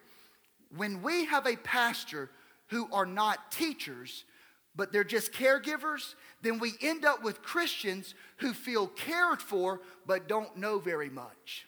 When 0.75 1.01
we 1.01 1.25
have 1.25 1.45
a 1.45 1.57
pastor 1.57 2.31
who 2.67 2.87
are 2.91 3.05
not 3.05 3.51
teachers, 3.51 4.23
but 4.75 4.93
they're 4.93 5.03
just 5.03 5.33
caregivers, 5.33 6.15
then 6.41 6.59
we 6.59 6.73
end 6.81 7.03
up 7.03 7.23
with 7.23 7.41
Christians 7.41 8.15
who 8.37 8.53
feel 8.53 8.87
cared 8.87 9.41
for 9.41 9.81
but 10.07 10.29
don't 10.29 10.55
know 10.57 10.79
very 10.79 11.09
much. 11.09 11.67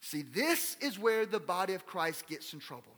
See, 0.00 0.22
this 0.22 0.76
is 0.80 0.98
where 0.98 1.24
the 1.24 1.40
body 1.40 1.74
of 1.74 1.86
Christ 1.86 2.26
gets 2.26 2.52
in 2.52 2.58
trouble. 2.58 2.92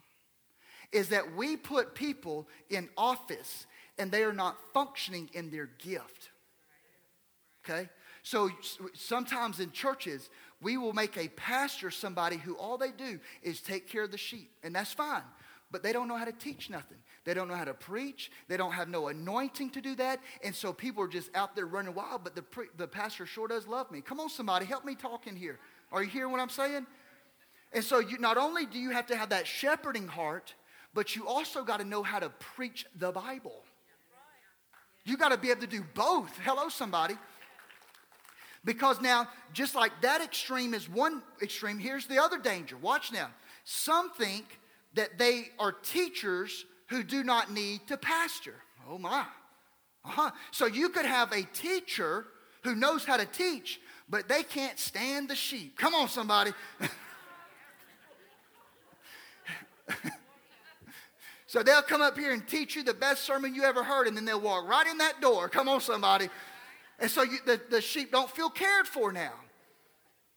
Is 0.92 1.10
that 1.10 1.36
we 1.36 1.56
put 1.56 1.94
people 1.94 2.48
in 2.70 2.88
office 2.96 3.66
and 3.98 4.10
they 4.10 4.22
are 4.24 4.32
not 4.32 4.56
functioning 4.74 5.30
in 5.32 5.50
their 5.50 5.68
gift. 5.78 6.30
Okay? 7.64 7.88
So 8.22 8.50
sometimes 8.94 9.60
in 9.60 9.70
churches, 9.72 10.28
we 10.60 10.76
will 10.76 10.92
make 10.92 11.16
a 11.16 11.28
pastor 11.28 11.90
somebody 11.90 12.36
who 12.36 12.54
all 12.56 12.78
they 12.78 12.90
do 12.90 13.20
is 13.42 13.60
take 13.60 13.88
care 13.88 14.04
of 14.04 14.10
the 14.10 14.18
sheep, 14.18 14.50
and 14.62 14.74
that's 14.74 14.92
fine. 14.92 15.22
but 15.70 15.82
they 15.82 15.92
don't 15.92 16.08
know 16.08 16.16
how 16.16 16.24
to 16.24 16.32
teach 16.32 16.70
nothing. 16.70 16.98
They 17.24 17.34
don't 17.34 17.48
know 17.48 17.54
how 17.54 17.64
to 17.64 17.74
preach. 17.74 18.30
They 18.48 18.56
don't 18.56 18.72
have 18.72 18.88
no 18.88 19.08
anointing 19.08 19.70
to 19.70 19.80
do 19.80 19.94
that. 19.96 20.20
And 20.44 20.54
so 20.54 20.72
people 20.72 21.02
are 21.02 21.08
just 21.08 21.28
out 21.34 21.56
there 21.56 21.66
running 21.66 21.94
wild, 21.94 22.22
but 22.22 22.34
the, 22.36 22.42
pre- 22.42 22.68
the 22.76 22.86
pastor 22.86 23.26
sure 23.26 23.48
does 23.48 23.66
love 23.66 23.90
me. 23.90 24.00
Come 24.00 24.20
on, 24.20 24.28
somebody, 24.28 24.64
help 24.64 24.84
me 24.84 24.94
talk 24.94 25.26
in 25.26 25.34
here. 25.34 25.58
Are 25.90 26.02
you 26.02 26.08
hearing 26.08 26.30
what 26.30 26.40
I'm 26.40 26.48
saying? 26.48 26.86
And 27.72 27.82
so 27.82 27.98
you, 27.98 28.18
not 28.18 28.36
only 28.36 28.64
do 28.64 28.78
you 28.78 28.90
have 28.90 29.06
to 29.08 29.16
have 29.16 29.30
that 29.30 29.46
shepherding 29.46 30.06
heart, 30.06 30.54
but 30.94 31.16
you 31.16 31.26
also 31.26 31.64
got 31.64 31.80
to 31.80 31.84
know 31.84 32.02
how 32.02 32.20
to 32.20 32.30
preach 32.30 32.86
the 32.96 33.10
Bible. 33.10 33.64
You 35.06 35.16
got 35.16 35.30
to 35.30 35.38
be 35.38 35.50
able 35.50 35.62
to 35.62 35.66
do 35.68 35.84
both. 35.94 36.36
Hello, 36.44 36.68
somebody. 36.68 37.14
Because 38.64 39.00
now, 39.00 39.28
just 39.52 39.76
like 39.76 39.92
that 40.02 40.20
extreme 40.20 40.74
is 40.74 40.90
one 40.90 41.22
extreme, 41.40 41.78
here's 41.78 42.06
the 42.06 42.20
other 42.20 42.38
danger. 42.38 42.76
Watch 42.76 43.12
now. 43.12 43.30
Some 43.64 44.10
think 44.10 44.58
that 44.94 45.16
they 45.16 45.50
are 45.60 45.70
teachers 45.70 46.66
who 46.88 47.04
do 47.04 47.22
not 47.22 47.52
need 47.52 47.86
to 47.86 47.96
pastor. 47.96 48.54
Oh 48.90 48.98
my. 48.98 49.24
Uh-huh. 50.04 50.32
So 50.50 50.66
you 50.66 50.88
could 50.88 51.06
have 51.06 51.32
a 51.32 51.42
teacher 51.42 52.26
who 52.64 52.74
knows 52.74 53.04
how 53.04 53.16
to 53.16 53.26
teach, 53.26 53.80
but 54.08 54.28
they 54.28 54.42
can't 54.42 54.78
stand 54.78 55.28
the 55.28 55.36
sheep. 55.36 55.78
Come 55.78 55.94
on, 55.94 56.08
somebody. 56.08 56.50
so 61.56 61.62
they'll 61.62 61.80
come 61.80 62.02
up 62.02 62.18
here 62.18 62.34
and 62.34 62.46
teach 62.46 62.76
you 62.76 62.82
the 62.82 62.92
best 62.92 63.24
sermon 63.24 63.54
you 63.54 63.62
ever 63.62 63.82
heard, 63.82 64.06
and 64.06 64.14
then 64.14 64.26
they'll 64.26 64.38
walk 64.38 64.68
right 64.68 64.86
in 64.86 64.98
that 64.98 65.22
door. 65.22 65.48
Come 65.48 65.70
on, 65.70 65.80
somebody. 65.80 66.28
And 66.98 67.10
so 67.10 67.22
you, 67.22 67.38
the, 67.46 67.58
the 67.70 67.80
sheep 67.80 68.12
don't 68.12 68.30
feel 68.30 68.50
cared 68.50 68.86
for 68.86 69.10
now. 69.10 69.32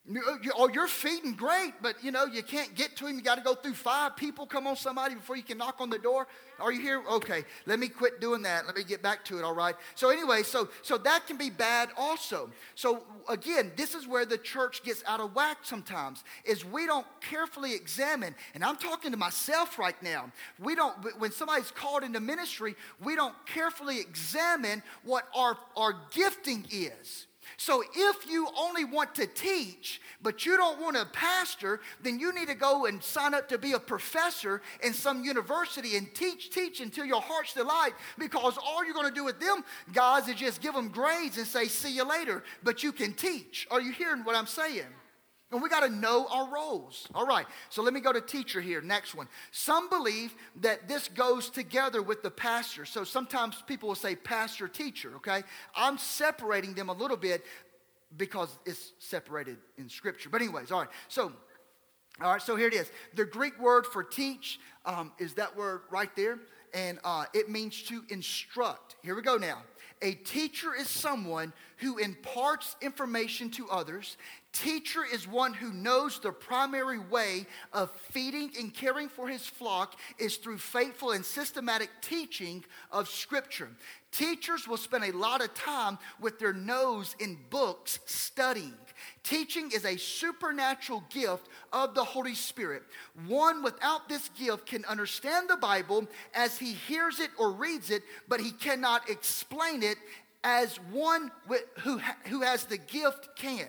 Uh, 0.09 0.37
you, 0.41 0.51
oh, 0.57 0.67
you're 0.69 0.87
feeding 0.87 1.33
great, 1.33 1.73
but 1.81 2.03
you 2.03 2.11
know, 2.11 2.25
you 2.25 2.41
can't 2.41 2.73
get 2.73 2.95
to 2.95 3.05
him. 3.05 3.15
You 3.15 3.21
got 3.21 3.35
to 3.35 3.43
go 3.43 3.53
through 3.53 3.75
five 3.75 4.15
people. 4.15 4.47
Come 4.47 4.65
on, 4.65 4.75
somebody, 4.75 5.13
before 5.15 5.35
you 5.35 5.43
can 5.43 5.57
knock 5.57 5.75
on 5.79 5.89
the 5.89 5.99
door. 5.99 6.27
Are 6.59 6.71
you 6.71 6.81
here? 6.81 7.01
Okay, 7.09 7.45
let 7.65 7.79
me 7.79 7.87
quit 7.87 8.19
doing 8.19 8.41
that. 8.41 8.65
Let 8.65 8.75
me 8.75 8.83
get 8.83 9.01
back 9.03 9.23
to 9.25 9.37
it, 9.37 9.43
all 9.43 9.53
right? 9.53 9.75
So, 9.95 10.09
anyway, 10.09 10.43
so, 10.43 10.69
so 10.81 10.97
that 10.97 11.27
can 11.27 11.37
be 11.37 11.49
bad 11.49 11.89
also. 11.95 12.49
So, 12.75 13.03
again, 13.29 13.71
this 13.75 13.93
is 13.93 14.07
where 14.07 14.25
the 14.25 14.37
church 14.37 14.83
gets 14.83 15.03
out 15.07 15.19
of 15.19 15.35
whack 15.35 15.59
sometimes, 15.61 16.23
is 16.43 16.65
we 16.65 16.85
don't 16.85 17.07
carefully 17.21 17.75
examine, 17.75 18.35
and 18.55 18.63
I'm 18.63 18.77
talking 18.77 19.11
to 19.11 19.17
myself 19.17 19.77
right 19.77 20.01
now. 20.01 20.31
We 20.59 20.75
don't, 20.75 21.19
when 21.19 21.31
somebody's 21.31 21.71
called 21.71 22.03
into 22.03 22.19
ministry, 22.19 22.75
we 23.03 23.15
don't 23.15 23.35
carefully 23.45 23.99
examine 23.99 24.83
what 25.03 25.27
our, 25.35 25.57
our 25.77 25.95
gifting 26.11 26.65
is. 26.71 27.27
So 27.59 27.83
if 27.93 28.29
you 28.29 28.47
only 28.57 28.85
want 28.85 29.13
to 29.15 29.27
teach, 29.27 29.99
but 30.21 30.45
you 30.45 30.55
don't 30.55 30.81
want 30.81 30.95
to 30.95 31.03
pastor, 31.07 31.81
then 32.01 32.17
you 32.17 32.33
need 32.33 32.47
to 32.47 32.55
go 32.55 32.85
and 32.85 33.03
sign 33.03 33.33
up 33.33 33.49
to 33.49 33.57
be 33.57 33.73
a 33.73 33.79
professor 33.79 34.61
in 34.81 34.93
some 34.93 35.25
university 35.25 35.97
and 35.97 36.11
teach, 36.15 36.51
teach 36.51 36.79
until 36.79 37.03
your 37.03 37.19
heart's 37.19 37.53
delight. 37.53 37.91
Because 38.17 38.57
all 38.57 38.85
you're 38.85 38.93
going 38.93 39.09
to 39.09 39.13
do 39.13 39.25
with 39.25 39.41
them 39.41 39.65
guys 39.91 40.29
is 40.29 40.35
just 40.35 40.61
give 40.61 40.73
them 40.73 40.87
grades 40.87 41.37
and 41.37 41.45
say, 41.45 41.65
see 41.65 41.93
you 41.93 42.07
later. 42.07 42.45
But 42.63 42.81
you 42.81 42.93
can 42.93 43.11
teach. 43.11 43.67
Are 43.69 43.81
you 43.81 43.91
hearing 43.91 44.23
what 44.23 44.37
I'm 44.37 44.47
saying? 44.47 44.87
And 45.51 45.63
we 45.63 45.69
got 45.69 45.79
to 45.79 45.89
know 45.89 46.27
our 46.29 46.47
roles. 46.47 47.07
All 47.15 47.25
right, 47.25 47.47
so 47.69 47.81
let 47.81 47.93
me 47.93 47.99
go 48.01 48.13
to 48.13 48.21
teacher 48.21 48.61
here. 48.61 48.81
Next 48.81 49.15
one. 49.15 49.27
Some 49.51 49.89
believe 49.89 50.35
that 50.61 50.87
this 50.87 51.07
goes 51.07 51.49
together 51.49 52.03
with 52.03 52.21
the 52.21 52.29
pastor. 52.29 52.85
So 52.85 53.03
sometimes 53.03 53.63
people 53.65 53.89
will 53.89 53.95
say 53.95 54.15
pastor, 54.15 54.67
teacher, 54.67 55.13
okay? 55.15 55.41
I'm 55.75 55.97
separating 55.97 56.75
them 56.75 56.89
a 56.89 56.93
little 56.93 57.17
bit 57.17 57.45
because 58.15 58.49
it's 58.65 58.93
separated 58.99 59.57
in 59.77 59.89
scripture. 59.89 60.29
But, 60.29 60.41
anyways, 60.41 60.71
all 60.71 60.81
right, 60.81 60.89
so. 61.07 61.33
All 62.21 62.33
right, 62.33 62.41
so 62.41 62.57
here 62.57 62.67
it 62.67 62.73
is. 62.73 62.91
The 63.15 63.23
Greek 63.23 63.57
word 63.61 63.85
for 63.85 64.03
teach 64.03 64.59
um, 64.85 65.13
is 65.19 65.35
that 65.35 65.55
word 65.55 65.83
right 65.89 66.13
there, 66.17 66.37
and 66.73 66.99
uh, 67.05 67.23
it 67.33 67.49
means 67.49 67.81
to 67.83 68.03
instruct. 68.09 68.97
Here 69.01 69.15
we 69.15 69.21
go 69.21 69.37
now. 69.37 69.59
A 70.01 70.13
teacher 70.13 70.73
is 70.73 70.89
someone 70.89 71.51
who 71.77 71.97
imparts 71.97 72.77
information 72.81 73.49
to 73.51 73.69
others. 73.69 74.15
Teacher 74.53 75.01
is 75.03 75.27
one 75.27 75.53
who 75.53 75.73
knows 75.73 76.19
the 76.19 76.31
primary 76.31 76.99
way 76.99 77.45
of 77.73 77.91
feeding 78.11 78.51
and 78.57 78.73
caring 78.73 79.09
for 79.09 79.27
his 79.27 79.45
flock 79.45 79.95
is 80.17 80.37
through 80.37 80.59
faithful 80.59 81.11
and 81.11 81.25
systematic 81.25 81.89
teaching 82.01 82.63
of 82.91 83.09
Scripture. 83.09 83.69
Teachers 84.11 84.67
will 84.67 84.77
spend 84.77 85.03
a 85.03 85.17
lot 85.17 85.43
of 85.43 85.53
time 85.53 85.97
with 86.21 86.39
their 86.39 86.53
nose 86.53 87.15
in 87.19 87.37
books 87.49 87.99
studying. 88.05 88.73
Teaching 89.23 89.71
is 89.71 89.85
a 89.85 89.97
supernatural 89.97 91.03
gift 91.09 91.47
of 91.71 91.93
the 91.93 92.03
Holy 92.03 92.35
Spirit. 92.35 92.83
One 93.27 93.63
without 93.63 94.09
this 94.09 94.29
gift 94.29 94.65
can 94.65 94.85
understand 94.85 95.49
the 95.49 95.57
Bible 95.57 96.07
as 96.33 96.57
he 96.57 96.73
hears 96.73 97.19
it 97.19 97.31
or 97.37 97.51
reads 97.51 97.91
it, 97.91 98.03
but 98.27 98.39
he 98.39 98.51
cannot 98.51 99.09
explain 99.09 99.83
it 99.83 99.97
as 100.43 100.77
one 100.91 101.31
who, 101.79 101.99
who 102.25 102.41
has 102.41 102.65
the 102.65 102.77
gift 102.77 103.35
can. 103.35 103.67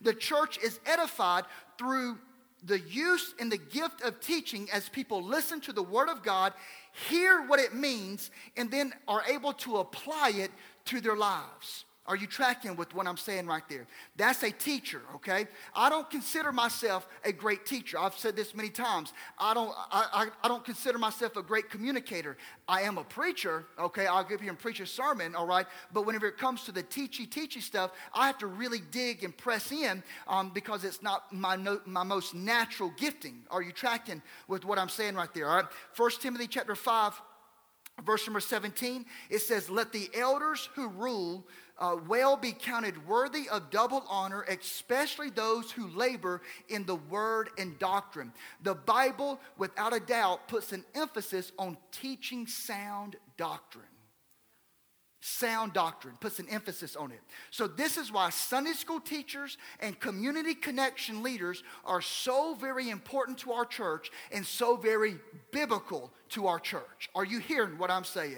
The 0.00 0.14
church 0.14 0.58
is 0.62 0.78
edified 0.86 1.44
through 1.78 2.18
the 2.64 2.80
use 2.80 3.34
and 3.40 3.50
the 3.50 3.58
gift 3.58 4.02
of 4.02 4.20
teaching 4.20 4.68
as 4.72 4.88
people 4.88 5.22
listen 5.22 5.60
to 5.62 5.72
the 5.72 5.82
Word 5.82 6.08
of 6.08 6.22
God, 6.22 6.52
hear 7.08 7.46
what 7.46 7.58
it 7.58 7.74
means, 7.74 8.30
and 8.56 8.70
then 8.70 8.92
are 9.08 9.22
able 9.28 9.52
to 9.54 9.78
apply 9.78 10.32
it 10.36 10.50
to 10.86 11.00
their 11.00 11.16
lives. 11.16 11.84
Are 12.04 12.16
you 12.16 12.26
tracking 12.26 12.74
with 12.74 12.96
what 12.96 13.06
I'm 13.06 13.16
saying 13.16 13.46
right 13.46 13.62
there? 13.68 13.86
That's 14.16 14.42
a 14.42 14.50
teacher, 14.50 15.02
okay? 15.14 15.46
I 15.72 15.88
don't 15.88 16.10
consider 16.10 16.50
myself 16.50 17.06
a 17.24 17.32
great 17.32 17.64
teacher. 17.64 17.96
I've 17.96 18.16
said 18.18 18.34
this 18.34 18.56
many 18.56 18.70
times. 18.70 19.12
I 19.38 19.54
don't, 19.54 19.72
I, 19.90 20.08
I, 20.12 20.26
I 20.42 20.48
don't 20.48 20.64
consider 20.64 20.98
myself 20.98 21.36
a 21.36 21.42
great 21.42 21.70
communicator. 21.70 22.36
I 22.66 22.82
am 22.82 22.98
a 22.98 23.04
preacher, 23.04 23.66
okay? 23.78 24.06
I'll 24.06 24.24
give 24.24 24.42
you 24.42 24.48
and 24.48 24.58
preach 24.58 24.80
a 24.80 24.86
sermon, 24.86 25.36
all 25.36 25.46
right? 25.46 25.66
But 25.92 26.04
whenever 26.04 26.26
it 26.26 26.38
comes 26.38 26.64
to 26.64 26.72
the 26.72 26.82
teachy, 26.82 27.28
teachy 27.28 27.62
stuff, 27.62 27.92
I 28.12 28.26
have 28.26 28.38
to 28.38 28.48
really 28.48 28.80
dig 28.90 29.22
and 29.22 29.36
press 29.36 29.70
in 29.70 30.02
um, 30.26 30.50
because 30.52 30.82
it's 30.82 31.02
not 31.02 31.32
my, 31.32 31.54
no, 31.54 31.80
my 31.86 32.02
most 32.02 32.34
natural 32.34 32.92
gifting. 32.96 33.42
Are 33.48 33.62
you 33.62 33.70
tracking 33.70 34.22
with 34.48 34.64
what 34.64 34.76
I'm 34.76 34.88
saying 34.88 35.14
right 35.14 35.32
there, 35.32 35.48
all 35.48 35.56
right? 35.56 35.66
1 35.96 36.10
Timothy 36.20 36.48
chapter 36.48 36.74
5, 36.74 37.22
verse 38.04 38.26
number 38.26 38.40
17, 38.40 39.04
it 39.30 39.40
says, 39.40 39.70
Let 39.70 39.92
the 39.92 40.10
elders 40.14 40.68
who 40.74 40.88
rule 40.88 41.46
uh, 41.78 41.96
well 42.06 42.36
be 42.36 42.52
counted 42.52 43.06
worthy 43.06 43.48
of 43.48 43.70
double 43.70 44.04
honor, 44.08 44.42
especially 44.42 45.30
those 45.30 45.70
who 45.70 45.88
labor 45.88 46.42
in 46.68 46.84
the 46.86 46.96
word 46.96 47.50
and 47.58 47.78
doctrine. 47.78 48.32
The 48.62 48.74
Bible, 48.74 49.40
without 49.58 49.94
a 49.94 50.00
doubt, 50.00 50.48
puts 50.48 50.72
an 50.72 50.84
emphasis 50.94 51.52
on 51.58 51.76
teaching 51.90 52.46
sound 52.46 53.16
doctrine. 53.36 53.84
Sound 55.24 55.72
doctrine 55.72 56.16
puts 56.18 56.40
an 56.40 56.48
emphasis 56.48 56.96
on 56.96 57.12
it. 57.12 57.20
So, 57.52 57.68
this 57.68 57.96
is 57.96 58.10
why 58.10 58.30
Sunday 58.30 58.72
school 58.72 58.98
teachers 58.98 59.56
and 59.78 59.98
community 60.00 60.52
connection 60.52 61.22
leaders 61.22 61.62
are 61.84 62.00
so 62.00 62.56
very 62.56 62.90
important 62.90 63.38
to 63.38 63.52
our 63.52 63.64
church 63.64 64.10
and 64.32 64.44
so 64.44 64.76
very 64.76 65.18
biblical 65.52 66.12
to 66.30 66.48
our 66.48 66.58
church. 66.58 67.08
Are 67.14 67.24
you 67.24 67.38
hearing 67.38 67.78
what 67.78 67.88
I'm 67.88 68.02
saying? 68.02 68.36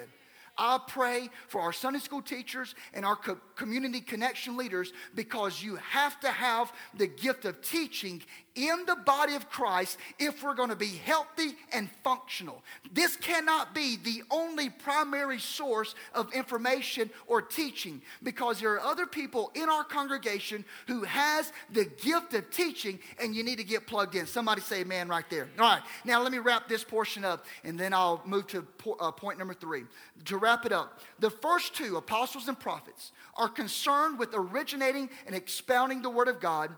I 0.56 0.78
pray 0.86 1.30
for 1.48 1.60
our 1.60 1.72
Sunday 1.72 1.98
school 1.98 2.22
teachers 2.22 2.74
and 2.92 3.04
our 3.04 3.16
co- 3.16 3.38
community 3.56 4.00
connection 4.00 4.56
leaders 4.56 4.92
because 5.14 5.62
you 5.62 5.76
have 5.76 6.18
to 6.20 6.28
have 6.30 6.72
the 6.96 7.06
gift 7.06 7.44
of 7.44 7.60
teaching 7.60 8.22
in 8.54 8.84
the 8.86 8.96
body 8.96 9.34
of 9.34 9.48
Christ 9.50 9.98
if 10.18 10.42
we're 10.42 10.54
going 10.54 10.68
to 10.68 10.76
be 10.76 11.00
healthy 11.04 11.56
and 11.72 11.90
functional. 12.02 12.62
This 12.92 13.16
cannot 13.16 13.74
be 13.74 13.96
the 13.96 14.22
only 14.30 14.70
primary 14.70 15.38
source 15.38 15.94
of 16.14 16.32
information 16.32 17.10
or 17.26 17.42
teaching 17.42 18.00
because 18.22 18.60
there 18.60 18.72
are 18.72 18.80
other 18.80 19.06
people 19.06 19.50
in 19.54 19.68
our 19.68 19.84
congregation 19.84 20.64
who 20.86 21.02
has 21.04 21.52
the 21.72 21.84
gift 21.84 22.34
of 22.34 22.50
teaching 22.50 22.98
and 23.20 23.34
you 23.34 23.42
need 23.42 23.58
to 23.58 23.64
get 23.64 23.86
plugged 23.86 24.14
in. 24.14 24.26
Somebody 24.26 24.60
say 24.60 24.80
amen 24.80 25.08
right 25.08 25.28
there. 25.30 25.48
All 25.58 25.64
right, 25.64 25.82
now 26.04 26.22
let 26.22 26.32
me 26.32 26.38
wrap 26.38 26.68
this 26.68 26.84
portion 26.84 27.24
up 27.24 27.46
and 27.64 27.78
then 27.78 27.92
I'll 27.92 28.22
move 28.24 28.46
to 28.48 28.66
uh, 29.00 29.10
point 29.10 29.38
number 29.38 29.54
three. 29.54 29.84
To 30.26 30.36
wrap 30.36 30.64
it 30.64 30.72
up, 30.72 31.00
the 31.18 31.30
first 31.30 31.74
two, 31.74 31.96
apostles 31.96 32.48
and 32.48 32.58
prophets, 32.58 33.12
are 33.36 33.48
concerned 33.48 34.18
with 34.18 34.30
originating 34.32 35.10
and 35.26 35.34
expounding 35.34 36.02
the 36.02 36.10
word 36.10 36.28
of 36.28 36.40
God 36.40 36.70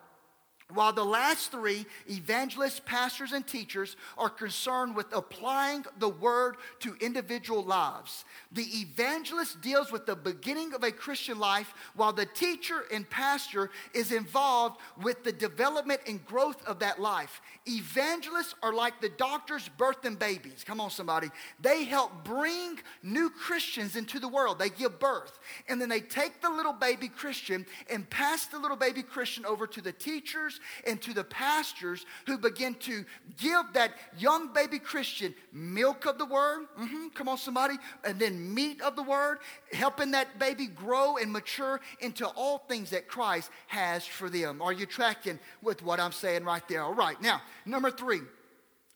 while 0.74 0.92
the 0.92 1.04
last 1.04 1.52
three, 1.52 1.86
evangelists, 2.10 2.80
pastors, 2.84 3.32
and 3.32 3.46
teachers, 3.46 3.96
are 4.18 4.28
concerned 4.28 4.96
with 4.96 5.06
applying 5.14 5.84
the 5.98 6.08
word 6.08 6.56
to 6.80 6.96
individual 7.00 7.62
lives. 7.62 8.24
The 8.50 8.64
evangelist 8.80 9.60
deals 9.60 9.92
with 9.92 10.06
the 10.06 10.16
beginning 10.16 10.74
of 10.74 10.82
a 10.82 10.90
Christian 10.90 11.38
life, 11.38 11.72
while 11.94 12.12
the 12.12 12.26
teacher 12.26 12.84
and 12.92 13.08
pastor 13.08 13.70
is 13.94 14.10
involved 14.10 14.80
with 15.00 15.22
the 15.22 15.32
development 15.32 16.00
and 16.08 16.24
growth 16.26 16.66
of 16.66 16.80
that 16.80 17.00
life. 17.00 17.40
Evangelists 17.68 18.54
are 18.60 18.72
like 18.72 19.00
the 19.00 19.08
doctors 19.10 19.70
birthing 19.78 20.18
babies. 20.18 20.64
Come 20.66 20.80
on, 20.80 20.90
somebody. 20.90 21.30
They 21.60 21.84
help 21.84 22.24
bring 22.24 22.80
new 23.04 23.30
Christians 23.30 23.94
into 23.94 24.18
the 24.18 24.28
world. 24.28 24.58
They 24.58 24.70
give 24.70 24.98
birth. 24.98 25.38
And 25.68 25.80
then 25.80 25.88
they 25.88 26.00
take 26.00 26.42
the 26.42 26.50
little 26.50 26.72
baby 26.72 27.08
Christian 27.08 27.66
and 27.88 28.08
pass 28.10 28.46
the 28.46 28.58
little 28.58 28.76
baby 28.76 29.02
Christian 29.02 29.46
over 29.46 29.66
to 29.68 29.80
the 29.80 29.92
teachers 29.92 30.55
teachers 30.56 30.86
and 30.86 31.00
to 31.02 31.14
the 31.14 31.24
pastors 31.24 32.04
who 32.26 32.38
begin 32.38 32.74
to 32.74 33.04
give 33.38 33.64
that 33.74 33.92
young 34.18 34.52
baby 34.52 34.78
Christian 34.78 35.34
milk 35.52 36.06
of 36.06 36.18
the 36.18 36.24
word. 36.24 36.66
Mm-hmm, 36.78 37.08
come 37.14 37.28
on, 37.28 37.38
somebody. 37.38 37.74
And 38.04 38.18
then 38.18 38.54
meat 38.54 38.80
of 38.82 38.96
the 38.96 39.02
word, 39.02 39.38
helping 39.72 40.12
that 40.12 40.38
baby 40.38 40.66
grow 40.66 41.16
and 41.16 41.32
mature 41.32 41.80
into 42.00 42.26
all 42.26 42.58
things 42.58 42.90
that 42.90 43.08
Christ 43.08 43.50
has 43.68 44.06
for 44.06 44.28
them. 44.28 44.62
Are 44.62 44.72
you 44.72 44.86
tracking 44.86 45.38
with 45.62 45.82
what 45.82 46.00
I'm 46.00 46.12
saying 46.12 46.44
right 46.44 46.66
there? 46.68 46.82
All 46.82 46.94
right. 46.94 47.20
Now, 47.20 47.40
number 47.64 47.90
three. 47.90 48.20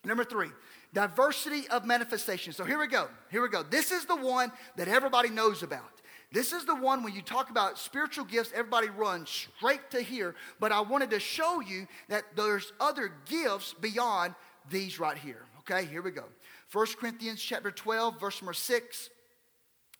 Number 0.03 0.23
three. 0.23 0.49
Diversity 0.93 1.69
of 1.69 1.85
manifestation. 1.85 2.51
So 2.51 2.65
here 2.65 2.77
we 2.77 2.87
go. 2.87 3.07
Here 3.29 3.41
we 3.41 3.47
go. 3.47 3.63
This 3.63 3.91
is 3.91 4.05
the 4.05 4.15
one 4.15 4.51
that 4.75 4.89
everybody 4.89 5.29
knows 5.29 5.63
about. 5.63 6.01
This 6.31 6.53
is 6.53 6.65
the 6.65 6.75
one 6.75 7.03
when 7.03 7.13
you 7.13 7.21
talk 7.21 7.49
about 7.49 7.77
spiritual 7.77 8.23
gifts, 8.23 8.51
everybody 8.55 8.89
runs 8.89 9.29
straight 9.29 9.91
to 9.91 10.01
here. 10.01 10.35
But 10.59 10.71
I 10.71 10.81
wanted 10.81 11.09
to 11.09 11.19
show 11.19 11.59
you 11.59 11.87
that 12.07 12.23
there's 12.35 12.71
other 12.79 13.11
gifts 13.29 13.73
beyond 13.73 14.35
these 14.69 14.99
right 14.99 15.17
here. 15.17 15.43
Okay, 15.59 15.85
here 15.85 16.01
we 16.01 16.11
go. 16.11 16.23
1 16.71 16.87
Corinthians 16.99 17.41
chapter 17.41 17.69
12, 17.69 18.19
verse 18.19 18.41
number 18.41 18.53
6. 18.53 19.09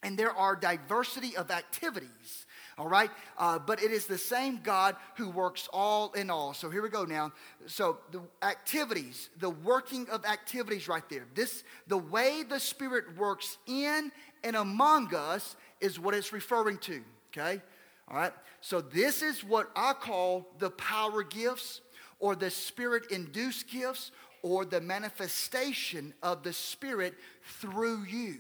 And 0.03 0.17
there 0.17 0.32
are 0.32 0.55
diversity 0.55 1.36
of 1.36 1.51
activities 1.51 2.45
all 2.82 2.88
right? 2.88 3.11
Uh, 3.38 3.59
but 3.59 3.84
it 3.84 3.91
is 3.91 4.07
the 4.07 4.17
same 4.17 4.59
God 4.63 4.95
who 5.15 5.29
works 5.29 5.69
all 5.71 6.11
in 6.13 6.32
all. 6.32 6.53
So 6.55 6.69
here 6.71 6.82
we 6.82 6.89
go 6.89 7.05
now. 7.05 7.32
So 7.67 7.99
the 8.11 8.21
activities, 8.41 9.29
the 9.39 9.51
working 9.51 10.09
of 10.09 10.25
activities 10.25 10.88
right 10.88 11.07
there. 11.07 11.25
This, 11.36 11.63
the 11.86 11.99
way 11.99 12.41
the 12.41 12.59
Spirit 12.59 13.15
works 13.17 13.59
in 13.67 14.11
and 14.43 14.55
among 14.55 15.13
us 15.13 15.55
is 15.82 15.99
what 15.99 16.13
it's 16.13 16.32
referring 16.32 16.77
to, 16.79 17.01
okay? 17.32 17.61
All 18.07 18.17
right? 18.17 18.34
So 18.61 18.82
this 18.82 19.21
is 19.21 19.43
what 19.43 19.71
I 19.75 19.93
call 19.93 20.47
the 20.59 20.69
power 20.69 21.23
gifts 21.23 21.82
or 22.19 22.36
the 22.36 22.49
Spirit 22.49 23.11
induced 23.11 23.69
gifts 23.69 24.11
or 24.43 24.65
the 24.65 24.82
manifestation 24.82 26.13
of 26.21 26.43
the 26.43 26.53
Spirit 26.53 27.15
through 27.59 28.03
you. 28.03 28.36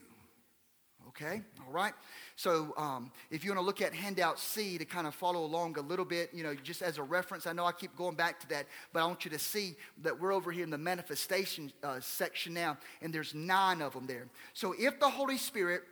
Okay? 1.09 1.41
All 1.65 1.73
right? 1.73 1.93
So 2.35 2.73
um, 2.77 3.11
if 3.29 3.43
you 3.43 3.51
want 3.51 3.59
to 3.59 3.65
look 3.65 3.81
at 3.81 3.93
handout 3.93 4.39
C 4.39 4.77
to 4.77 4.85
kind 4.85 5.05
of 5.05 5.13
follow 5.13 5.43
along 5.43 5.77
a 5.77 5.81
little 5.81 6.05
bit, 6.05 6.31
you 6.33 6.43
know, 6.43 6.55
just 6.55 6.81
as 6.81 6.97
a 6.97 7.03
reference, 7.03 7.45
I 7.45 7.53
know 7.53 7.65
I 7.65 7.71
keep 7.71 7.95
going 7.95 8.15
back 8.15 8.39
to 8.41 8.49
that, 8.49 8.65
but 8.93 9.03
I 9.03 9.05
want 9.05 9.25
you 9.25 9.31
to 9.31 9.39
see 9.39 9.75
that 10.03 10.19
we're 10.19 10.33
over 10.33 10.51
here 10.51 10.63
in 10.63 10.69
the 10.69 10.77
manifestation 10.77 11.71
uh, 11.83 11.99
section 11.99 12.53
now, 12.53 12.77
and 13.01 13.13
there's 13.13 13.35
nine 13.35 13.81
of 13.81 13.93
them 13.93 14.07
there. 14.07 14.27
So 14.53 14.73
if 14.79 14.99
the 14.99 15.09
Holy 15.09 15.37
Spirit 15.37 15.83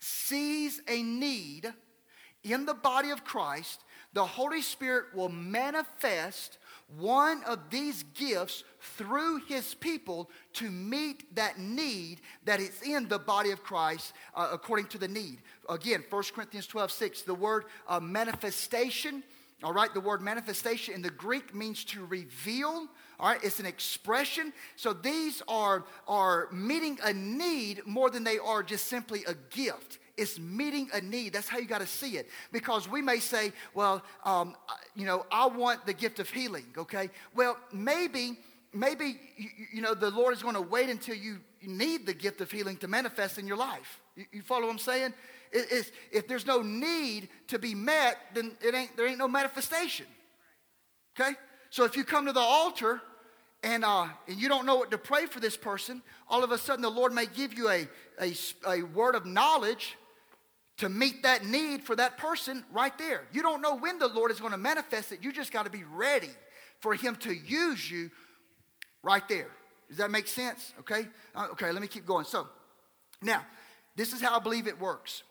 sees 0.00 0.80
a 0.88 1.02
need 1.02 1.72
in 2.44 2.66
the 2.66 2.74
body 2.74 3.10
of 3.10 3.24
Christ, 3.24 3.84
the 4.12 4.24
Holy 4.24 4.62
Spirit 4.62 5.14
will 5.14 5.28
manifest 5.28 6.58
one 6.96 7.42
of 7.44 7.68
these 7.70 8.02
gifts 8.14 8.64
through 8.80 9.42
his 9.46 9.74
people 9.74 10.30
to 10.54 10.70
meet 10.70 11.34
that 11.36 11.58
need 11.58 12.20
that 12.44 12.60
is 12.60 12.80
in 12.82 13.08
the 13.08 13.18
body 13.18 13.50
of 13.50 13.62
Christ 13.62 14.14
uh, 14.34 14.48
according 14.52 14.86
to 14.86 14.98
the 14.98 15.08
need. 15.08 15.38
Again, 15.68 16.02
1 16.08 16.22
Corinthians 16.34 16.66
12 16.66 16.90
6, 16.90 17.22
the 17.22 17.34
word 17.34 17.64
uh, 17.86 18.00
manifestation. 18.00 19.22
All 19.62 19.72
right, 19.72 19.92
the 19.92 20.00
word 20.00 20.22
manifestation 20.22 20.94
in 20.94 21.02
the 21.02 21.10
Greek 21.10 21.54
means 21.54 21.84
to 21.86 22.06
reveal. 22.06 22.88
All 23.20 23.28
right, 23.28 23.42
it's 23.42 23.58
an 23.58 23.66
expression. 23.66 24.52
So 24.76 24.92
these 24.92 25.42
are, 25.48 25.84
are 26.06 26.48
meeting 26.52 26.98
a 27.02 27.12
need 27.12 27.82
more 27.84 28.10
than 28.10 28.22
they 28.22 28.38
are 28.38 28.62
just 28.62 28.86
simply 28.86 29.24
a 29.26 29.34
gift. 29.50 29.98
It's 30.16 30.38
meeting 30.38 30.88
a 30.92 31.00
need. 31.00 31.32
That's 31.32 31.48
how 31.48 31.58
you 31.58 31.66
got 31.66 31.80
to 31.80 31.86
see 31.86 32.16
it. 32.16 32.28
Because 32.52 32.88
we 32.88 33.02
may 33.02 33.18
say, 33.18 33.52
well, 33.74 34.02
um, 34.24 34.54
you 34.94 35.04
know, 35.04 35.26
I 35.32 35.46
want 35.46 35.84
the 35.84 35.94
gift 35.94 36.20
of 36.20 36.30
healing, 36.30 36.66
okay? 36.76 37.10
Well, 37.34 37.56
maybe, 37.72 38.38
maybe, 38.72 39.18
you, 39.36 39.48
you 39.74 39.82
know, 39.82 39.94
the 39.94 40.10
Lord 40.10 40.34
is 40.34 40.42
going 40.42 40.54
to 40.54 40.60
wait 40.60 40.88
until 40.88 41.16
you 41.16 41.38
need 41.62 42.06
the 42.06 42.14
gift 42.14 42.40
of 42.40 42.50
healing 42.50 42.76
to 42.78 42.88
manifest 42.88 43.38
in 43.38 43.46
your 43.48 43.56
life. 43.56 44.00
You, 44.14 44.26
you 44.32 44.42
follow 44.42 44.66
what 44.66 44.72
I'm 44.72 44.78
saying? 44.78 45.12
It, 45.50 45.90
if 46.12 46.28
there's 46.28 46.46
no 46.46 46.62
need 46.62 47.28
to 47.48 47.58
be 47.58 47.74
met, 47.74 48.18
then 48.34 48.52
it 48.60 48.74
ain't, 48.74 48.96
there 48.96 49.08
ain't 49.08 49.18
no 49.18 49.28
manifestation. 49.28 50.06
Okay? 51.18 51.32
So 51.70 51.84
if 51.84 51.96
you 51.96 52.04
come 52.04 52.26
to 52.26 52.32
the 52.32 52.40
altar 52.40 53.00
and, 53.62 53.84
uh, 53.84 54.06
and 54.26 54.38
you 54.38 54.48
don't 54.48 54.66
know 54.66 54.76
what 54.76 54.90
to 54.92 54.98
pray 54.98 55.26
for 55.26 55.40
this 55.40 55.56
person, 55.56 56.02
all 56.28 56.44
of 56.44 56.52
a 56.52 56.58
sudden 56.58 56.82
the 56.82 56.90
Lord 56.90 57.12
may 57.12 57.26
give 57.26 57.54
you 57.54 57.68
a, 57.68 57.88
a, 58.20 58.34
a 58.66 58.82
word 58.82 59.14
of 59.14 59.26
knowledge 59.26 59.96
to 60.78 60.88
meet 60.88 61.24
that 61.24 61.44
need 61.44 61.82
for 61.82 61.96
that 61.96 62.18
person 62.18 62.64
right 62.72 62.96
there. 62.98 63.24
You 63.32 63.42
don't 63.42 63.60
know 63.60 63.76
when 63.76 63.98
the 63.98 64.06
Lord 64.06 64.30
is 64.30 64.38
going 64.38 64.52
to 64.52 64.58
manifest 64.58 65.10
it. 65.10 65.18
You 65.22 65.32
just 65.32 65.52
got 65.52 65.64
to 65.64 65.70
be 65.70 65.82
ready 65.84 66.30
for 66.80 66.94
Him 66.94 67.16
to 67.16 67.32
use 67.34 67.90
you 67.90 68.10
right 69.02 69.26
there. 69.28 69.48
Does 69.88 69.98
that 69.98 70.10
make 70.10 70.28
sense? 70.28 70.72
Okay? 70.80 71.08
Uh, 71.34 71.48
okay, 71.52 71.72
let 71.72 71.82
me 71.82 71.88
keep 71.88 72.06
going. 72.06 72.24
So, 72.24 72.46
now, 73.22 73.44
this 73.96 74.12
is 74.12 74.20
how 74.20 74.36
I 74.36 74.38
believe 74.38 74.68
it 74.68 74.80
works. 74.80 75.24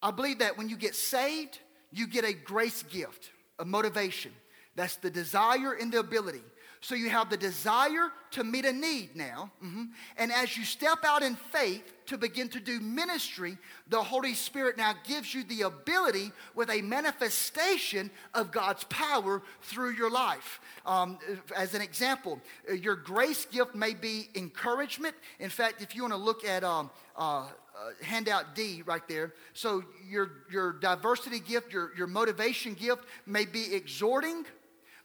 I 0.00 0.12
believe 0.12 0.38
that 0.38 0.56
when 0.56 0.68
you 0.68 0.76
get 0.76 0.94
saved, 0.94 1.58
you 1.90 2.06
get 2.06 2.24
a 2.24 2.32
grace 2.32 2.84
gift, 2.84 3.30
a 3.58 3.64
motivation. 3.64 4.32
That's 4.76 4.96
the 4.96 5.10
desire 5.10 5.72
and 5.72 5.90
the 5.90 5.98
ability. 5.98 6.42
So 6.80 6.94
you 6.94 7.10
have 7.10 7.30
the 7.30 7.36
desire 7.36 8.10
to 8.32 8.44
meet 8.44 8.64
a 8.64 8.72
need 8.72 9.16
now. 9.16 9.50
Mm-hmm. 9.64 9.84
And 10.18 10.32
as 10.32 10.56
you 10.56 10.64
step 10.64 10.98
out 11.04 11.22
in 11.22 11.36
faith 11.36 11.82
to 12.06 12.18
begin 12.18 12.48
to 12.50 12.60
do 12.60 12.80
ministry, 12.80 13.56
the 13.88 14.02
Holy 14.02 14.34
Spirit 14.34 14.76
now 14.76 14.94
gives 15.06 15.34
you 15.34 15.42
the 15.44 15.62
ability 15.62 16.32
with 16.54 16.70
a 16.70 16.82
manifestation 16.82 18.10
of 18.34 18.52
God's 18.52 18.84
power 18.84 19.42
through 19.62 19.92
your 19.92 20.10
life. 20.10 20.60
Um, 20.84 21.18
as 21.56 21.74
an 21.74 21.82
example, 21.82 22.40
your 22.72 22.96
grace 22.96 23.46
gift 23.46 23.74
may 23.74 23.94
be 23.94 24.28
encouragement. 24.34 25.14
In 25.40 25.50
fact, 25.50 25.82
if 25.82 25.94
you 25.96 26.02
want 26.02 26.14
to 26.14 26.18
look 26.18 26.44
at 26.44 26.62
um, 26.62 26.90
uh, 27.16 27.46
uh, 27.76 27.90
handout 28.02 28.54
D 28.54 28.82
right 28.86 29.06
there. 29.06 29.34
So 29.52 29.84
your, 30.08 30.30
your 30.50 30.72
diversity 30.72 31.40
gift, 31.40 31.74
your, 31.74 31.92
your 31.94 32.06
motivation 32.06 32.72
gift 32.72 33.04
may 33.26 33.44
be 33.44 33.74
exhorting, 33.74 34.46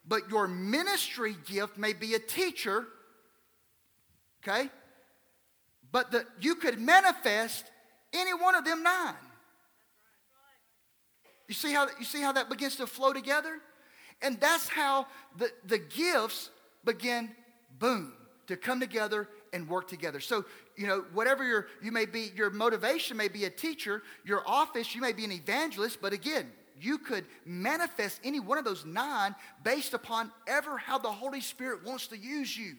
but 0.06 0.28
your 0.30 0.48
ministry 0.48 1.36
gift 1.46 1.78
may 1.78 1.92
be 1.92 2.14
a 2.14 2.18
teacher, 2.18 2.86
okay? 4.42 4.68
But 5.90 6.10
the, 6.10 6.26
you 6.40 6.54
could 6.54 6.80
manifest 6.80 7.64
any 8.12 8.34
one 8.34 8.54
of 8.54 8.64
them 8.64 8.82
nine. 8.82 9.14
You 11.48 11.54
see 11.54 11.72
how, 11.72 11.88
you 11.98 12.04
see 12.04 12.20
how 12.20 12.32
that 12.32 12.48
begins 12.48 12.76
to 12.76 12.86
flow 12.86 13.12
together? 13.12 13.58
And 14.22 14.40
that's 14.40 14.68
how 14.68 15.06
the, 15.36 15.50
the 15.66 15.78
gifts 15.78 16.50
begin, 16.84 17.30
boom, 17.78 18.12
to 18.46 18.56
come 18.56 18.80
together 18.80 19.28
and 19.52 19.68
work 19.68 19.88
together. 19.88 20.20
So, 20.20 20.44
you 20.76 20.86
know, 20.86 21.04
whatever 21.12 21.44
your, 21.44 21.66
you 21.82 21.92
may 21.92 22.06
be, 22.06 22.30
your 22.34 22.50
motivation 22.50 23.16
may 23.16 23.28
be 23.28 23.44
a 23.44 23.50
teacher, 23.50 24.02
your 24.24 24.42
office, 24.46 24.94
you 24.94 25.00
may 25.00 25.12
be 25.12 25.24
an 25.24 25.32
evangelist, 25.32 25.98
but 26.00 26.12
again, 26.12 26.50
you 26.80 26.98
could 26.98 27.24
manifest 27.44 28.20
any 28.24 28.40
one 28.40 28.58
of 28.58 28.64
those 28.64 28.84
nine 28.84 29.34
based 29.62 29.94
upon 29.94 30.30
ever 30.46 30.78
how 30.78 30.98
the 30.98 31.10
Holy 31.10 31.40
Spirit 31.40 31.84
wants 31.84 32.06
to 32.08 32.18
use 32.18 32.56
you. 32.56 32.74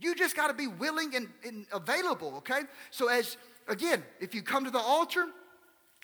You 0.00 0.14
just 0.14 0.34
got 0.34 0.48
to 0.48 0.54
be 0.54 0.66
willing 0.66 1.14
and, 1.14 1.28
and, 1.46 1.66
available, 1.72 2.34
okay? 2.38 2.62
So, 2.90 3.08
as 3.08 3.36
again, 3.68 4.02
if 4.20 4.34
you 4.34 4.42
come 4.42 4.64
to 4.64 4.70
the 4.70 4.78
altar, 4.78 5.26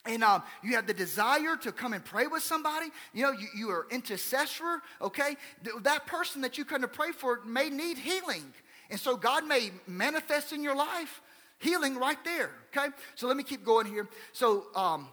and 0.04 0.22
um, 0.22 0.42
you 0.62 0.74
have 0.74 0.86
the 0.86 0.94
desire 0.94 1.56
to 1.56 1.72
come 1.72 1.92
and 1.92 2.04
pray 2.04 2.26
with 2.26 2.42
somebody, 2.42 2.86
you 3.12 3.22
know, 3.22 3.32
you, 3.32 3.48
you 3.54 3.70
are 3.70 3.86
intercessor, 3.90 4.80
okay? 5.02 5.36
That 5.82 6.06
person 6.06 6.40
that 6.42 6.56
you 6.56 6.64
come 6.64 6.82
to 6.82 6.88
pray 6.88 7.12
for 7.12 7.40
may 7.44 7.68
need 7.68 7.98
healing. 7.98 8.44
And 8.90 8.98
so 8.98 9.16
God 9.16 9.46
may 9.46 9.70
manifest 9.86 10.52
in 10.52 10.62
your 10.62 10.76
life 10.76 11.20
healing 11.58 11.96
right 11.96 12.22
there, 12.24 12.50
okay? 12.74 12.88
So 13.16 13.26
let 13.26 13.36
me 13.36 13.42
keep 13.42 13.64
going 13.64 13.86
here. 13.86 14.08
So, 14.32 14.66
um, 14.74 15.08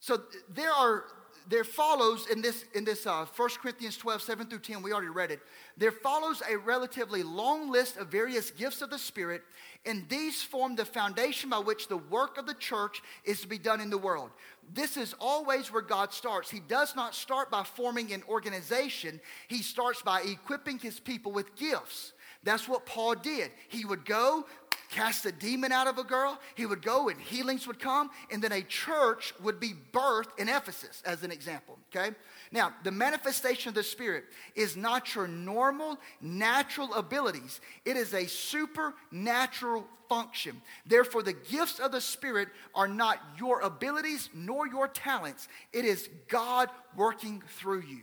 so 0.00 0.22
there 0.54 0.72
are 0.72 1.04
there 1.48 1.64
follows 1.64 2.26
in 2.30 2.42
this 2.42 2.64
in 2.74 2.84
this 2.84 3.06
uh, 3.06 3.24
1 3.24 3.48
corinthians 3.62 3.96
12 3.96 4.22
7 4.22 4.46
through 4.46 4.58
10 4.58 4.82
we 4.82 4.92
already 4.92 5.08
read 5.08 5.30
it. 5.30 5.40
There 5.76 5.92
follows 5.92 6.42
a 6.48 6.56
relatively 6.56 7.22
long 7.22 7.70
list 7.70 7.96
of 7.96 8.08
various 8.08 8.50
gifts 8.50 8.82
of 8.82 8.90
the 8.90 8.98
spirit 8.98 9.42
and 9.86 10.06
these 10.08 10.42
form 10.42 10.76
the 10.76 10.84
foundation 10.84 11.48
by 11.48 11.58
which 11.58 11.88
the 11.88 11.96
work 11.96 12.36
of 12.36 12.46
the 12.46 12.54
church 12.54 13.00
is 13.24 13.40
to 13.40 13.48
be 13.48 13.58
done 13.58 13.80
in 13.80 13.88
the 13.88 13.98
world. 13.98 14.30
This 14.74 14.96
is 14.96 15.14
always 15.20 15.72
where 15.72 15.82
god 15.82 16.12
starts. 16.12 16.50
He 16.50 16.60
does 16.60 16.94
not 16.94 17.14
start 17.14 17.50
by 17.50 17.64
forming 17.64 18.12
an 18.12 18.22
organization. 18.28 19.18
He 19.48 19.62
starts 19.62 20.02
by 20.02 20.20
equipping 20.22 20.78
his 20.78 21.00
people 21.00 21.32
with 21.32 21.56
gifts. 21.56 22.12
That's 22.44 22.68
what 22.68 22.84
paul 22.84 23.14
did. 23.14 23.50
He 23.68 23.86
would 23.86 24.04
go 24.04 24.44
cast 24.90 25.26
a 25.26 25.32
demon 25.32 25.72
out 25.72 25.86
of 25.86 25.98
a 25.98 26.04
girl. 26.04 26.38
He 26.54 26.66
would 26.66 26.82
go 26.82 27.08
and 27.08 27.20
healings 27.20 27.66
would 27.66 27.78
come, 27.78 28.10
and 28.30 28.42
then 28.42 28.52
a 28.52 28.62
church 28.62 29.34
would 29.42 29.60
be 29.60 29.72
birthed 29.92 30.38
in 30.38 30.48
Ephesus, 30.48 31.02
as 31.04 31.22
an 31.22 31.30
example. 31.30 31.78
Okay? 31.94 32.14
Now, 32.50 32.72
the 32.84 32.90
manifestation 32.90 33.68
of 33.68 33.74
the 33.74 33.82
Spirit 33.82 34.24
is 34.54 34.76
not 34.76 35.14
your 35.14 35.28
normal, 35.28 35.98
natural 36.20 36.92
abilities, 36.94 37.60
it 37.84 37.96
is 37.96 38.14
a 38.14 38.26
supernatural 38.26 39.86
function. 40.08 40.60
Therefore, 40.86 41.22
the 41.22 41.34
gifts 41.34 41.78
of 41.78 41.92
the 41.92 42.00
Spirit 42.00 42.48
are 42.74 42.88
not 42.88 43.20
your 43.38 43.60
abilities 43.60 44.30
nor 44.34 44.66
your 44.66 44.88
talents, 44.88 45.48
it 45.72 45.84
is 45.84 46.08
God 46.28 46.70
working 46.96 47.42
through 47.58 47.82
you. 47.82 48.00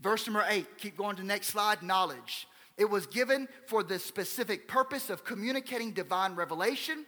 Verse 0.00 0.26
number 0.26 0.44
eight, 0.48 0.66
keep 0.78 0.96
going 0.96 1.16
to 1.16 1.22
the 1.22 1.28
next 1.28 1.48
slide 1.48 1.82
knowledge. 1.82 2.46
It 2.80 2.88
was 2.88 3.06
given 3.06 3.46
for 3.66 3.82
the 3.82 3.98
specific 3.98 4.66
purpose 4.66 5.10
of 5.10 5.22
communicating 5.22 5.92
divine 5.92 6.34
revelation. 6.34 7.04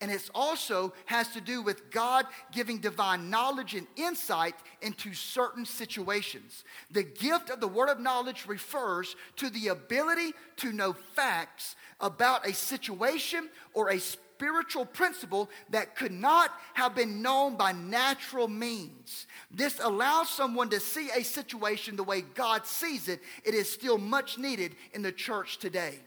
And 0.00 0.10
it 0.10 0.30
also 0.34 0.94
has 1.04 1.28
to 1.34 1.42
do 1.42 1.60
with 1.60 1.90
God 1.90 2.24
giving 2.52 2.78
divine 2.78 3.28
knowledge 3.28 3.74
and 3.74 3.86
insight 3.96 4.54
into 4.80 5.12
certain 5.12 5.66
situations. 5.66 6.64
The 6.90 7.02
gift 7.02 7.50
of 7.50 7.60
the 7.60 7.68
word 7.68 7.90
of 7.90 8.00
knowledge 8.00 8.46
refers 8.46 9.14
to 9.36 9.50
the 9.50 9.68
ability 9.68 10.32
to 10.56 10.72
know 10.72 10.94
facts 10.94 11.76
about 12.00 12.48
a 12.48 12.54
situation 12.54 13.50
or 13.74 13.90
a 13.90 14.00
spiritual 14.40 14.86
principle 14.86 15.50
that 15.68 15.94
could 15.94 16.12
not 16.12 16.50
have 16.72 16.94
been 16.94 17.20
known 17.20 17.56
by 17.56 17.72
natural 17.72 18.48
means. 18.48 19.26
This 19.50 19.78
allows 19.82 20.30
someone 20.30 20.70
to 20.70 20.80
see 20.80 21.10
a 21.10 21.22
situation 21.22 21.94
the 21.94 22.02
way 22.02 22.22
God 22.22 22.64
sees 22.64 23.08
it. 23.08 23.20
It 23.44 23.52
is 23.52 23.70
still 23.70 23.98
much 23.98 24.38
needed 24.38 24.76
in 24.94 25.02
the 25.02 25.12
church 25.12 25.58
today. 25.58 25.98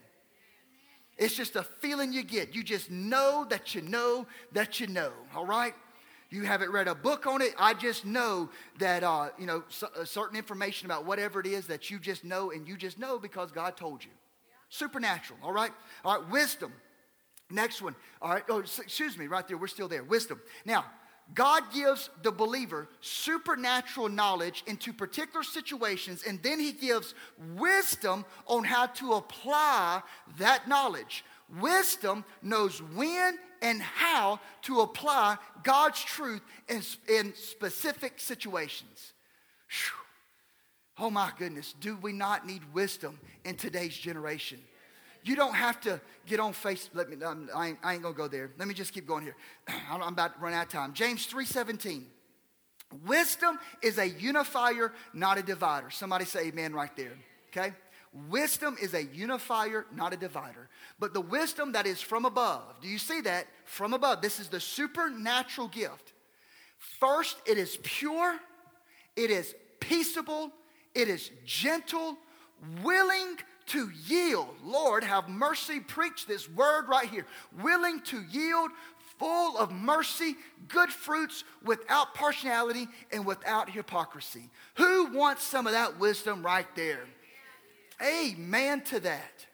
It's 1.16 1.36
just 1.36 1.54
a 1.54 1.62
feeling 1.62 2.12
you 2.12 2.24
get. 2.24 2.56
You 2.56 2.64
just 2.64 2.90
know 2.90 3.46
that 3.50 3.72
you 3.72 3.82
know 3.82 4.26
that 4.50 4.80
you 4.80 4.88
know, 4.88 5.12
all 5.36 5.46
right? 5.46 5.74
You 6.28 6.42
haven't 6.42 6.72
read 6.72 6.88
a 6.88 6.94
book 6.96 7.28
on 7.28 7.40
it. 7.40 7.54
I 7.56 7.72
just 7.74 8.04
know 8.04 8.50
that, 8.80 9.04
uh, 9.04 9.28
you 9.38 9.46
know, 9.46 9.62
so, 9.68 9.86
uh, 9.96 10.04
certain 10.04 10.36
information 10.36 10.86
about 10.86 11.06
whatever 11.06 11.38
it 11.38 11.46
is 11.46 11.68
that 11.68 11.88
you 11.88 12.00
just 12.00 12.24
know, 12.24 12.50
and 12.50 12.66
you 12.66 12.76
just 12.76 12.98
know 12.98 13.16
because 13.16 13.52
God 13.52 13.76
told 13.76 14.02
you. 14.02 14.10
Supernatural, 14.70 15.38
all 15.40 15.52
right? 15.52 15.70
All 16.04 16.20
right, 16.20 16.30
wisdom. 16.30 16.72
Next 17.50 17.82
one. 17.82 17.94
All 18.22 18.30
right. 18.30 18.44
Oh, 18.48 18.60
excuse 18.60 19.18
me, 19.18 19.26
right 19.26 19.46
there. 19.46 19.56
We're 19.56 19.66
still 19.66 19.88
there. 19.88 20.02
Wisdom. 20.02 20.40
Now, 20.64 20.84
God 21.32 21.62
gives 21.72 22.10
the 22.22 22.32
believer 22.32 22.88
supernatural 23.00 24.08
knowledge 24.08 24.62
into 24.66 24.92
particular 24.92 25.42
situations, 25.42 26.22
and 26.26 26.42
then 26.42 26.60
He 26.60 26.72
gives 26.72 27.14
wisdom 27.56 28.24
on 28.46 28.64
how 28.64 28.86
to 28.86 29.14
apply 29.14 30.02
that 30.38 30.68
knowledge. 30.68 31.24
Wisdom 31.60 32.24
knows 32.42 32.82
when 32.82 33.38
and 33.62 33.80
how 33.80 34.40
to 34.62 34.80
apply 34.80 35.38
God's 35.62 36.02
truth 36.02 36.42
in, 36.68 36.82
in 37.08 37.34
specific 37.34 38.14
situations. 38.18 39.12
Whew. 39.68 41.06
Oh 41.06 41.10
my 41.10 41.30
goodness, 41.38 41.74
do 41.80 41.96
we 42.00 42.12
not 42.12 42.46
need 42.46 42.62
wisdom 42.72 43.18
in 43.44 43.56
today's 43.56 43.96
generation? 43.96 44.60
You 45.24 45.36
don't 45.36 45.54
have 45.54 45.80
to 45.82 46.00
get 46.26 46.38
on 46.38 46.52
face. 46.52 46.90
Let 46.92 47.08
me. 47.08 47.16
I, 47.24 47.68
ain't, 47.68 47.78
I 47.82 47.94
ain't 47.94 48.02
gonna 48.02 48.14
go 48.14 48.28
there. 48.28 48.52
Let 48.58 48.68
me 48.68 48.74
just 48.74 48.92
keep 48.92 49.06
going 49.06 49.24
here. 49.24 49.36
I'm 49.90 50.02
about 50.02 50.34
to 50.34 50.40
run 50.40 50.52
out 50.52 50.66
of 50.66 50.72
time. 50.72 50.92
James 50.92 51.26
three 51.26 51.46
seventeen. 51.46 52.06
Wisdom 53.06 53.58
is 53.82 53.98
a 53.98 54.08
unifier, 54.08 54.92
not 55.12 55.38
a 55.38 55.42
divider. 55.42 55.90
Somebody 55.90 56.26
say 56.26 56.48
amen 56.48 56.74
right 56.74 56.94
there. 56.96 57.16
Okay. 57.48 57.72
Wisdom 58.28 58.76
is 58.80 58.94
a 58.94 59.02
unifier, 59.02 59.86
not 59.92 60.12
a 60.12 60.16
divider. 60.16 60.68
But 61.00 61.14
the 61.14 61.20
wisdom 61.20 61.72
that 61.72 61.84
is 61.86 62.00
from 62.00 62.24
above, 62.24 62.62
do 62.80 62.86
you 62.86 62.98
see 62.98 63.20
that? 63.22 63.46
From 63.64 63.92
above. 63.92 64.22
This 64.22 64.38
is 64.38 64.48
the 64.48 64.60
supernatural 64.60 65.66
gift. 65.66 66.12
First, 67.00 67.36
it 67.44 67.58
is 67.58 67.76
pure, 67.82 68.38
it 69.16 69.30
is 69.30 69.54
peaceable, 69.80 70.52
it 70.94 71.08
is 71.08 71.30
gentle, 71.44 72.16
willing 72.84 73.36
to 73.66 73.90
yield. 74.06 74.56
Lord, 74.62 75.04
have 75.04 75.28
mercy. 75.28 75.80
Preach 75.80 76.26
this 76.26 76.48
word 76.48 76.88
right 76.88 77.08
here. 77.08 77.26
Willing 77.62 78.00
to 78.02 78.22
yield, 78.30 78.70
full 79.18 79.56
of 79.58 79.72
mercy, 79.72 80.36
good 80.68 80.90
fruits, 80.90 81.44
without 81.64 82.14
partiality 82.14 82.88
and 83.12 83.24
without 83.24 83.70
hypocrisy. 83.70 84.50
Who 84.74 85.12
wants 85.12 85.42
some 85.42 85.66
of 85.66 85.72
that 85.72 85.98
wisdom 85.98 86.44
right 86.44 86.66
there? 86.74 87.04
Amen 88.02 88.82
to 88.82 89.00
that. 89.00 89.46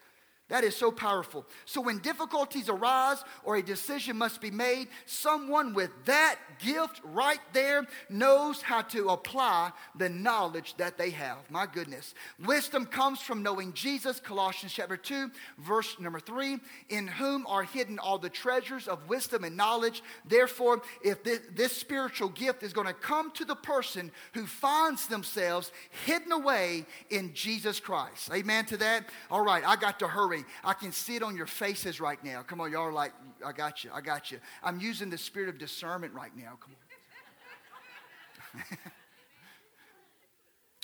That 0.49 0.65
is 0.65 0.77
so 0.77 0.91
powerful. 0.91 1.47
So, 1.65 1.81
when 1.81 1.99
difficulties 1.99 2.69
arise 2.69 3.23
or 3.45 3.57
a 3.57 3.63
decision 3.63 4.17
must 4.19 4.41
be 4.41 4.51
made, 4.51 4.89
someone 5.07 5.75
with 5.75 5.91
that 6.07 6.37
gift 6.63 7.01
right 7.05 7.41
there 7.53 7.87
knows 8.09 8.63
how 8.63 8.83
to 8.83 9.09
apply 9.09 9.73
the 9.97 10.09
knowledge 10.09 10.75
that 10.77 10.99
they 10.99 11.11
have. 11.11 11.39
My 11.51 11.67
goodness. 11.67 12.15
Wisdom 12.45 12.87
comes 12.87 13.21
from 13.21 13.43
knowing 13.43 13.73
Jesus, 13.73 14.21
Colossians 14.21 14.73
chapter 14.73 14.97
2, 14.97 15.31
verse 15.59 15.99
number 15.99 16.21
3, 16.21 16.59
in 16.89 17.07
whom 17.07 17.47
are 17.47 17.63
hidden 17.63 17.99
all 17.99 18.19
the 18.19 18.29
treasures 18.29 18.89
of 18.89 19.09
wisdom 19.09 19.45
and 19.45 19.57
knowledge. 19.57 20.03
Therefore, 20.27 20.83
if 21.03 21.23
this, 21.23 21.41
this 21.55 21.77
spiritual 21.77 22.29
gift 22.29 22.63
is 22.63 22.73
going 22.73 22.87
to 22.87 22.93
come 22.93 23.31
to 23.33 23.45
the 23.45 23.57
person 23.57 24.11
who 24.35 24.47
finds 24.47 25.07
themselves 25.07 25.73
hidden 26.05 26.33
away 26.33 26.87
in 27.11 27.35
Jesus 27.35 27.81
Christ. 27.81 28.31
Amen 28.33 28.65
to 28.67 28.77
that? 28.79 29.07
All 29.31 29.45
right, 29.45 29.65
I 29.67 29.77
got 29.77 29.99
to 30.01 30.09
hurry. 30.09 30.45
I 30.65 30.75
can 30.75 30.93
see 30.93 31.17
it 31.17 31.23
on 31.23 31.37
your 31.37 31.47
faces 31.47 32.01
right 32.01 32.23
now. 32.25 32.43
Come 32.43 32.61
on, 32.61 32.73
y'all 32.73 32.93
like, 32.93 33.13
I 33.45 33.53
got 33.53 33.85
you, 33.85 33.91
I 33.93 34.01
got 34.01 34.31
you. 34.31 34.39
I'm 34.63 34.81
using 34.81 35.11
the 35.11 35.19
spirit 35.19 35.49
of 35.49 35.59
discernment 35.59 36.15
right 36.15 36.37
now. 36.37 36.50
Come 36.57 36.75
on. 38.55 38.61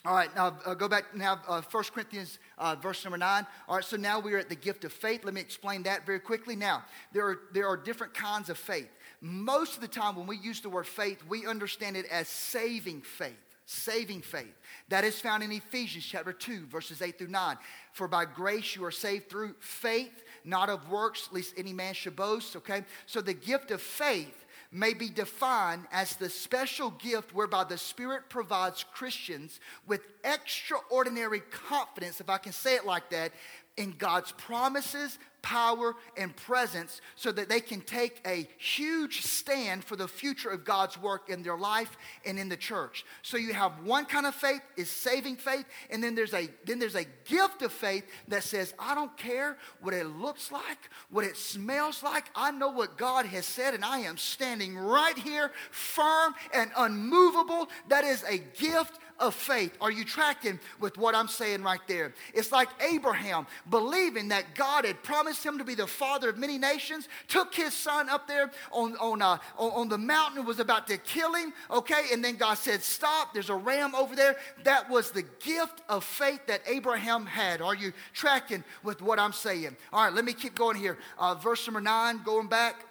All 0.04 0.14
right, 0.14 0.34
now 0.36 0.56
uh, 0.64 0.74
go 0.74 0.88
back 0.88 1.16
now, 1.16 1.40
uh, 1.48 1.60
1 1.62 1.84
Corinthians 1.92 2.38
uh, 2.58 2.76
verse 2.76 3.04
number 3.04 3.18
9. 3.18 3.46
All 3.68 3.74
right, 3.74 3.84
so 3.84 3.96
now 3.96 4.20
we 4.20 4.34
are 4.34 4.38
at 4.38 4.48
the 4.48 4.54
gift 4.54 4.84
of 4.84 4.92
faith. 4.92 5.24
Let 5.24 5.34
me 5.34 5.40
explain 5.40 5.82
that 5.82 6.06
very 6.06 6.20
quickly. 6.20 6.54
Now, 6.54 6.84
there 7.12 7.26
are, 7.26 7.40
there 7.52 7.66
are 7.66 7.76
different 7.76 8.14
kinds 8.14 8.48
of 8.48 8.56
faith. 8.56 8.88
Most 9.20 9.74
of 9.74 9.80
the 9.80 9.88
time, 9.88 10.14
when 10.14 10.28
we 10.28 10.36
use 10.36 10.60
the 10.60 10.68
word 10.68 10.86
faith, 10.86 11.24
we 11.28 11.44
understand 11.44 11.96
it 11.96 12.06
as 12.06 12.28
saving 12.28 13.02
faith 13.02 13.34
saving 13.66 14.22
faith. 14.22 14.54
That 14.88 15.04
is 15.04 15.20
found 15.20 15.42
in 15.42 15.50
Ephesians 15.50 16.04
chapter 16.04 16.32
2, 16.32 16.66
verses 16.66 17.02
8 17.02 17.18
through 17.18 17.28
9. 17.28 17.56
For 17.92 18.06
by 18.06 18.24
grace 18.24 18.76
you 18.76 18.84
are 18.84 18.92
saved 18.92 19.28
through 19.28 19.56
faith, 19.58 20.22
not 20.44 20.70
of 20.70 20.88
works, 20.88 21.28
lest 21.32 21.52
any 21.56 21.72
man 21.72 21.92
should 21.92 22.14
boast. 22.14 22.54
Okay? 22.56 22.84
So 23.06 23.20
the 23.20 23.34
gift 23.34 23.72
of 23.72 23.82
faith 23.82 24.45
may 24.72 24.94
be 24.94 25.08
defined 25.08 25.84
as 25.92 26.16
the 26.16 26.28
special 26.28 26.90
gift 26.90 27.34
whereby 27.34 27.64
the 27.64 27.78
Spirit 27.78 28.28
provides 28.28 28.84
Christians 28.92 29.60
with 29.86 30.00
extraordinary 30.24 31.40
confidence, 31.40 32.20
if 32.20 32.28
I 32.28 32.38
can 32.38 32.52
say 32.52 32.76
it 32.76 32.86
like 32.86 33.10
that, 33.10 33.32
in 33.76 33.92
God's 33.92 34.32
promises, 34.32 35.18
power, 35.47 35.94
and 36.16 36.34
presence 36.34 37.01
so 37.14 37.30
that 37.30 37.49
they 37.49 37.61
can 37.61 37.80
take 37.80 38.20
a 38.26 38.49
huge 38.59 39.22
stand 39.22 39.84
for 39.84 39.94
the 39.94 40.09
future 40.09 40.51
of 40.51 40.64
God's 40.64 41.01
work 41.01 41.30
in 41.30 41.44
their 41.44 41.57
life 41.57 41.97
and 42.24 42.36
in 42.36 42.49
the 42.49 42.57
church. 42.57 43.07
So 43.22 43.36
you 43.36 43.53
have 43.53 43.84
one 43.84 44.07
kind 44.07 44.26
of 44.26 44.34
faith 44.34 44.61
is 44.76 44.90
saving 44.90 45.36
faith, 45.36 45.64
and 45.88 46.03
then 46.03 46.16
there's 46.16 46.34
a 46.34 46.49
then 46.64 46.80
there's 46.80 46.97
a 46.97 47.07
gift 47.28 47.62
of 47.62 47.70
faith 47.70 48.05
that 48.26 48.42
says, 48.42 48.74
I 48.76 48.97
don't 48.97 49.16
care 49.16 49.57
what 49.80 49.94
it 49.94 50.07
looks 50.07 50.51
like, 50.51 50.90
what 51.11 51.24
it 51.24 51.36
smells 51.36 52.03
like. 52.03 52.24
I 52.34 52.51
know 52.51 52.70
what 52.70 52.99
God 52.99 53.24
has 53.26 53.47
said, 53.47 53.72
and 53.72 53.84
I 53.84 54.01
am 54.01 54.16
standing 54.16 54.76
right 54.76 55.16
here 55.16 55.53
firm 55.70 56.34
and 56.53 56.72
unmovable. 56.76 57.68
That 57.86 58.03
is 58.03 58.24
a 58.24 58.38
gift 58.38 58.99
of 59.18 59.34
faith. 59.34 59.76
Are 59.80 59.90
you 59.90 60.05
tracking 60.05 60.61
with 60.80 60.99
what 60.99 61.14
I'm 61.14 61.28
saying 61.28 61.62
right 61.62 61.80
there? 61.86 62.12
It's 62.34 62.53
like 62.53 62.68
Abraham 62.82 63.47
believing 63.70 64.28
that 64.28 64.55
God 64.55 64.84
had 64.84 65.03
promised 65.03 65.36
him 65.45 65.59
to 65.59 65.64
be 65.64 65.74
the 65.74 65.87
father 65.87 66.28
of 66.28 66.39
many 66.39 66.59
nations, 66.59 67.09
took 67.28 67.55
his 67.55 67.74
son 67.74 68.09
up 68.09 68.28
there 68.28 68.51
on, 68.70 68.97
on, 68.97 69.22
uh, 69.22 69.39
on 69.59 69.89
the 69.89 69.99
mountain, 69.99 70.45
was 70.45 70.61
about 70.61 70.87
to 70.89 70.99
kill 70.99 71.34
him, 71.34 71.53
okay? 71.70 72.07
And 72.12 72.24
then 72.24 72.37
God 72.37 72.55
said, 72.55 72.82
Stop, 72.82 73.34
there's 73.34 73.51
a 73.51 73.55
ram 73.55 73.95
over 73.95 74.14
there. 74.14 74.37
That 74.64 74.89
was 74.91 75.11
the 75.11 75.24
gift 75.41 75.82
of 75.89 76.05
faith 76.05 76.41
that 76.47 76.62
Abraham 76.66 77.26
had. 77.26 77.61
Are 77.61 77.74
you 77.74 77.93
tracking 78.12 78.64
with 78.82 79.03
what 79.03 79.18
I'm 79.18 79.32
saying? 79.32 79.76
All 79.93 80.05
right, 80.05 80.12
let 80.12 80.24
me 80.24 80.32
keep 80.32 80.55
going 80.55 80.76
here. 80.76 80.99
Uh, 81.18 81.34
verse 81.34 81.66
number 81.66 81.80
nine, 81.80 82.22
going 82.24 82.49
back. 82.49 82.84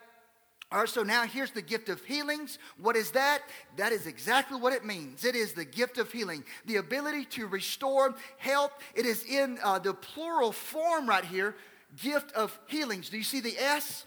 All 0.71 0.79
right, 0.79 0.89
so 0.89 1.03
now 1.03 1.23
here's 1.23 1.51
the 1.51 1.61
gift 1.61 1.89
of 1.89 2.03
healings. 2.03 2.57
What 2.77 2.95
is 2.95 3.11
that? 3.11 3.43
That 3.77 3.91
is 3.91 4.07
exactly 4.07 4.59
what 4.59 4.73
it 4.73 4.83
means. 4.83 5.23
It 5.23 5.35
is 5.35 5.53
the 5.53 5.63
gift 5.63 5.97
of 5.99 6.11
healing, 6.11 6.43
the 6.65 6.77
ability 6.77 7.25
to 7.25 7.47
restore 7.47 8.15
health. 8.37 8.71
It 8.95 9.05
is 9.05 9.23
in 9.23 9.59
uh, 9.63 9.79
the 9.79 9.93
plural 9.93 10.51
form 10.51 11.07
right 11.07 11.23
here 11.23 11.55
gift 12.01 12.31
of 12.33 12.57
healings. 12.67 13.09
Do 13.09 13.17
you 13.17 13.23
see 13.23 13.39
the 13.39 13.57
S? 13.57 14.05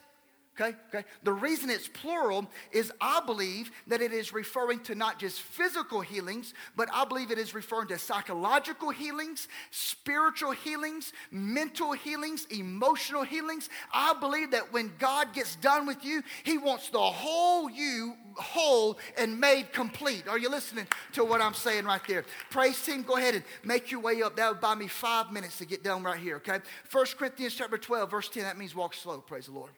Okay, 0.60 0.76
okay. 0.88 1.06
The 1.22 1.32
reason 1.32 1.70
it's 1.70 1.86
plural 1.86 2.50
is 2.72 2.90
I 3.00 3.20
believe 3.24 3.70
that 3.86 4.00
it 4.00 4.12
is 4.12 4.32
referring 4.32 4.80
to 4.80 4.96
not 4.96 5.20
just 5.20 5.40
physical 5.40 6.00
healings, 6.00 6.52
but 6.74 6.88
I 6.92 7.04
believe 7.04 7.30
it 7.30 7.38
is 7.38 7.54
referring 7.54 7.88
to 7.88 7.98
psychological 7.98 8.90
healings, 8.90 9.46
spiritual 9.70 10.50
healings, 10.50 11.12
mental 11.30 11.92
healings, 11.92 12.46
emotional 12.50 13.22
healings. 13.22 13.68
I 13.94 14.14
believe 14.18 14.50
that 14.50 14.72
when 14.72 14.90
God 14.98 15.32
gets 15.32 15.54
done 15.56 15.86
with 15.86 16.04
you, 16.04 16.22
He 16.42 16.58
wants 16.58 16.88
the 16.90 16.98
whole 16.98 17.70
you 17.70 18.14
whole 18.34 18.98
and 19.16 19.38
made 19.38 19.72
complete. 19.72 20.26
Are 20.28 20.38
you 20.38 20.48
listening 20.48 20.86
to 21.12 21.24
what 21.24 21.40
I'm 21.40 21.54
saying 21.54 21.84
right 21.84 22.00
there? 22.06 22.24
Praise 22.50 22.80
team, 22.84 23.02
go 23.02 23.16
ahead 23.16 23.34
and 23.34 23.44
make 23.64 23.90
your 23.90 24.00
way 24.00 24.22
up. 24.22 24.36
That 24.36 24.50
would 24.50 24.60
buy 24.60 24.74
me 24.74 24.86
five 24.86 25.32
minutes 25.32 25.58
to 25.58 25.66
get 25.66 25.82
done 25.84 26.02
right 26.02 26.18
here, 26.18 26.36
okay? 26.36 26.60
First 26.84 27.16
Corinthians 27.16 27.54
chapter 27.54 27.78
12, 27.78 28.10
verse 28.10 28.28
10, 28.28 28.44
that 28.44 28.56
means 28.58 28.74
walk 28.74 28.94
slow, 28.94 29.18
praise 29.18 29.46
the 29.46 29.52
Lord. 29.52 29.72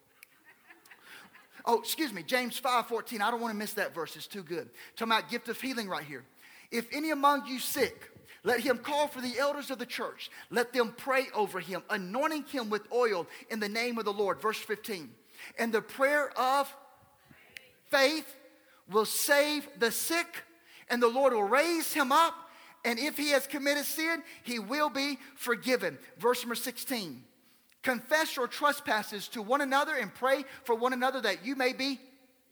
Oh, 1.65 1.79
excuse 1.79 2.13
me, 2.13 2.23
James 2.23 2.59
5 2.59 2.87
14. 2.87 3.23
I 3.23 3.31
don't 3.31 3.41
want 3.41 3.53
to 3.53 3.59
miss 3.59 3.75
that 3.75 3.95
verse. 3.95 4.17
It's 4.17 4.27
too 4.27 4.43
good. 4.43 4.71
Talking 4.97 5.13
about 5.13 5.31
gift 5.31 5.49
of 5.49 5.61
healing 5.61 5.89
right 5.89 6.05
here. 6.05 6.25
If 6.71 6.87
any 6.93 7.11
among 7.11 7.47
you 7.47 7.59
sick, 7.59 8.11
let 8.43 8.61
him 8.61 8.79
call 8.79 9.09
for 9.09 9.21
the 9.21 9.39
elders 9.39 9.71
of 9.71 9.79
the 9.79 9.87
church. 9.87 10.31
Let 10.51 10.73
them 10.73 10.95
pray 10.97 11.27
over 11.35 11.61
him, 11.61 11.83
anointing 11.91 12.45
him 12.45 12.71
with 12.71 12.83
oil 12.93 13.27
in 13.51 13.61
the 13.61 13.69
name 13.69 13.99
of 13.99 14.05
the 14.05 14.13
Lord. 14.13 14.41
Verse 14.41 14.59
15. 14.59 15.11
And 15.59 15.73
the 15.73 15.83
prayer 15.83 16.31
of 16.39 16.75
faith 17.91 18.27
will 18.91 19.05
save 19.05 19.69
the 19.79 19.91
sick, 19.91 20.45
and 20.89 21.03
the 21.03 21.09
Lord 21.09 21.33
will 21.33 21.43
raise 21.43 21.93
him 21.93 22.13
up. 22.13 22.35
And 22.85 22.99
if 22.99 23.19
he 23.19 23.31
has 23.31 23.47
committed 23.47 23.85
sin, 23.85 24.23
he 24.43 24.59
will 24.59 24.89
be 24.89 25.19
forgiven. 25.35 25.99
Verse 26.19 26.43
number 26.43 26.55
16. 26.55 27.23
Confess 27.83 28.37
your 28.37 28.47
trespasses 28.47 29.29
to 29.29 29.43
one 29.43 29.61
another 29.61 29.95
and 29.95 30.15
pray 30.15 30.45
for 30.65 30.75
one 30.75 30.93
another 30.93 31.21
that 31.23 31.45
you 31.45 31.57
may 31.57 31.73
be 31.73 31.99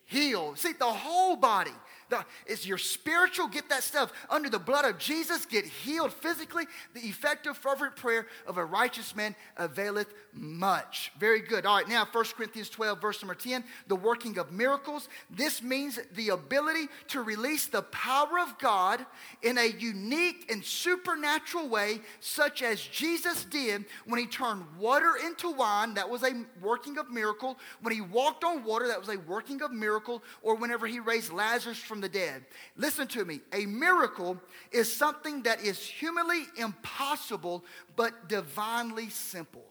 healed. 0.05 0.59
See, 0.59 0.73
the 0.73 0.87
whole 0.87 1.37
body 1.37 1.75
the, 2.11 2.25
is 2.47 2.67
your 2.67 2.79
spiritual, 2.79 3.49
get 3.49 3.69
that 3.69 3.83
stuff 3.83 4.13
under 4.31 4.49
the 4.49 4.59
blood 4.59 4.85
of 4.85 4.99
Jesus, 4.99 5.45
get 5.47 5.65
healed 5.65 6.13
physically. 6.13 6.65
The 6.95 7.01
effective, 7.01 7.57
fervent 7.57 7.97
prayer 7.97 8.27
of 8.47 8.59
a 8.59 8.65
righteous 8.65 9.15
man 9.15 9.35
availeth 9.57 10.13
much. 10.33 11.13
Very 11.19 11.41
good. 11.41 11.67
All 11.67 11.77
right, 11.77 11.89
now 11.89 12.07
1 12.11 12.25
Corinthians 12.37 12.71
12, 12.71 13.01
verse 13.01 13.23
number 13.23 13.35
10, 13.35 13.65
the 13.87 13.97
working 13.97 14.39
of 14.39 14.53
miracles. 14.53 15.09
This 15.31 15.63
means 15.63 15.99
the 16.15 16.31
ability 16.31 16.89
to 17.09 17.23
release 17.23 17.67
the 17.67 17.83
power 17.83 18.39
of 18.41 18.59
God 18.59 19.05
in 19.43 19.59
a 19.59 19.67
unique 19.67 20.51
and 20.51 20.65
supernatural 20.65 21.69
way, 21.69 22.01
such 22.21 22.63
as 22.63 22.81
Jesus 22.81 23.45
did 23.45 23.85
when 24.07 24.19
he 24.21 24.27
turned 24.27 24.65
water 24.79 25.13
into 25.25 25.51
wine. 25.51 25.95
That 25.95 26.09
was 26.09 26.23
a 26.23 26.45
working 26.61 26.99
of 26.99 27.11
miracle. 27.11 27.59
When 27.83 27.95
he 27.95 28.01
walked 28.01 28.45
on 28.45 28.65
water, 28.65 28.87
that 28.89 29.01
was 29.01 29.09
a 29.09 29.19
working 29.19 29.63
of 29.63 29.73
miracle. 29.73 30.23
Or 30.43 30.55
whenever 30.55 30.87
he 30.87 31.01
raised 31.01 31.33
Lazarus 31.33 31.79
from 31.79 31.98
the 32.01 32.09
dead. 32.09 32.45
Listen 32.77 33.07
to 33.09 33.25
me. 33.25 33.41
A 33.53 33.67
miracle 33.67 34.41
is 34.73 34.93
something 34.93 35.43
that 35.43 35.63
is 35.63 35.81
humanly 35.81 36.45
impossible, 36.57 37.65
but 37.97 38.29
divinely 38.29 39.11
simple. 39.11 39.65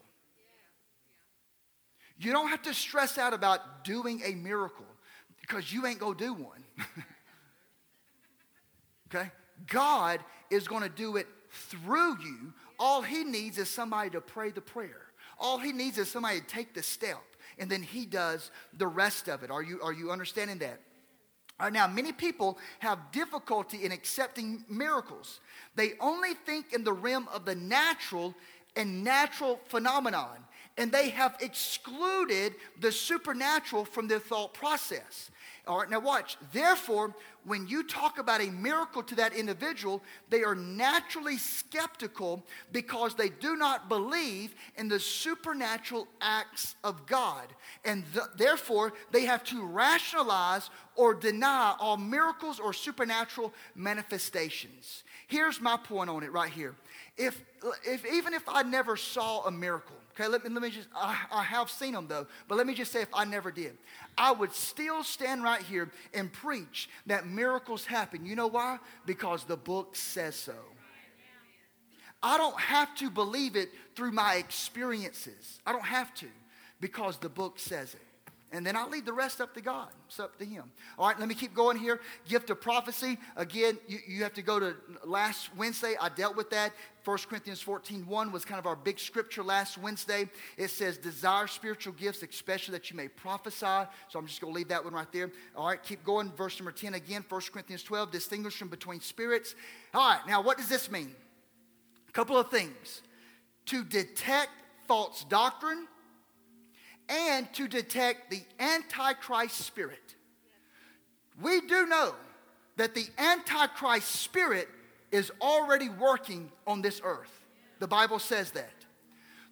You 2.18 2.32
don't 2.32 2.48
have 2.48 2.62
to 2.62 2.74
stress 2.74 3.16
out 3.16 3.32
about 3.32 3.84
doing 3.84 4.20
a 4.24 4.34
miracle 4.34 4.86
because 5.40 5.72
you 5.72 5.86
ain't 5.86 6.00
going 6.00 6.16
to 6.16 6.24
do 6.24 6.34
one. 6.34 6.64
okay? 9.14 9.30
God 9.66 10.20
is 10.50 10.66
going 10.66 10.82
to 10.82 10.88
do 10.88 11.16
it 11.16 11.26
through 11.50 12.18
you. 12.20 12.52
All 12.78 13.02
he 13.02 13.24
needs 13.24 13.58
is 13.58 13.68
somebody 13.68 14.10
to 14.10 14.20
pray 14.20 14.50
the 14.50 14.60
prayer. 14.60 15.02
All 15.38 15.58
he 15.58 15.72
needs 15.72 15.98
is 15.98 16.10
somebody 16.10 16.40
to 16.40 16.46
take 16.46 16.74
the 16.74 16.82
step, 16.82 17.22
and 17.58 17.70
then 17.70 17.82
he 17.82 18.06
does 18.06 18.50
the 18.76 18.86
rest 18.86 19.28
of 19.28 19.42
it. 19.42 19.50
Are 19.50 19.62
you, 19.62 19.80
are 19.82 19.92
you 19.92 20.10
understanding 20.10 20.58
that? 20.58 20.80
Right 21.60 21.72
now, 21.72 21.88
many 21.88 22.12
people 22.12 22.58
have 22.78 23.10
difficulty 23.10 23.84
in 23.84 23.90
accepting 23.90 24.64
miracles. 24.68 25.40
They 25.74 25.94
only 26.00 26.34
think 26.34 26.72
in 26.72 26.84
the 26.84 26.92
realm 26.92 27.28
of 27.34 27.44
the 27.44 27.56
natural 27.56 28.34
and 28.76 29.02
natural 29.02 29.58
phenomenon, 29.66 30.38
and 30.76 30.92
they 30.92 31.08
have 31.10 31.36
excluded 31.40 32.54
the 32.80 32.92
supernatural 32.92 33.84
from 33.84 34.06
their 34.06 34.20
thought 34.20 34.54
process. 34.54 35.30
All 35.68 35.80
right, 35.80 35.90
now 35.90 36.00
watch. 36.00 36.38
Therefore, 36.50 37.14
when 37.44 37.68
you 37.68 37.82
talk 37.82 38.18
about 38.18 38.40
a 38.40 38.50
miracle 38.50 39.02
to 39.02 39.14
that 39.16 39.34
individual, 39.34 40.02
they 40.30 40.42
are 40.42 40.54
naturally 40.54 41.36
skeptical 41.36 42.42
because 42.72 43.14
they 43.14 43.28
do 43.28 43.54
not 43.54 43.86
believe 43.86 44.54
in 44.76 44.88
the 44.88 44.98
supernatural 44.98 46.08
acts 46.22 46.74
of 46.82 47.04
God. 47.04 47.48
And 47.84 48.02
th- 48.14 48.24
therefore, 48.36 48.94
they 49.10 49.26
have 49.26 49.44
to 49.44 49.62
rationalize 49.62 50.70
or 50.96 51.12
deny 51.12 51.76
all 51.78 51.98
miracles 51.98 52.58
or 52.58 52.72
supernatural 52.72 53.52
manifestations. 53.74 55.04
Here's 55.26 55.60
my 55.60 55.76
point 55.76 56.08
on 56.08 56.22
it 56.22 56.32
right 56.32 56.50
here. 56.50 56.76
If, 57.18 57.42
if 57.84 58.06
even 58.10 58.32
if 58.32 58.48
I 58.48 58.62
never 58.62 58.96
saw 58.96 59.44
a 59.44 59.50
miracle, 59.50 59.96
Okay, 60.18 60.26
let 60.26 60.42
me, 60.42 60.50
let 60.50 60.62
me 60.62 60.70
just, 60.70 60.88
I, 60.96 61.16
I 61.30 61.42
have 61.44 61.70
seen 61.70 61.92
them 61.92 62.08
though, 62.08 62.26
but 62.48 62.58
let 62.58 62.66
me 62.66 62.74
just 62.74 62.90
say 62.90 63.02
if 63.02 63.08
I 63.14 63.24
never 63.24 63.52
did, 63.52 63.78
I 64.16 64.32
would 64.32 64.52
still 64.52 65.04
stand 65.04 65.44
right 65.44 65.62
here 65.62 65.92
and 66.12 66.32
preach 66.32 66.88
that 67.06 67.28
miracles 67.28 67.86
happen. 67.86 68.26
You 68.26 68.34
know 68.34 68.48
why? 68.48 68.78
Because 69.06 69.44
the 69.44 69.56
book 69.56 69.94
says 69.94 70.34
so. 70.34 70.54
I 72.20 72.36
don't 72.36 72.58
have 72.58 72.92
to 72.96 73.10
believe 73.10 73.54
it 73.54 73.70
through 73.94 74.10
my 74.10 74.34
experiences. 74.34 75.60
I 75.64 75.70
don't 75.70 75.84
have 75.84 76.12
to 76.14 76.26
because 76.80 77.18
the 77.18 77.28
book 77.28 77.60
says 77.60 77.94
it. 77.94 78.07
And 78.50 78.64
then 78.64 78.76
I'll 78.76 78.88
leave 78.88 79.04
the 79.04 79.12
rest 79.12 79.42
up 79.42 79.52
to 79.54 79.60
God. 79.60 79.88
It's 80.06 80.18
up 80.18 80.38
to 80.38 80.44
Him. 80.44 80.72
All 80.98 81.06
right, 81.06 81.18
let 81.18 81.28
me 81.28 81.34
keep 81.34 81.52
going 81.52 81.76
here. 81.76 82.00
Gift 82.26 82.48
of 82.48 82.60
prophecy. 82.62 83.18
Again, 83.36 83.76
you, 83.86 83.98
you 84.08 84.22
have 84.22 84.32
to 84.34 84.42
go 84.42 84.58
to 84.58 84.74
last 85.04 85.54
Wednesday. 85.54 85.96
I 86.00 86.08
dealt 86.08 86.34
with 86.34 86.48
that. 86.50 86.72
1 87.04 87.18
Corinthians 87.28 87.60
14 87.60 88.06
1 88.06 88.32
was 88.32 88.46
kind 88.46 88.58
of 88.58 88.66
our 88.66 88.76
big 88.76 88.98
scripture 88.98 89.42
last 89.42 89.76
Wednesday. 89.76 90.30
It 90.56 90.70
says, 90.70 90.96
Desire 90.96 91.46
spiritual 91.46 91.92
gifts, 91.92 92.22
especially 92.22 92.72
that 92.72 92.90
you 92.90 92.96
may 92.96 93.08
prophesy. 93.08 93.86
So 94.08 94.18
I'm 94.18 94.26
just 94.26 94.40
going 94.40 94.54
to 94.54 94.56
leave 94.56 94.68
that 94.68 94.82
one 94.82 94.94
right 94.94 95.12
there. 95.12 95.30
All 95.54 95.66
right, 95.66 95.82
keep 95.82 96.02
going. 96.02 96.32
Verse 96.32 96.58
number 96.58 96.72
10 96.72 96.94
again. 96.94 97.24
1 97.28 97.40
Corinthians 97.52 97.82
12, 97.82 98.10
distinguishing 98.10 98.68
between 98.68 99.00
spirits. 99.02 99.54
All 99.92 100.10
right, 100.10 100.20
now 100.26 100.40
what 100.40 100.56
does 100.56 100.70
this 100.70 100.90
mean? 100.90 101.14
A 102.08 102.12
couple 102.12 102.38
of 102.38 102.50
things. 102.50 103.02
To 103.66 103.84
detect 103.84 104.50
false 104.86 105.24
doctrine 105.28 105.86
and 107.08 107.52
to 107.54 107.68
detect 107.68 108.30
the 108.30 108.42
Antichrist 108.58 109.56
spirit. 109.56 110.14
We 111.40 111.60
do 111.62 111.86
know 111.86 112.14
that 112.76 112.94
the 112.94 113.06
Antichrist 113.18 114.08
spirit 114.08 114.68
is 115.10 115.32
already 115.40 115.88
working 115.88 116.50
on 116.66 116.82
this 116.82 117.00
earth. 117.02 117.40
The 117.78 117.88
Bible 117.88 118.18
says 118.18 118.50
that. 118.52 118.72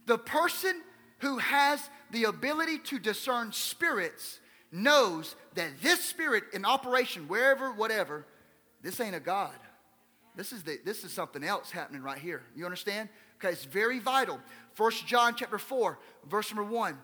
The 0.06 0.18
person 0.18 0.82
who 1.18 1.38
has 1.38 1.88
the 2.10 2.24
ability 2.24 2.78
to 2.78 2.98
discern 2.98 3.52
spirits 3.52 4.40
knows 4.70 5.34
that 5.54 5.80
this 5.82 6.04
spirit 6.04 6.44
in 6.52 6.64
operation, 6.64 7.28
wherever, 7.28 7.72
whatever, 7.72 8.26
this 8.82 9.00
ain't 9.00 9.16
a 9.16 9.20
God. 9.20 9.54
This 10.36 10.52
is, 10.52 10.62
the, 10.62 10.78
this 10.84 11.02
is 11.02 11.12
something 11.12 11.42
else 11.42 11.70
happening 11.70 12.02
right 12.02 12.18
here. 12.18 12.42
You 12.54 12.66
understand? 12.66 13.08
Okay, 13.38 13.52
it's 13.52 13.64
very 13.64 13.98
vital. 13.98 14.38
First 14.74 15.06
John 15.06 15.34
chapter 15.34 15.58
4, 15.58 15.98
verse 16.28 16.54
number 16.54 16.70
1. 16.70 16.98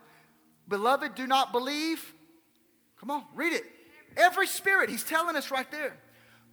Beloved, 0.69 1.15
do 1.15 1.27
not 1.27 1.53
believe. 1.53 2.15
Come 2.99 3.11
on, 3.11 3.25
read 3.35 3.53
it. 3.53 3.65
Every 4.17 4.47
spirit, 4.47 4.91
he's 4.91 5.05
telling 5.05 5.37
us 5.37 5.51
right 5.51 5.71
there. 5.71 5.97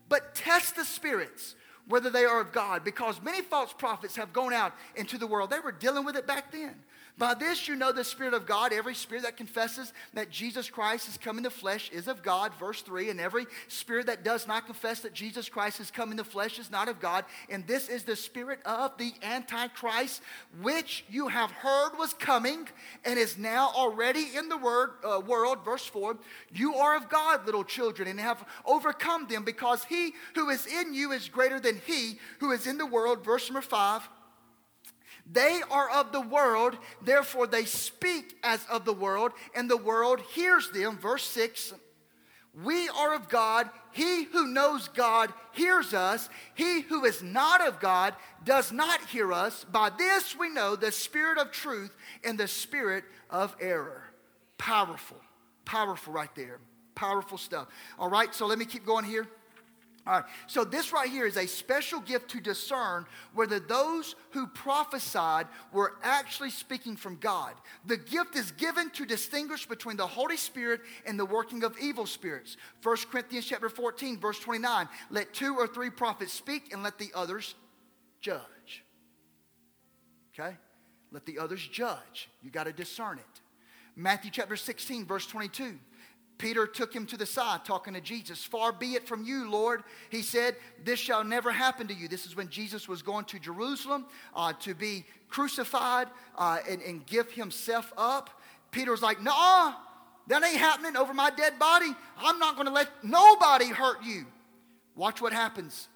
But 0.07 0.33
test 0.33 0.75
the 0.75 0.85
spirits, 0.85 1.55
whether 1.87 2.09
they 2.09 2.25
are 2.25 2.41
of 2.41 2.51
God, 2.51 2.83
because 2.83 3.21
many 3.21 3.41
false 3.41 3.73
prophets 3.73 4.15
have 4.15 4.33
gone 4.33 4.53
out 4.53 4.73
into 4.95 5.17
the 5.17 5.27
world. 5.27 5.49
They 5.49 5.59
were 5.59 5.71
dealing 5.71 6.05
with 6.05 6.15
it 6.15 6.25
back 6.25 6.51
then. 6.51 6.75
By 7.19 7.33
this 7.33 7.67
you 7.67 7.75
know 7.75 7.91
the 7.91 8.05
Spirit 8.05 8.33
of 8.33 8.45
God. 8.45 8.71
Every 8.71 8.95
spirit 8.95 9.23
that 9.23 9.35
confesses 9.35 9.91
that 10.13 10.29
Jesus 10.29 10.69
Christ 10.69 11.05
has 11.07 11.17
come 11.17 11.35
in 11.35 11.43
the 11.43 11.49
flesh 11.49 11.91
is 11.91 12.07
of 12.07 12.23
God, 12.23 12.53
verse 12.57 12.81
3. 12.81 13.09
And 13.09 13.19
every 13.19 13.45
spirit 13.67 14.05
that 14.05 14.23
does 14.23 14.47
not 14.47 14.65
confess 14.65 15.01
that 15.01 15.13
Jesus 15.13 15.49
Christ 15.49 15.79
has 15.79 15.91
come 15.91 16.11
in 16.11 16.17
the 16.17 16.23
flesh 16.23 16.57
is 16.57 16.71
not 16.71 16.87
of 16.87 17.01
God. 17.01 17.25
And 17.49 17.67
this 17.67 17.89
is 17.89 18.03
the 18.03 18.15
spirit 18.15 18.59
of 18.65 18.97
the 18.97 19.11
Antichrist, 19.21 20.21
which 20.61 21.03
you 21.09 21.27
have 21.27 21.51
heard 21.51 21.91
was 21.99 22.13
coming 22.13 22.69
and 23.03 23.19
is 23.19 23.37
now 23.37 23.69
already 23.75 24.27
in 24.37 24.47
the 24.47 24.57
word, 24.57 24.91
uh, 25.03 25.19
world, 25.19 25.65
verse 25.65 25.85
4. 25.85 26.17
You 26.53 26.75
are 26.75 26.95
of 26.95 27.09
God, 27.09 27.45
little 27.45 27.65
children, 27.65 28.07
and 28.07 28.17
have 28.17 28.45
overcome 28.65 29.27
them, 29.27 29.43
because 29.43 29.83
he 29.83 30.13
who 30.35 30.47
is 30.47 30.65
in 30.65 30.93
you 30.93 31.11
is 31.11 31.27
greater 31.27 31.59
than 31.59 31.81
he 31.85 32.17
who 32.39 32.51
is 32.51 32.65
in 32.65 32.77
the 32.77 32.85
world, 32.85 33.25
verse 33.25 33.49
number 33.49 33.61
5. 33.61 34.07
They 35.31 35.61
are 35.69 35.89
of 35.91 36.11
the 36.11 36.21
world, 36.21 36.77
therefore 37.03 37.45
they 37.45 37.65
speak 37.65 38.35
as 38.43 38.65
of 38.69 38.83
the 38.83 38.93
world, 38.93 39.31
and 39.55 39.69
the 39.69 39.77
world 39.77 40.21
hears 40.33 40.71
them. 40.71 40.97
Verse 40.97 41.23
6 41.23 41.73
We 42.63 42.89
are 42.89 43.13
of 43.13 43.29
God. 43.29 43.69
He 43.91 44.23
who 44.23 44.47
knows 44.47 44.87
God 44.87 45.31
hears 45.51 45.93
us. 45.93 46.29
He 46.55 46.81
who 46.81 47.05
is 47.05 47.21
not 47.21 47.65
of 47.65 47.79
God 47.79 48.15
does 48.43 48.71
not 48.71 49.01
hear 49.05 49.31
us. 49.31 49.65
By 49.71 49.91
this 49.91 50.35
we 50.37 50.49
know 50.49 50.75
the 50.75 50.91
spirit 50.91 51.37
of 51.37 51.51
truth 51.51 51.95
and 52.23 52.37
the 52.37 52.47
spirit 52.47 53.03
of 53.29 53.55
error. 53.59 54.03
Powerful, 54.57 55.17
powerful 55.63 56.11
right 56.11 56.33
there. 56.35 56.59
Powerful 56.95 57.37
stuff. 57.37 57.67
All 57.99 58.09
right, 58.09 58.33
so 58.33 58.47
let 58.47 58.57
me 58.57 58.65
keep 58.65 58.85
going 58.85 59.05
here. 59.05 59.27
All 60.07 60.13
right, 60.13 60.23
so 60.47 60.63
this 60.63 60.93
right 60.93 61.09
here 61.09 61.25
is 61.25 61.37
a 61.37 61.45
special 61.45 61.99
gift 61.99 62.31
to 62.31 62.39
discern 62.39 63.05
whether 63.33 63.59
those 63.59 64.15
who 64.31 64.47
prophesied 64.47 65.47
were 65.71 65.97
actually 66.03 66.49
speaking 66.49 66.95
from 66.95 67.17
God. 67.17 67.53
The 67.85 67.97
gift 67.97 68.35
is 68.35 68.51
given 68.51 68.89
to 68.91 69.05
distinguish 69.05 69.67
between 69.67 69.97
the 69.97 70.07
Holy 70.07 70.37
Spirit 70.37 70.81
and 71.05 71.19
the 71.19 71.25
working 71.25 71.63
of 71.63 71.77
evil 71.79 72.05
spirits. 72.05 72.57
1 72.81 72.97
Corinthians 73.11 73.45
chapter 73.45 73.69
14, 73.69 74.19
verse 74.19 74.39
29. 74.39 74.87
Let 75.09 75.33
two 75.33 75.55
or 75.57 75.67
three 75.67 75.89
prophets 75.89 76.33
speak 76.33 76.73
and 76.73 76.81
let 76.81 76.97
the 76.97 77.11
others 77.13 77.55
judge. 78.21 78.83
Okay? 80.33 80.55
Let 81.11 81.25
the 81.25 81.39
others 81.39 81.67
judge. 81.67 82.29
You 82.41 82.51
got 82.51 82.65
to 82.65 82.73
discern 82.73 83.19
it. 83.19 83.41
Matthew 83.95 84.31
chapter 84.31 84.55
16, 84.55 85.05
verse 85.05 85.25
22. 85.25 85.77
Peter 86.39 86.65
took 86.65 86.93
him 86.93 87.05
to 87.05 87.17
the 87.17 87.25
side, 87.25 87.65
talking 87.65 87.93
to 87.93 88.01
Jesus. 88.01 88.43
Far 88.43 88.71
be 88.71 88.93
it 88.93 89.05
from 89.05 89.23
you, 89.23 89.51
Lord. 89.51 89.83
He 90.09 90.21
said, 90.21 90.55
This 90.83 90.97
shall 90.97 91.23
never 91.23 91.51
happen 91.51 91.85
to 91.87 91.93
you. 91.93 92.07
This 92.07 92.25
is 92.25 92.35
when 92.35 92.49
Jesus 92.49 92.87
was 92.87 93.01
going 93.01 93.25
to 93.25 93.39
Jerusalem 93.39 94.05
uh, 94.33 94.53
to 94.61 94.73
be 94.73 95.03
crucified 95.27 96.07
uh, 96.37 96.59
and, 96.67 96.81
and 96.81 97.05
give 97.05 97.29
himself 97.31 97.93
up. 97.97 98.29
Peter 98.71 98.89
was 98.89 99.01
like, 99.01 99.21
No, 99.21 99.75
that 100.29 100.43
ain't 100.43 100.57
happening 100.57 100.95
over 100.95 101.13
my 101.13 101.29
dead 101.29 101.59
body. 101.59 101.93
I'm 102.17 102.39
not 102.39 102.55
going 102.55 102.67
to 102.67 102.73
let 102.73 102.87
nobody 103.03 103.67
hurt 103.67 104.03
you. 104.03 104.25
Watch 104.95 105.21
what 105.21 105.33
happens. 105.33 105.89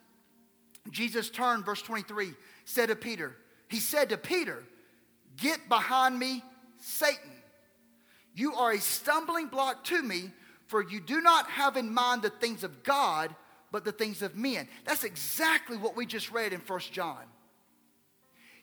Jesus 0.92 1.30
turned, 1.30 1.66
verse 1.66 1.82
23, 1.82 2.34
said 2.66 2.90
to 2.90 2.98
Peter, 2.98 3.38
He 3.70 3.80
said 3.80 4.10
to 4.10 4.18
Peter, 4.18 4.62
Get 5.38 5.70
behind 5.70 6.20
me, 6.20 6.44
Satan. 6.80 7.32
You 8.36 8.56
are 8.56 8.72
a 8.72 8.80
stumbling 8.80 9.48
block 9.48 9.84
to 9.86 10.02
me, 10.02 10.32
for 10.68 10.84
you 10.84 11.00
do 11.00 11.22
not 11.22 11.50
have 11.50 11.78
in 11.78 11.94
mind 11.94 12.22
the 12.22 12.30
things 12.30 12.64
of 12.64 12.84
God, 12.84 13.34
but 13.72 13.86
the 13.86 13.92
things 13.92 14.22
of 14.22 14.36
men. 14.36 14.68
That's 14.86 15.04
exactly 15.04 15.78
what 15.78 15.96
we 15.96 16.06
just 16.06 16.32
read 16.32 16.54
in 16.54 16.60
First 16.60 16.92
John. 16.92 17.24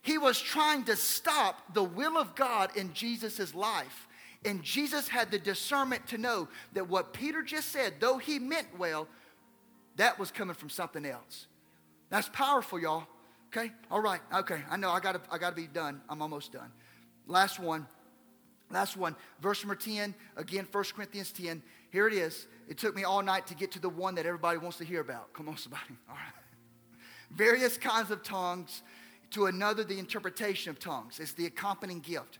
He 0.03 0.19
was 0.19 0.41
trying 0.41 0.85
to 0.85 0.97
stop 0.97 1.75
the 1.75 1.85
will 1.85 2.17
of 2.17 2.35
God 2.35 2.77
in 2.77 2.93
Jesus' 2.95 3.55
life. 3.55 4.09
And 4.45 4.63
Jesus 4.63 5.09
had 5.09 5.31
the 5.31 5.39
discernment 5.39 6.07
to 6.09 6.19
know 6.19 6.49
that 6.73 6.89
what 6.89 7.13
Peter 7.13 7.43
just 7.43 7.71
said, 7.71 7.95
though 8.01 8.17
he 8.17 8.39
meant 8.39 8.67
well, 8.79 9.07
that 9.97 10.19
was 10.19 10.31
coming 10.31 10.55
from 10.55 10.71
something 10.71 11.05
else. 11.05 11.47
That's 12.09 12.29
powerful, 12.31 12.81
y'all. 12.81 13.05
Okay? 13.49 13.71
All 13.91 14.01
right. 14.01 14.21
Okay. 14.35 14.61
I 14.71 14.77
know 14.77 14.91
I 14.91 15.01
gotta 15.01 15.21
I 15.31 15.37
gotta 15.37 15.57
be 15.57 15.67
done. 15.67 16.01
I'm 16.09 16.23
almost 16.23 16.53
done. 16.53 16.71
Last 17.27 17.59
one. 17.59 17.87
Last 18.71 18.97
one, 18.97 19.17
verse 19.41 19.63
number 19.63 19.75
10, 19.75 20.15
again, 20.37 20.67
1 20.71 20.85
Corinthians 20.95 21.33
10. 21.33 21.63
Here 21.91 22.07
it 22.07 22.15
is. 22.15 22.47
It 22.69 22.79
took 22.79 22.95
me 22.95 23.03
all 23.03 23.23
night 23.23 23.49
to 23.49 23.55
get 23.55 23.73
to 23.73 23.81
the 23.81 23.89
one 23.89 24.15
that 24.15 24.27
everybody 24.27 24.59
wants 24.59 24.79
to 24.79 24.85
hear 24.85 25.01
about. 25.01 25.33
Come 25.33 25.49
on, 25.49 25.57
somebody. 25.57 25.83
All 26.09 26.15
right. 26.15 26.33
Various 27.33 27.77
kinds 27.77 28.11
of 28.11 28.23
tongues, 28.23 28.83
to 29.31 29.47
another, 29.47 29.85
the 29.85 29.99
interpretation 29.99 30.71
of 30.71 30.79
tongues. 30.79 31.21
It's 31.21 31.33
the 31.33 31.47
accompanying 31.47 32.01
gift. 32.01 32.39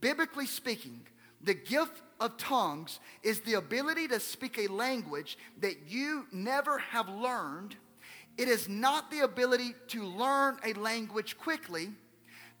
Biblically 0.00 0.46
speaking, 0.46 1.06
the 1.42 1.54
gift 1.54 2.02
of 2.20 2.36
tongues 2.36 3.00
is 3.22 3.40
the 3.40 3.54
ability 3.54 4.08
to 4.08 4.20
speak 4.20 4.58
a 4.58 4.66
language 4.68 5.36
that 5.60 5.88
you 5.88 6.26
never 6.32 6.78
have 6.78 7.08
learned. 7.08 7.76
It 8.38 8.48
is 8.48 8.68
not 8.68 9.10
the 9.10 9.20
ability 9.20 9.74
to 9.88 10.04
learn 10.04 10.58
a 10.64 10.72
language 10.74 11.36
quickly 11.38 11.90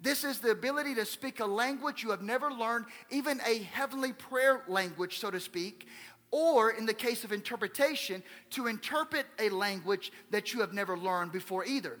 this 0.04 0.22
is 0.22 0.38
the 0.38 0.50
ability 0.50 0.94
to 0.96 1.06
speak 1.06 1.40
a 1.40 1.46
language 1.46 2.02
you 2.02 2.10
have 2.10 2.20
never 2.20 2.52
learned, 2.52 2.84
even 3.10 3.40
a 3.46 3.62
heavenly 3.62 4.12
prayer 4.12 4.62
language, 4.68 5.18
so 5.18 5.30
to 5.30 5.40
speak, 5.40 5.88
or 6.30 6.72
in 6.72 6.84
the 6.84 6.92
case 6.92 7.24
of 7.24 7.32
interpretation, 7.32 8.22
to 8.50 8.66
interpret 8.66 9.24
a 9.38 9.48
language 9.48 10.12
that 10.30 10.52
you 10.52 10.60
have 10.60 10.74
never 10.74 10.98
learned 10.98 11.32
before 11.32 11.64
either. 11.64 11.98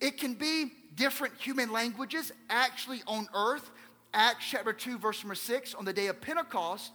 It 0.00 0.16
can 0.16 0.32
be 0.32 0.72
different 0.94 1.34
human 1.38 1.70
languages 1.70 2.32
actually 2.48 3.02
on 3.06 3.28
earth. 3.34 3.70
Acts 4.14 4.46
chapter 4.50 4.72
2, 4.72 4.96
verse 4.96 5.22
number 5.22 5.34
6, 5.34 5.74
on 5.74 5.84
the 5.84 5.92
day 5.92 6.06
of 6.06 6.18
Pentecost, 6.22 6.92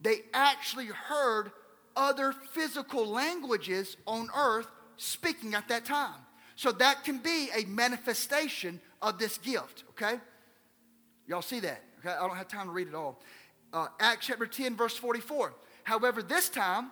they 0.00 0.22
actually 0.32 0.86
heard 0.86 1.52
other 1.94 2.32
physical 2.32 3.06
languages 3.06 3.98
on 4.06 4.28
earth 4.34 4.68
speaking 4.96 5.52
at 5.52 5.68
that 5.68 5.84
time. 5.84 6.20
So 6.56 6.72
that 6.72 7.04
can 7.04 7.18
be 7.18 7.48
a 7.54 7.66
manifestation 7.66 8.80
of 9.02 9.18
this 9.18 9.36
gift, 9.38 9.84
okay? 9.90 10.18
Y'all 11.26 11.42
see 11.42 11.60
that? 11.60 11.82
Okay, 12.00 12.14
I 12.14 12.26
don't 12.26 12.36
have 12.36 12.48
time 12.48 12.66
to 12.66 12.72
read 12.72 12.88
it 12.88 12.94
all. 12.94 13.20
Uh, 13.72 13.88
Acts 14.00 14.26
chapter 14.26 14.46
10, 14.46 14.76
verse 14.76 14.96
44. 14.96 15.52
However, 15.84 16.22
this 16.22 16.48
time, 16.48 16.90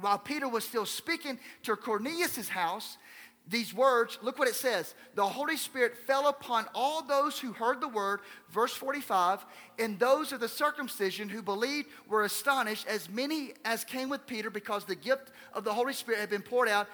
while 0.00 0.18
Peter 0.18 0.48
was 0.48 0.64
still 0.64 0.86
speaking 0.86 1.38
to 1.64 1.76
Cornelius' 1.76 2.48
house, 2.48 2.98
these 3.46 3.74
words, 3.74 4.18
look 4.22 4.38
what 4.38 4.48
it 4.48 4.54
says. 4.54 4.94
The 5.14 5.26
Holy 5.26 5.56
Spirit 5.56 5.98
fell 6.06 6.28
upon 6.28 6.64
all 6.74 7.02
those 7.02 7.38
who 7.38 7.52
heard 7.52 7.80
the 7.80 7.88
word, 7.88 8.20
verse 8.50 8.72
45, 8.72 9.44
and 9.78 9.98
those 9.98 10.32
of 10.32 10.40
the 10.40 10.48
circumcision 10.48 11.28
who 11.28 11.42
believed 11.42 11.88
were 12.08 12.24
astonished, 12.24 12.86
as 12.86 13.10
many 13.10 13.52
as 13.64 13.84
came 13.84 14.08
with 14.08 14.26
Peter, 14.26 14.48
because 14.48 14.84
the 14.84 14.94
gift 14.94 15.30
of 15.52 15.62
the 15.62 15.74
Holy 15.74 15.92
Spirit 15.92 16.20
had 16.20 16.30
been 16.30 16.42
poured 16.42 16.68
out 16.68 16.88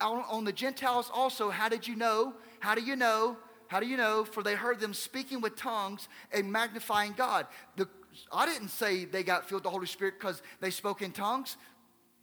on, 0.00 0.24
on 0.30 0.44
the 0.44 0.52
Gentiles 0.52 1.10
also. 1.12 1.50
How 1.50 1.68
did 1.68 1.86
you 1.88 1.96
know? 1.96 2.34
How 2.60 2.76
do 2.76 2.82
you 2.82 2.94
know? 2.94 3.36
How 3.72 3.80
do 3.80 3.86
you 3.86 3.96
know? 3.96 4.26
For 4.26 4.42
they 4.42 4.54
heard 4.54 4.80
them 4.80 4.92
speaking 4.92 5.40
with 5.40 5.56
tongues 5.56 6.06
and 6.30 6.52
magnifying 6.52 7.14
God. 7.16 7.46
The, 7.76 7.88
I 8.30 8.44
didn't 8.44 8.68
say 8.68 9.06
they 9.06 9.22
got 9.22 9.48
filled 9.48 9.60
with 9.60 9.64
the 9.64 9.70
Holy 9.70 9.86
Spirit 9.86 10.16
because 10.20 10.42
they 10.60 10.68
spoke 10.68 11.00
in 11.00 11.10
tongues. 11.10 11.56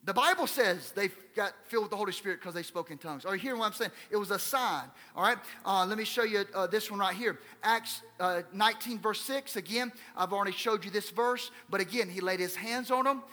The 0.03 0.13
Bible 0.13 0.45
says 0.45 0.91
they 0.91 1.09
got 1.35 1.53
filled 1.65 1.85
with 1.85 1.89
the 1.89 1.97
Holy 1.97 2.11
Spirit 2.11 2.39
because 2.39 2.53
they 2.53 2.61
spoke 2.61 2.91
in 2.91 2.99
tongues. 2.99 3.25
Are 3.25 3.33
you 3.33 3.41
hearing 3.41 3.57
what 3.57 3.65
I'm 3.65 3.73
saying? 3.73 3.89
It 4.11 4.17
was 4.17 4.29
a 4.29 4.37
sign. 4.37 4.85
All 5.15 5.23
right. 5.23 5.39
Uh, 5.65 5.87
let 5.87 5.97
me 5.97 6.03
show 6.03 6.21
you 6.23 6.45
uh, 6.53 6.67
this 6.67 6.91
one 6.91 6.99
right 6.99 7.15
here. 7.15 7.39
Acts 7.63 8.03
uh, 8.19 8.43
19, 8.53 8.99
verse 8.99 9.21
6. 9.21 9.55
Again, 9.55 9.91
I've 10.15 10.33
already 10.33 10.51
showed 10.51 10.85
you 10.85 10.91
this 10.91 11.09
verse, 11.09 11.49
but 11.67 11.81
again, 11.81 12.09
he 12.09 12.21
laid 12.21 12.39
his 12.39 12.55
hands 12.55 12.91
on 12.91 13.05
them 13.05 13.23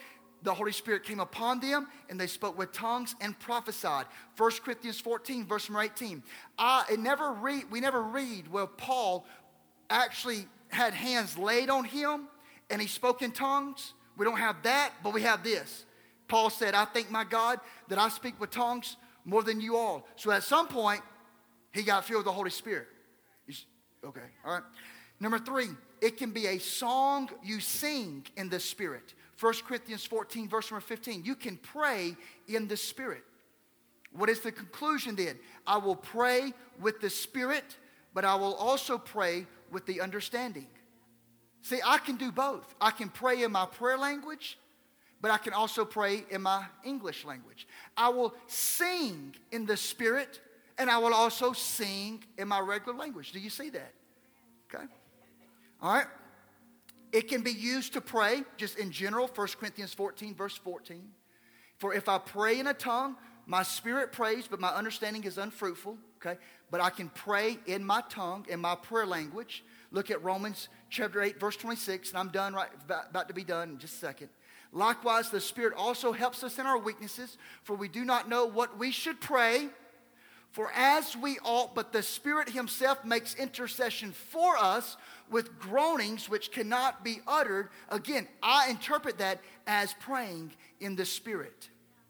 the 0.46 0.54
Holy 0.54 0.70
Spirit 0.70 1.02
came 1.02 1.18
upon 1.18 1.58
them 1.58 1.88
and 2.08 2.20
they 2.20 2.28
spoke 2.28 2.56
with 2.56 2.70
tongues 2.70 3.16
and 3.20 3.36
prophesied. 3.40 4.06
1 4.36 4.50
Corinthians 4.64 5.00
14, 5.00 5.44
verse 5.44 5.68
number 5.68 5.82
18. 5.82 6.22
Uh, 6.56 6.84
it 6.88 7.00
never 7.00 7.32
read, 7.32 7.64
we 7.68 7.80
never 7.80 8.00
read 8.00 8.46
where 8.46 8.68
Paul 8.68 9.26
actually 9.90 10.46
had 10.68 10.94
hands 10.94 11.36
laid 11.36 11.68
on 11.68 11.84
him 11.84 12.28
and 12.70 12.80
he 12.80 12.86
spoke 12.86 13.22
in 13.22 13.32
tongues. 13.32 13.92
We 14.16 14.24
don't 14.24 14.38
have 14.38 14.62
that, 14.62 14.92
but 15.02 15.12
we 15.12 15.22
have 15.22 15.42
this. 15.42 15.84
Paul 16.28 16.48
said, 16.48 16.74
I 16.74 16.84
thank 16.84 17.10
my 17.10 17.24
God 17.24 17.58
that 17.88 17.98
I 17.98 18.08
speak 18.08 18.40
with 18.40 18.50
tongues 18.50 18.96
more 19.24 19.42
than 19.42 19.60
you 19.60 19.76
all. 19.76 20.06
So 20.14 20.30
at 20.30 20.44
some 20.44 20.68
point, 20.68 21.02
he 21.72 21.82
got 21.82 22.04
filled 22.04 22.18
with 22.18 22.26
the 22.26 22.32
Holy 22.32 22.50
Spirit. 22.50 22.86
okay, 24.04 24.20
all 24.44 24.54
right. 24.54 24.62
Number 25.18 25.40
three, 25.40 25.70
it 26.00 26.16
can 26.16 26.30
be 26.30 26.46
a 26.46 26.58
song 26.58 27.30
you 27.42 27.58
sing 27.58 28.24
in 28.36 28.48
the 28.48 28.60
Spirit. 28.60 29.14
1 29.38 29.54
Corinthians 29.66 30.04
14, 30.04 30.48
verse 30.48 30.70
number 30.70 30.84
15. 30.84 31.24
You 31.24 31.34
can 31.34 31.56
pray 31.58 32.16
in 32.48 32.68
the 32.68 32.76
Spirit. 32.76 33.22
What 34.12 34.30
is 34.30 34.40
the 34.40 34.52
conclusion 34.52 35.14
then? 35.14 35.38
I 35.66 35.76
will 35.76 35.96
pray 35.96 36.54
with 36.80 37.00
the 37.00 37.10
Spirit, 37.10 37.76
but 38.14 38.24
I 38.24 38.34
will 38.34 38.54
also 38.54 38.96
pray 38.96 39.46
with 39.70 39.84
the 39.84 40.00
understanding. 40.00 40.68
See, 41.60 41.80
I 41.84 41.98
can 41.98 42.16
do 42.16 42.32
both. 42.32 42.74
I 42.80 42.92
can 42.92 43.08
pray 43.08 43.42
in 43.42 43.52
my 43.52 43.66
prayer 43.66 43.98
language, 43.98 44.58
but 45.20 45.30
I 45.30 45.36
can 45.36 45.52
also 45.52 45.84
pray 45.84 46.24
in 46.30 46.42
my 46.42 46.64
English 46.84 47.24
language. 47.24 47.66
I 47.96 48.08
will 48.08 48.34
sing 48.46 49.34
in 49.52 49.66
the 49.66 49.76
Spirit, 49.76 50.40
and 50.78 50.88
I 50.88 50.98
will 50.98 51.12
also 51.12 51.52
sing 51.52 52.24
in 52.38 52.48
my 52.48 52.60
regular 52.60 52.96
language. 52.96 53.32
Do 53.32 53.40
you 53.40 53.50
see 53.50 53.68
that? 53.70 53.92
Okay. 54.72 54.84
All 55.82 55.92
right. 55.92 56.06
It 57.16 57.28
can 57.28 57.40
be 57.40 57.50
used 57.50 57.94
to 57.94 58.02
pray, 58.02 58.42
just 58.58 58.78
in 58.78 58.90
general, 58.90 59.26
1 59.34 59.48
Corinthians 59.58 59.94
14, 59.94 60.34
verse 60.34 60.58
14. 60.58 61.02
For 61.78 61.94
if 61.94 62.10
I 62.10 62.18
pray 62.18 62.60
in 62.60 62.66
a 62.66 62.74
tongue, 62.74 63.16
my 63.46 63.62
spirit 63.62 64.12
prays, 64.12 64.46
but 64.46 64.60
my 64.60 64.68
understanding 64.68 65.24
is 65.24 65.38
unfruitful. 65.38 65.96
Okay? 66.18 66.38
But 66.70 66.82
I 66.82 66.90
can 66.90 67.08
pray 67.08 67.56
in 67.64 67.82
my 67.82 68.02
tongue, 68.10 68.44
in 68.50 68.60
my 68.60 68.74
prayer 68.74 69.06
language. 69.06 69.64
Look 69.92 70.10
at 70.10 70.22
Romans 70.22 70.68
chapter 70.90 71.22
8, 71.22 71.40
verse 71.40 71.56
26, 71.56 72.10
and 72.10 72.18
I'm 72.18 72.28
done 72.28 72.52
right 72.52 72.68
about, 72.84 73.28
to 73.28 73.32
be 73.32 73.44
done 73.44 73.70
in 73.70 73.78
just 73.78 73.94
a 73.94 73.98
second. 73.98 74.28
Likewise, 74.70 75.30
the 75.30 75.40
Spirit 75.40 75.72
also 75.74 76.12
helps 76.12 76.44
us 76.44 76.58
in 76.58 76.66
our 76.66 76.76
weaknesses, 76.76 77.38
for 77.62 77.76
we 77.76 77.88
do 77.88 78.04
not 78.04 78.28
know 78.28 78.44
what 78.44 78.78
we 78.78 78.90
should 78.90 79.22
pray. 79.22 79.70
For 80.56 80.72
as 80.74 81.14
we 81.14 81.38
ought, 81.44 81.74
but 81.74 81.92
the 81.92 82.02
Spirit 82.02 82.48
Himself 82.48 83.04
makes 83.04 83.34
intercession 83.34 84.12
for 84.12 84.56
us 84.56 84.96
with 85.30 85.58
groanings 85.58 86.30
which 86.30 86.50
cannot 86.50 87.04
be 87.04 87.20
uttered. 87.26 87.68
Again, 87.90 88.26
I 88.42 88.70
interpret 88.70 89.18
that 89.18 89.42
as 89.66 89.92
praying 90.00 90.52
in 90.80 90.96
the 90.96 91.04
Spirit. 91.04 91.68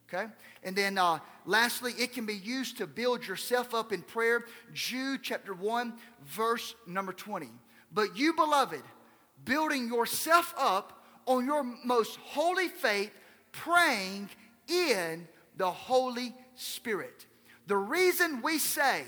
Okay? 0.08 0.30
And 0.62 0.76
then 0.76 0.96
uh, 0.96 1.18
lastly, 1.44 1.92
it 1.98 2.12
can 2.12 2.24
be 2.24 2.36
used 2.36 2.78
to 2.78 2.86
build 2.86 3.26
yourself 3.26 3.74
up 3.74 3.92
in 3.92 4.00
prayer. 4.02 4.44
Jude 4.72 5.24
chapter 5.24 5.52
1, 5.52 5.94
verse 6.24 6.76
number 6.86 7.12
20. 7.12 7.48
But 7.90 8.16
you, 8.16 8.32
beloved, 8.32 8.82
building 9.44 9.88
yourself 9.88 10.54
up 10.56 11.04
on 11.26 11.46
your 11.46 11.64
most 11.84 12.16
holy 12.22 12.68
faith, 12.68 13.10
praying 13.50 14.30
in 14.68 15.26
the 15.56 15.68
Holy 15.68 16.32
Spirit. 16.54 17.26
The 17.66 17.76
reason 17.76 18.42
we 18.42 18.58
say 18.58 19.02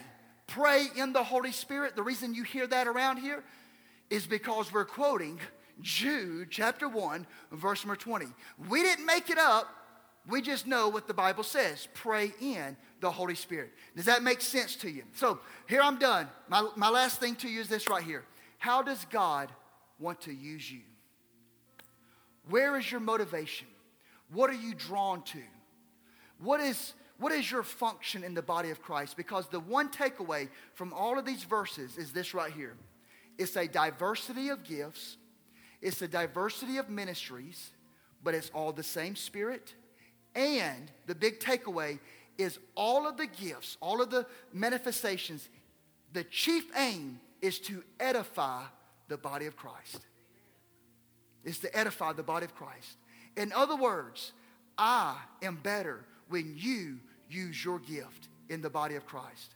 pray 0.47 0.87
in 0.97 1.13
the 1.13 1.23
Holy 1.23 1.53
Spirit, 1.53 1.95
the 1.95 2.03
reason 2.03 2.35
you 2.35 2.43
hear 2.43 2.67
that 2.67 2.87
around 2.87 3.19
here, 3.19 3.45
is 4.11 4.27
because 4.27 4.73
we're 4.73 4.85
quoting 4.85 5.39
Jude 5.81 6.49
chapter 6.51 6.89
1, 6.89 7.27
verse 7.53 7.85
number 7.85 7.97
20. 7.97 8.27
We 8.69 8.83
didn't 8.83 9.07
make 9.07 9.31
it 9.31 9.39
up. 9.39 9.69
We 10.29 10.43
just 10.43 10.67
know 10.67 10.89
what 10.89 11.07
the 11.07 11.15
Bible 11.15 11.45
says. 11.45 11.89
Pray 11.95 12.33
in 12.41 12.77
the 13.01 13.11
Holy 13.11 13.35
Spirit. 13.35 13.71
Does 13.97 14.07
that 14.07 14.23
make 14.23 14.41
sense 14.41 14.77
to 14.77 14.91
you? 14.91 15.05
So 15.15 15.39
here 15.69 15.81
I'm 15.81 15.99
done. 15.99 16.29
My, 16.49 16.69
my 16.77 16.91
last 16.91 17.21
thing 17.21 17.35
to 17.37 17.49
you 17.49 17.61
is 17.61 17.69
this 17.69 17.89
right 17.89 18.03
here. 18.03 18.25
How 18.59 18.83
does 18.83 19.05
God 19.11 19.51
want 19.99 20.21
to 20.23 20.33
use 20.33 20.71
you? 20.71 20.81
Where 22.51 22.77
is 22.79 22.91
your 22.91 23.01
motivation? 23.01 23.69
What 24.33 24.51
are 24.51 24.55
you 24.55 24.75
drawn 24.75 25.23
to? 25.23 25.39
What 26.41 26.61
is, 26.61 26.95
what 27.19 27.33
is 27.33 27.51
your 27.51 27.63
function 27.63 28.23
in 28.23 28.35
the 28.35 28.43
body 28.43 28.71
of 28.71 28.81
Christ? 28.81 29.17
Because 29.17 29.49
the 29.49 29.61
one 29.61 29.91
takeaway 29.91 30.49
from 30.75 30.93
all 30.93 31.19
of 31.19 31.25
these 31.25 31.43
verses 31.43 31.99
is 31.99 32.13
this 32.13 32.35
right 32.35 32.53
here 32.53 32.77
it's 33.39 33.57
a 33.57 33.69
diversity 33.69 34.49
of 34.49 34.65
gifts, 34.65 35.17
it's 35.81 36.03
a 36.03 36.09
diversity 36.09 36.77
of 36.77 36.91
ministries, 36.91 37.71
but 38.23 38.35
it's 38.35 38.51
all 38.51 38.73
the 38.73 38.83
same 38.83 39.15
Spirit. 39.15 39.75
And 40.35 40.91
the 41.07 41.15
big 41.15 41.41
takeaway 41.41 41.99
is 42.37 42.59
all 42.77 43.09
of 43.09 43.17
the 43.17 43.27
gifts, 43.27 43.77
all 43.81 44.01
of 44.03 44.11
the 44.11 44.27
manifestations, 44.53 45.49
the 46.13 46.25
chief 46.25 46.65
aim 46.77 47.21
is 47.41 47.59
to 47.61 47.83
edify 48.01 48.63
the 49.09 49.17
body 49.17 49.47
of 49.47 49.57
Christ. 49.57 50.01
Is 51.45 51.59
to 51.61 51.77
edify 51.77 52.13
the 52.13 52.23
body 52.23 52.45
of 52.45 52.55
Christ. 52.55 52.97
In 53.37 53.53
other 53.53 53.77
words, 53.77 54.33
I 54.77 55.17
am 55.43 55.57
better 55.63 56.05
when 56.29 56.55
you 56.57 56.99
use 57.29 57.65
your 57.65 57.79
gift 57.79 58.29
in 58.49 58.61
the 58.61 58.71
body 58.71 58.97
of 58.97 59.07
Christ. 59.07 59.55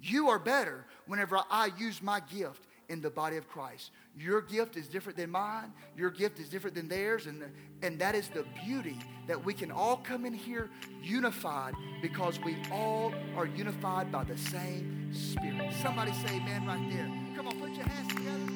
You 0.00 0.28
are 0.28 0.38
better 0.38 0.84
whenever 1.06 1.40
I 1.50 1.70
use 1.78 2.02
my 2.02 2.20
gift 2.20 2.62
in 2.88 3.00
the 3.00 3.10
body 3.10 3.36
of 3.36 3.48
Christ. 3.48 3.90
Your 4.16 4.40
gift 4.40 4.76
is 4.76 4.88
different 4.88 5.18
than 5.18 5.30
mine. 5.30 5.72
Your 5.96 6.10
gift 6.10 6.38
is 6.38 6.48
different 6.48 6.74
than 6.74 6.88
theirs. 6.88 7.26
And, 7.26 7.44
and 7.82 7.98
that 7.98 8.14
is 8.14 8.28
the 8.28 8.44
beauty 8.64 8.98
that 9.26 9.44
we 9.44 9.52
can 9.52 9.70
all 9.70 9.98
come 9.98 10.24
in 10.24 10.32
here 10.32 10.70
unified 11.02 11.74
because 12.00 12.40
we 12.40 12.56
all 12.72 13.12
are 13.36 13.46
unified 13.46 14.10
by 14.10 14.24
the 14.24 14.38
same 14.38 15.12
Spirit. 15.12 15.72
Somebody 15.82 16.12
say 16.12 16.36
amen 16.36 16.66
right 16.66 16.90
there. 16.90 17.10
Come 17.36 17.48
on, 17.48 17.58
put 17.60 17.70
your 17.70 17.86
hands 17.86 18.08
together. 18.14 18.47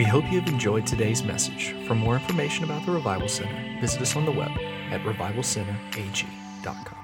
We 0.00 0.06
hope 0.06 0.24
you 0.32 0.40
have 0.40 0.48
enjoyed 0.48 0.86
today's 0.86 1.22
message. 1.22 1.74
For 1.86 1.94
more 1.94 2.14
information 2.14 2.64
about 2.64 2.86
the 2.86 2.92
Revival 2.92 3.28
Center, 3.28 3.54
visit 3.82 4.00
us 4.00 4.16
on 4.16 4.24
the 4.24 4.30
web 4.30 4.50
at 4.90 5.02
revivalcenterag.com. 5.02 6.99